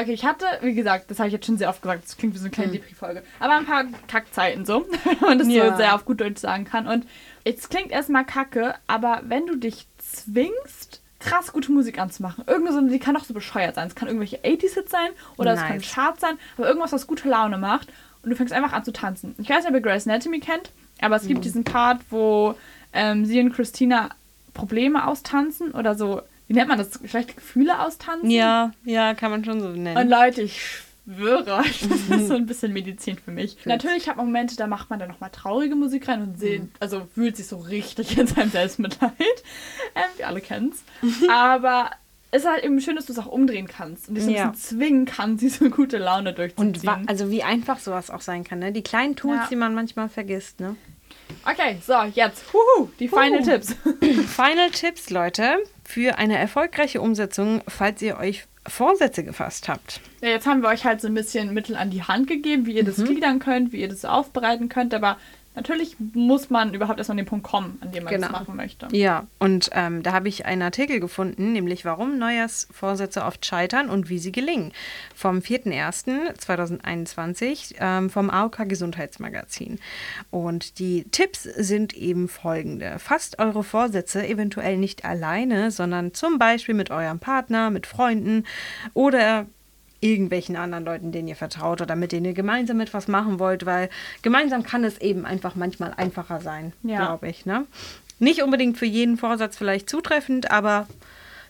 Okay, 0.00 0.12
ich 0.12 0.24
hatte, 0.24 0.46
wie 0.60 0.74
gesagt, 0.74 1.10
das 1.10 1.18
habe 1.18 1.26
ich 1.26 1.32
jetzt 1.32 1.46
schon 1.46 1.58
sehr 1.58 1.68
oft 1.68 1.82
gesagt, 1.82 2.04
das 2.04 2.16
klingt 2.16 2.32
wie 2.32 2.38
so 2.38 2.44
eine 2.44 2.52
kleine 2.52 2.70
hm. 2.70 2.78
Depri-Folge, 2.78 3.24
aber 3.40 3.56
ein 3.56 3.66
paar 3.66 3.84
Kackzeiten 4.06 4.64
so, 4.64 4.86
wenn 5.04 5.18
man 5.20 5.38
das 5.40 5.48
ja. 5.48 5.70
so 5.70 5.76
sehr 5.76 5.96
auf 5.96 6.04
gut 6.04 6.20
Deutsch 6.20 6.40
sagen 6.40 6.64
kann. 6.64 6.86
Und 6.86 7.04
es 7.42 7.68
klingt 7.68 7.90
erstmal 7.90 8.24
kacke, 8.24 8.76
aber 8.86 9.22
wenn 9.24 9.46
du 9.46 9.56
dich 9.56 9.86
zwingst, 9.98 11.00
krass 11.18 11.52
gute 11.52 11.72
Musik 11.72 11.98
anzumachen, 11.98 12.44
irgendeine 12.46 12.80
so, 12.80 12.88
die 12.88 13.00
kann 13.00 13.16
auch 13.16 13.24
so 13.24 13.34
bescheuert 13.34 13.74
sein. 13.74 13.88
Es 13.88 13.96
kann 13.96 14.06
irgendwelche 14.06 14.36
80s-Hits 14.36 14.92
sein 14.92 15.10
oder 15.36 15.56
nice. 15.56 15.62
es 15.62 15.68
kann 15.68 15.80
Chart 15.80 16.20
sein, 16.20 16.38
aber 16.56 16.68
irgendwas, 16.68 16.92
was 16.92 17.08
gute 17.08 17.28
Laune 17.28 17.58
macht 17.58 17.88
und 18.22 18.30
du 18.30 18.36
fängst 18.36 18.54
einfach 18.54 18.72
an 18.72 18.84
zu 18.84 18.92
tanzen. 18.92 19.34
Ich 19.38 19.48
weiß 19.48 19.64
nicht, 19.64 19.70
ob 19.70 19.74
ihr 19.74 19.80
Grace 19.80 20.06
Anatomy 20.06 20.38
kennt, 20.38 20.70
aber 21.00 21.16
es 21.16 21.26
gibt 21.26 21.40
mhm. 21.40 21.42
diesen 21.42 21.64
Part, 21.64 22.02
wo 22.10 22.54
ähm, 22.92 23.24
sie 23.24 23.40
und 23.40 23.52
Christina 23.52 24.10
Probleme 24.58 25.06
austanzen 25.06 25.70
oder 25.70 25.94
so, 25.94 26.22
wie 26.48 26.54
nennt 26.54 26.68
man 26.68 26.78
das, 26.78 26.98
schlechte 27.06 27.34
Gefühle 27.34 27.80
austanzen? 27.80 28.30
Ja, 28.30 28.72
ja, 28.84 29.14
kann 29.14 29.30
man 29.30 29.44
schon 29.44 29.60
so 29.60 29.68
nennen. 29.68 29.96
Und 29.96 30.08
Leute, 30.08 30.42
ich 30.42 30.60
schwöre 30.60 31.58
euch, 31.58 31.86
das 31.88 32.00
ist 32.20 32.28
so 32.28 32.34
ein 32.34 32.46
bisschen 32.46 32.72
Medizin 32.72 33.16
für 33.16 33.30
mich. 33.30 33.56
Für 33.60 33.68
Natürlich 33.68 34.08
hat 34.08 34.16
man 34.16 34.26
Momente, 34.26 34.56
da 34.56 34.66
macht 34.66 34.90
man 34.90 34.98
dann 34.98 35.08
nochmal 35.08 35.30
traurige 35.30 35.76
Musik 35.76 36.08
rein 36.08 36.22
und 36.22 36.38
sehen, 36.38 36.64
mhm. 36.64 36.72
also 36.80 37.06
fühlt 37.14 37.36
sich 37.36 37.46
so 37.46 37.58
richtig 37.58 38.18
in 38.18 38.26
seinem 38.26 38.50
Selbstmitleid. 38.50 39.12
Ähm, 39.94 40.04
wir 40.16 40.28
alle 40.28 40.40
kennen's. 40.40 40.84
Aber 41.30 41.90
es 42.30 42.42
ist 42.42 42.48
halt 42.48 42.62
eben 42.62 42.80
schön, 42.80 42.94
dass 42.94 43.06
du 43.06 43.12
es 43.12 43.18
auch 43.18 43.26
umdrehen 43.26 43.66
kannst 43.66 44.08
und 44.08 44.16
dich 44.16 44.24
so 44.24 44.30
ja. 44.30 44.44
ein 44.44 44.52
bisschen 44.52 44.78
zwingen 44.78 45.04
kannst, 45.06 45.42
diese 45.42 45.70
gute 45.70 45.96
Laune 45.98 46.34
durchzuziehen. 46.34 46.92
Und 46.92 47.08
also 47.08 47.30
wie 47.30 47.42
einfach 47.42 47.78
sowas 47.78 48.10
auch 48.10 48.20
sein 48.20 48.44
kann, 48.44 48.58
ne? 48.58 48.70
Die 48.70 48.82
kleinen 48.82 49.16
Tools, 49.16 49.40
ja. 49.42 49.46
die 49.50 49.56
man 49.56 49.74
manchmal 49.74 50.08
vergisst, 50.08 50.60
ne? 50.60 50.76
Okay, 51.44 51.78
so, 51.84 51.94
jetzt. 52.14 52.44
Huhu, 52.52 52.88
die 52.98 53.08
Final 53.08 53.42
Tipps. 53.42 53.74
Final 54.26 54.70
Tipps, 54.70 55.10
Leute, 55.10 55.58
für 55.84 56.18
eine 56.18 56.36
erfolgreiche 56.36 57.00
Umsetzung, 57.00 57.62
falls 57.66 58.02
ihr 58.02 58.18
euch 58.18 58.44
Vorsätze 58.66 59.24
gefasst 59.24 59.68
habt. 59.68 60.00
Ja, 60.20 60.28
jetzt 60.28 60.46
haben 60.46 60.62
wir 60.62 60.68
euch 60.68 60.84
halt 60.84 61.00
so 61.00 61.08
ein 61.08 61.14
bisschen 61.14 61.54
Mittel 61.54 61.76
an 61.76 61.90
die 61.90 62.02
Hand 62.02 62.26
gegeben, 62.26 62.66
wie 62.66 62.72
ihr 62.72 62.84
das 62.84 62.98
mhm. 62.98 63.06
gliedern 63.06 63.38
könnt, 63.38 63.72
wie 63.72 63.80
ihr 63.80 63.88
das 63.88 64.04
aufbereiten 64.04 64.68
könnt, 64.68 64.92
aber 64.92 65.16
natürlich 65.58 65.96
muss 66.14 66.48
man 66.50 66.72
überhaupt 66.72 66.98
erstmal 66.98 67.14
an 67.14 67.24
den 67.24 67.26
Punkt 67.26 67.44
kommen, 67.44 67.78
an 67.80 67.90
dem 67.92 68.04
man 68.04 68.14
genau. 68.14 68.28
das 68.28 68.38
machen 68.38 68.56
möchte. 68.56 68.88
Ja, 68.92 69.26
und 69.38 69.68
ähm, 69.72 70.02
da 70.02 70.12
habe 70.12 70.28
ich 70.28 70.46
einen 70.46 70.62
Artikel 70.62 71.00
gefunden, 71.00 71.52
nämlich 71.52 71.84
warum 71.84 72.18
Neujahrsvorsätze 72.18 73.22
oft 73.24 73.44
scheitern 73.44 73.90
und 73.90 74.08
wie 74.08 74.18
sie 74.18 74.32
gelingen. 74.32 74.72
Vom 75.14 75.38
4.1.2021 75.38 77.74
ähm, 77.80 78.08
vom 78.08 78.30
AOK 78.30 78.66
Gesundheitsmagazin. 78.68 79.78
Und 80.30 80.78
die 80.78 81.04
Tipps 81.10 81.42
sind 81.42 81.92
eben 81.94 82.28
folgende. 82.28 82.98
Fasst 82.98 83.38
eure 83.38 83.64
Vorsätze 83.64 84.26
eventuell 84.26 84.78
nicht 84.78 85.04
alleine, 85.04 85.70
sondern 85.70 86.14
zum 86.14 86.38
Beispiel 86.38 86.74
mit 86.74 86.90
eurem 86.90 87.18
Partner, 87.18 87.68
mit 87.70 87.86
Freunden 87.86 88.46
oder 88.94 89.44
irgendwelchen 90.00 90.56
anderen 90.56 90.84
Leuten, 90.84 91.12
denen 91.12 91.28
ihr 91.28 91.36
vertraut 91.36 91.80
oder 91.80 91.96
mit 91.96 92.12
denen 92.12 92.26
ihr 92.26 92.32
gemeinsam 92.32 92.80
etwas 92.80 93.08
machen 93.08 93.38
wollt, 93.38 93.66
weil 93.66 93.88
gemeinsam 94.22 94.62
kann 94.62 94.84
es 94.84 94.98
eben 94.98 95.24
einfach 95.26 95.54
manchmal 95.54 95.92
einfacher 95.96 96.40
sein, 96.40 96.72
ja. 96.82 96.98
glaube 96.98 97.28
ich. 97.28 97.46
Ne? 97.46 97.66
Nicht 98.18 98.42
unbedingt 98.42 98.78
für 98.78 98.86
jeden 98.86 99.16
Vorsatz 99.16 99.56
vielleicht 99.56 99.90
zutreffend, 99.90 100.50
aber 100.50 100.86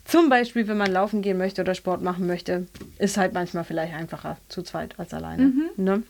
zum 0.05 0.30
Beispiel, 0.30 0.66
wenn 0.68 0.78
man 0.78 0.90
laufen 0.90 1.20
gehen 1.20 1.36
möchte 1.36 1.61
oder 1.61 1.74
Sport 1.74 2.03
machen 2.03 2.26
möchte, 2.26 2.66
ist 2.99 3.18
halt 3.18 3.34
manchmal 3.34 3.64
vielleicht 3.64 3.94
einfacher 3.94 4.38
zu 4.49 4.62
zweit 4.62 4.99
als 4.99 5.12
alleine. 5.12 5.42
Mhm. 5.42 5.68
Ne? 5.76 6.03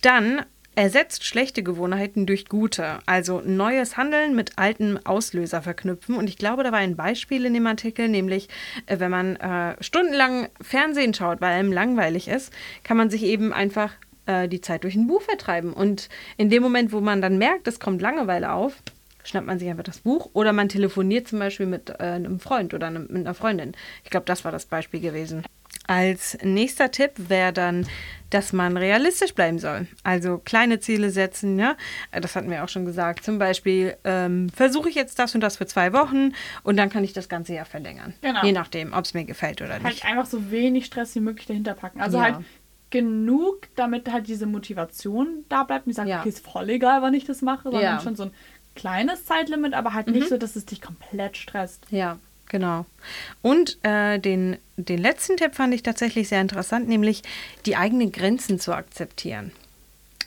Dann 0.00 0.42
ersetzt 0.78 1.24
schlechte 1.24 1.64
Gewohnheiten 1.64 2.24
durch 2.24 2.46
gute, 2.46 3.00
also 3.04 3.42
neues 3.44 3.96
Handeln 3.96 4.36
mit 4.36 4.52
altem 4.58 4.96
Auslöser 5.04 5.60
verknüpfen. 5.60 6.14
Und 6.14 6.28
ich 6.28 6.38
glaube, 6.38 6.62
da 6.62 6.70
war 6.70 6.78
ein 6.78 6.94
Beispiel 6.94 7.44
in 7.46 7.54
dem 7.54 7.66
Artikel, 7.66 8.08
nämlich 8.08 8.48
äh, 8.86 9.00
wenn 9.00 9.10
man 9.10 9.34
äh, 9.36 9.74
stundenlang 9.82 10.46
Fernsehen 10.60 11.14
schaut, 11.14 11.40
weil 11.40 11.50
einem 11.50 11.72
langweilig 11.72 12.28
ist, 12.28 12.52
kann 12.84 12.96
man 12.96 13.10
sich 13.10 13.24
eben 13.24 13.52
einfach 13.52 13.92
äh, 14.26 14.46
die 14.46 14.60
Zeit 14.60 14.84
durch 14.84 14.94
ein 14.94 15.08
Buch 15.08 15.22
vertreiben. 15.22 15.72
Und 15.72 16.08
in 16.36 16.48
dem 16.48 16.62
Moment, 16.62 16.92
wo 16.92 17.00
man 17.00 17.20
dann 17.20 17.38
merkt, 17.38 17.66
es 17.66 17.80
kommt 17.80 18.00
Langeweile 18.00 18.52
auf, 18.52 18.74
schnappt 19.24 19.48
man 19.48 19.58
sich 19.58 19.68
einfach 19.68 19.82
das 19.82 19.98
Buch 19.98 20.30
oder 20.32 20.52
man 20.52 20.68
telefoniert 20.68 21.26
zum 21.26 21.40
Beispiel 21.40 21.66
mit 21.66 21.90
äh, 21.90 22.04
einem 22.04 22.38
Freund 22.38 22.72
oder 22.72 22.86
einem, 22.86 23.08
mit 23.10 23.26
einer 23.26 23.34
Freundin. 23.34 23.72
Ich 24.04 24.10
glaube, 24.10 24.26
das 24.26 24.44
war 24.44 24.52
das 24.52 24.66
Beispiel 24.66 25.00
gewesen. 25.00 25.42
Als 25.88 26.38
nächster 26.42 26.90
Tipp 26.92 27.12
wäre 27.16 27.52
dann, 27.52 27.86
dass 28.30 28.52
man 28.52 28.76
realistisch 28.76 29.34
bleiben 29.34 29.58
soll. 29.58 29.86
Also 30.02 30.36
kleine 30.38 30.80
Ziele 30.80 31.10
setzen, 31.10 31.58
ja. 31.58 31.76
Das 32.12 32.36
hatten 32.36 32.50
wir 32.50 32.62
auch 32.62 32.68
schon 32.68 32.84
gesagt. 32.84 33.24
Zum 33.24 33.38
Beispiel 33.38 33.96
ähm, 34.04 34.50
versuche 34.50 34.90
ich 34.90 34.94
jetzt 34.94 35.18
das 35.18 35.34
und 35.34 35.40
das 35.40 35.56
für 35.56 35.66
zwei 35.66 35.94
Wochen 35.94 36.34
und 36.62 36.76
dann 36.76 36.90
kann 36.90 37.04
ich 37.04 37.14
das 37.14 37.30
ganze 37.30 37.54
Jahr 37.54 37.64
verlängern. 37.64 38.12
Genau. 38.20 38.44
Je 38.44 38.52
nachdem, 38.52 38.92
ob 38.92 39.06
es 39.06 39.14
mir 39.14 39.24
gefällt 39.24 39.62
oder 39.62 39.72
halt 39.72 39.82
nicht. 39.82 40.04
Halt 40.04 40.12
einfach 40.12 40.30
so 40.30 40.50
wenig 40.50 40.84
Stress 40.84 41.14
wie 41.14 41.20
möglich 41.20 41.46
dahinter 41.46 41.72
packen. 41.74 42.00
Also 42.02 42.18
ja. 42.18 42.24
halt 42.24 42.36
genug, 42.90 43.68
damit 43.76 44.12
halt 44.12 44.28
diese 44.28 44.46
Motivation 44.46 45.44
da 45.48 45.64
bleibt 45.64 45.86
und 45.86 45.90
ich 45.90 45.96
sage, 45.96 46.10
Ja. 46.10 46.20
okay, 46.20 46.28
ist 46.28 46.44
voll 46.46 46.68
egal, 46.70 47.00
wann 47.02 47.14
ich 47.14 47.24
das 47.24 47.42
mache, 47.42 47.64
sondern 47.64 47.82
Ja. 47.82 48.00
schon 48.00 48.14
so 48.16 48.24
ein 48.24 48.30
kleines 48.74 49.24
Zeitlimit, 49.24 49.74
aber 49.74 49.92
halt 49.94 50.08
nicht 50.08 50.28
so, 50.28 50.36
dass 50.38 50.54
es 50.54 50.64
dich 50.66 50.80
komplett 50.80 51.36
stresst. 51.36 51.86
Ja, 51.90 52.18
genau. 52.48 52.86
Und 53.42 53.78
äh, 53.82 54.18
den, 54.18 54.56
den 54.76 54.98
letzten 54.98 55.36
Tipp 55.36 55.54
fand 55.54 55.74
ich 55.74 55.82
tatsächlich 55.82 56.28
sehr 56.28 56.40
interessant, 56.40 56.88
nämlich 56.88 57.22
die 57.66 57.76
eigenen 57.76 58.12
Grenzen 58.12 58.58
zu 58.60 58.72
akzeptieren. 58.72 59.52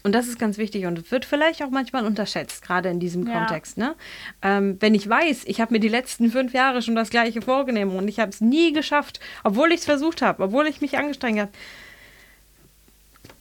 Und 0.04 0.14
das 0.14 0.28
ist 0.28 0.40
ganz 0.40 0.58
wichtig 0.58 0.88
und 0.88 1.12
wird 1.12 1.26
vielleicht 1.26 1.62
auch 1.62 1.70
manchmal 1.70 2.06
unterschätzt, 2.06 2.64
gerade 2.64 2.90
in 2.90 3.00
diesem 3.00 3.28
Ja. 3.28 3.34
Kontext. 3.34 3.78
Ne? 3.78 3.96
Ähm, 4.42 4.78
wenn 4.80 4.96
ich 4.96 5.08
weiß, 5.08 5.44
ich 5.46 5.62
habe 5.62 5.74
mir 5.74 5.80
die 5.80 5.90
letzten 5.90 6.32
fünf 6.32 6.54
Jahre 6.54 6.82
schon 6.82 6.96
das 6.96 7.12
Gleiche 7.12 7.42
vorgenommen 7.42 7.96
und 7.96 8.08
ich 8.08 8.20
habe 8.20 8.32
es 8.32 8.42
nie 8.42 8.74
geschafft, 8.74 9.20
obwohl 9.44 9.72
ich 9.72 9.82
es 9.82 9.86
versucht 9.86 10.22
habe, 10.22 10.44
obwohl 10.44 10.68
ich 10.68 10.82
mich 10.82 10.98
angestrengt 10.98 11.40
habe, 11.40 11.52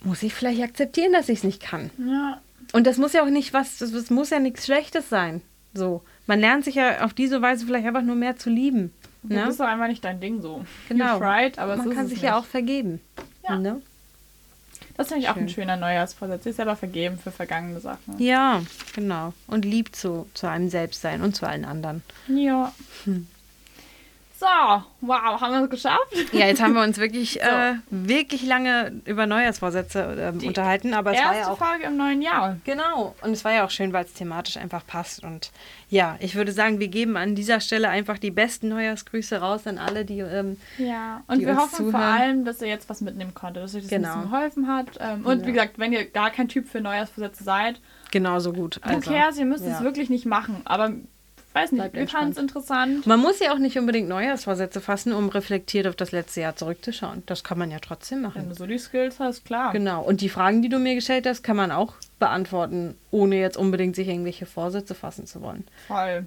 muss 0.03 0.22
ich 0.22 0.35
vielleicht 0.35 0.62
akzeptieren, 0.62 1.12
dass 1.12 1.28
ich 1.28 1.39
es 1.39 1.45
nicht 1.45 1.62
kann. 1.62 1.91
Ja. 1.99 2.41
Und 2.72 2.87
das 2.87 2.99
muss 2.99 3.12
ja 3.14 3.22
auch 3.22 3.31
nicht 3.31 3.53
was, 3.53 3.78
das, 3.78 3.93
das 3.93 4.11
muss 4.11 4.31
ja 4.31 4.39
nichts 4.39 4.66
Schlechtes 4.66 5.09
sein. 5.09 5.41
So. 5.72 6.03
Man 6.26 6.40
lernt 6.40 6.64
sich 6.64 6.76
ja 6.76 7.04
auf 7.04 7.12
diese 7.14 7.42
Weise 7.42 7.66
vielleicht 7.66 7.86
einfach 7.86 8.02
nur 8.02 8.16
mehr 8.16 8.36
zu 8.36 8.50
lieben. 8.50 8.92
Das 9.22 9.44
Ne? 9.44 9.48
ist 9.50 9.60
doch 9.60 9.66
einfach 9.66 9.88
nicht 9.88 10.04
dein 10.04 10.20
Ding 10.20 10.40
so. 10.40 10.64
Genau. 10.88 11.16
Aber 11.16 11.76
Man 11.76 11.88
ist 11.90 11.94
kann 11.94 12.06
sich 12.06 12.16
nicht. 12.18 12.22
ja 12.24 12.38
auch 12.38 12.44
vergeben. 12.44 13.00
Ja. 13.48 13.56
Ne? 13.58 13.82
Das 14.96 15.08
finde 15.08 15.22
ich 15.24 15.28
auch 15.30 15.36
ein 15.36 15.48
Schön. 15.48 15.62
schöner 15.64 15.76
Neujahrsvorsatz. 15.76 16.44
Sich 16.44 16.56
selber 16.56 16.76
vergeben 16.76 17.18
für 17.18 17.30
vergangene 17.30 17.80
Sachen. 17.80 18.18
Ja, 18.18 18.62
genau. 18.94 19.32
Und 19.46 19.64
lieb 19.64 19.94
zu, 19.96 20.26
zu 20.34 20.46
einem 20.48 20.68
selbst 20.68 21.00
sein 21.02 21.22
und 21.22 21.34
zu 21.36 21.46
allen 21.46 21.64
anderen. 21.64 22.02
Ja. 22.28 22.72
So, 24.41 24.47
wow, 25.03 25.38
haben 25.38 25.53
wir 25.53 25.64
es 25.64 25.68
geschafft? 25.68 26.14
Ja, 26.32 26.47
jetzt 26.47 26.62
haben 26.62 26.72
wir 26.72 26.80
uns 26.82 26.97
wirklich, 26.97 27.38
äh, 27.43 27.74
wirklich 27.91 28.47
lange 28.47 29.03
über 29.05 29.26
Neujahrsvorsätze 29.26 30.16
ähm, 30.18 30.47
unterhalten, 30.49 30.95
aber 30.95 31.12
es 31.12 31.18
war 31.18 31.34
Erste 31.34 31.41
ja 31.41 31.53
auch. 31.53 31.59
Folge 31.59 31.84
im 31.84 31.99
neuen 31.99 32.22
Jahr. 32.22 32.57
Genau. 32.64 33.14
Und 33.20 33.32
es 33.32 33.45
war 33.45 33.53
ja 33.53 33.66
auch 33.66 33.70
schön, 33.70 33.93
weil 33.93 34.07
es 34.07 34.14
thematisch 34.14 34.57
einfach 34.57 34.86
passt. 34.86 35.22
Und 35.22 35.51
ja, 35.91 36.16
ich 36.20 36.36
würde 36.36 36.53
sagen, 36.53 36.80
wir 36.80 36.88
geben 36.88 37.18
an 37.18 37.34
dieser 37.34 37.61
Stelle 37.61 37.91
einfach 37.91 38.16
die 38.16 38.30
besten 38.30 38.68
Neujahrsgrüße 38.70 39.36
raus 39.36 39.66
an 39.66 39.76
alle, 39.76 40.07
die. 40.07 40.20
Ähm, 40.20 40.57
Ja, 40.78 41.22
und 41.26 41.41
die 41.41 41.47
wir 41.47 41.57
hoffen 41.59 41.91
vor 41.91 42.01
zuhören. 42.01 42.03
allem, 42.03 42.45
dass 42.47 42.62
ihr 42.62 42.68
jetzt 42.68 42.88
was 42.88 43.03
mitnehmen 43.03 43.34
konntet, 43.34 43.62
dass 43.62 43.74
euch 43.74 43.82
das 43.82 43.91
Genau. 43.91 44.09
ein 44.09 44.14
bisschen 44.20 44.30
geholfen 44.30 44.68
hat. 44.68 44.86
Ähm, 45.01 45.26
und 45.26 45.41
Ja. 45.43 45.47
wie 45.49 45.53
gesagt, 45.53 45.78
wenn 45.78 45.93
ihr 45.93 46.07
gar 46.07 46.30
kein 46.30 46.49
Typ 46.49 46.66
für 46.66 46.80
Neujahrsvorsätze 46.80 47.45
seid, 47.45 47.78
genauso 48.11 48.55
gut. 48.55 48.80
who 48.86 49.01
cares, 49.01 49.36
ihr 49.36 49.45
müsst 49.45 49.66
es 49.66 49.80
ja. 49.80 49.84
wirklich 49.84 50.09
nicht 50.09 50.24
machen. 50.24 50.62
Aber 50.64 50.93
weiß 51.53 51.72
nicht, 51.72 51.92
wir 51.92 52.09
fanden 52.09 52.32
es 52.32 52.38
interessant. 52.38 53.07
Man 53.07 53.20
muss 53.20 53.40
ja 53.40 53.53
auch 53.53 53.59
nicht 53.59 53.78
unbedingt 53.78 54.09
Neujahrsvorsätze 54.09 54.80
fassen, 54.80 55.12
um 55.12 55.28
reflektiert 55.28 55.86
auf 55.86 55.96
das 55.96 56.12
letzte 56.12 56.42
Jahr 56.42 56.57
zurückzuschauen. 56.57 57.22
Das 57.26 57.44
kann 57.44 57.59
man 57.59 57.70
ja 57.70 57.78
trotzdem 57.80 58.18
Wenn 58.18 58.22
machen. 58.22 58.48
du 58.48 58.55
so 58.55 58.66
die 58.66 58.78
Skills 58.78 59.18
hast, 59.18 59.44
klar. 59.44 59.72
Genau. 59.72 60.03
Und 60.03 60.20
die 60.20 60.28
Fragen, 60.28 60.62
die 60.62 60.68
du 60.68 60.78
mir 60.78 60.94
gestellt 60.94 61.26
hast, 61.26 61.42
kann 61.42 61.57
man 61.57 61.72
auch 61.72 61.94
beantworten, 62.18 62.96
ohne 63.11 63.40
jetzt 63.40 63.57
unbedingt 63.57 63.96
sich 63.96 64.09
irgendwelche 64.09 64.46
Vorsätze 64.46 64.94
fassen 64.94 65.26
zu 65.26 65.40
wollen. 65.42 65.64
Voll. 65.88 66.24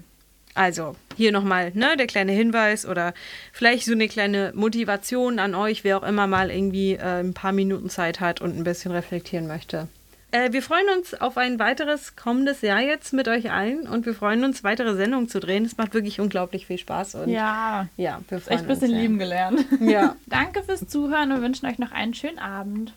Also, 0.54 0.94
hier 1.16 1.32
nochmal 1.32 1.72
ne, 1.74 1.96
der 1.96 2.06
kleine 2.06 2.30
Hinweis 2.30 2.86
oder 2.86 3.12
vielleicht 3.52 3.86
so 3.86 3.92
eine 3.92 4.06
kleine 4.06 4.52
Motivation 4.54 5.40
an 5.40 5.54
euch, 5.54 5.82
wer 5.82 5.98
auch 5.98 6.04
immer 6.04 6.28
mal 6.28 6.50
irgendwie 6.50 6.94
äh, 6.94 7.20
ein 7.20 7.34
paar 7.34 7.52
Minuten 7.52 7.90
Zeit 7.90 8.20
hat 8.20 8.40
und 8.40 8.56
ein 8.56 8.62
bisschen 8.62 8.92
reflektieren 8.92 9.48
möchte. 9.48 9.88
Äh, 10.34 10.52
wir 10.52 10.62
freuen 10.62 10.88
uns 10.96 11.14
auf 11.14 11.38
ein 11.38 11.60
weiteres 11.60 12.16
kommendes 12.16 12.60
Jahr 12.60 12.80
jetzt 12.80 13.12
mit 13.12 13.28
euch 13.28 13.52
allen 13.52 13.86
und 13.86 14.04
wir 14.04 14.14
freuen 14.14 14.42
uns, 14.42 14.64
weitere 14.64 14.96
Sendungen 14.96 15.28
zu 15.28 15.38
drehen. 15.38 15.64
Es 15.64 15.76
macht 15.76 15.94
wirklich 15.94 16.20
unglaublich 16.20 16.66
viel 16.66 16.78
Spaß. 16.78 17.14
Und 17.14 17.28
Ja, 17.28 17.86
ja 17.96 18.20
wir 18.28 18.38
echt 18.38 18.46
freuen 18.46 18.58
ein 18.58 18.66
bisschen 18.66 18.90
uns 18.90 19.00
lieben 19.00 19.18
gelernt. 19.20 19.64
Ja. 19.80 20.16
Danke 20.26 20.64
fürs 20.64 20.88
Zuhören 20.88 21.30
und 21.30 21.40
wünschen 21.40 21.66
euch 21.66 21.78
noch 21.78 21.92
einen 21.92 22.14
schönen 22.14 22.40
Abend. 22.40 22.94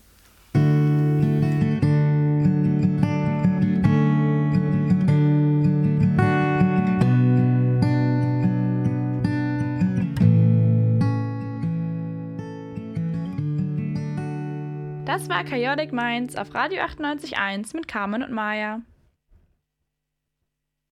Das 15.08 15.30
war 15.30 15.42
Chaotic 15.42 15.90
Minds 15.90 16.36
auf 16.36 16.54
Radio 16.54 16.82
98.1 16.82 17.74
mit 17.74 17.88
Carmen 17.88 18.22
und 18.22 18.30
Maya. 18.30 18.82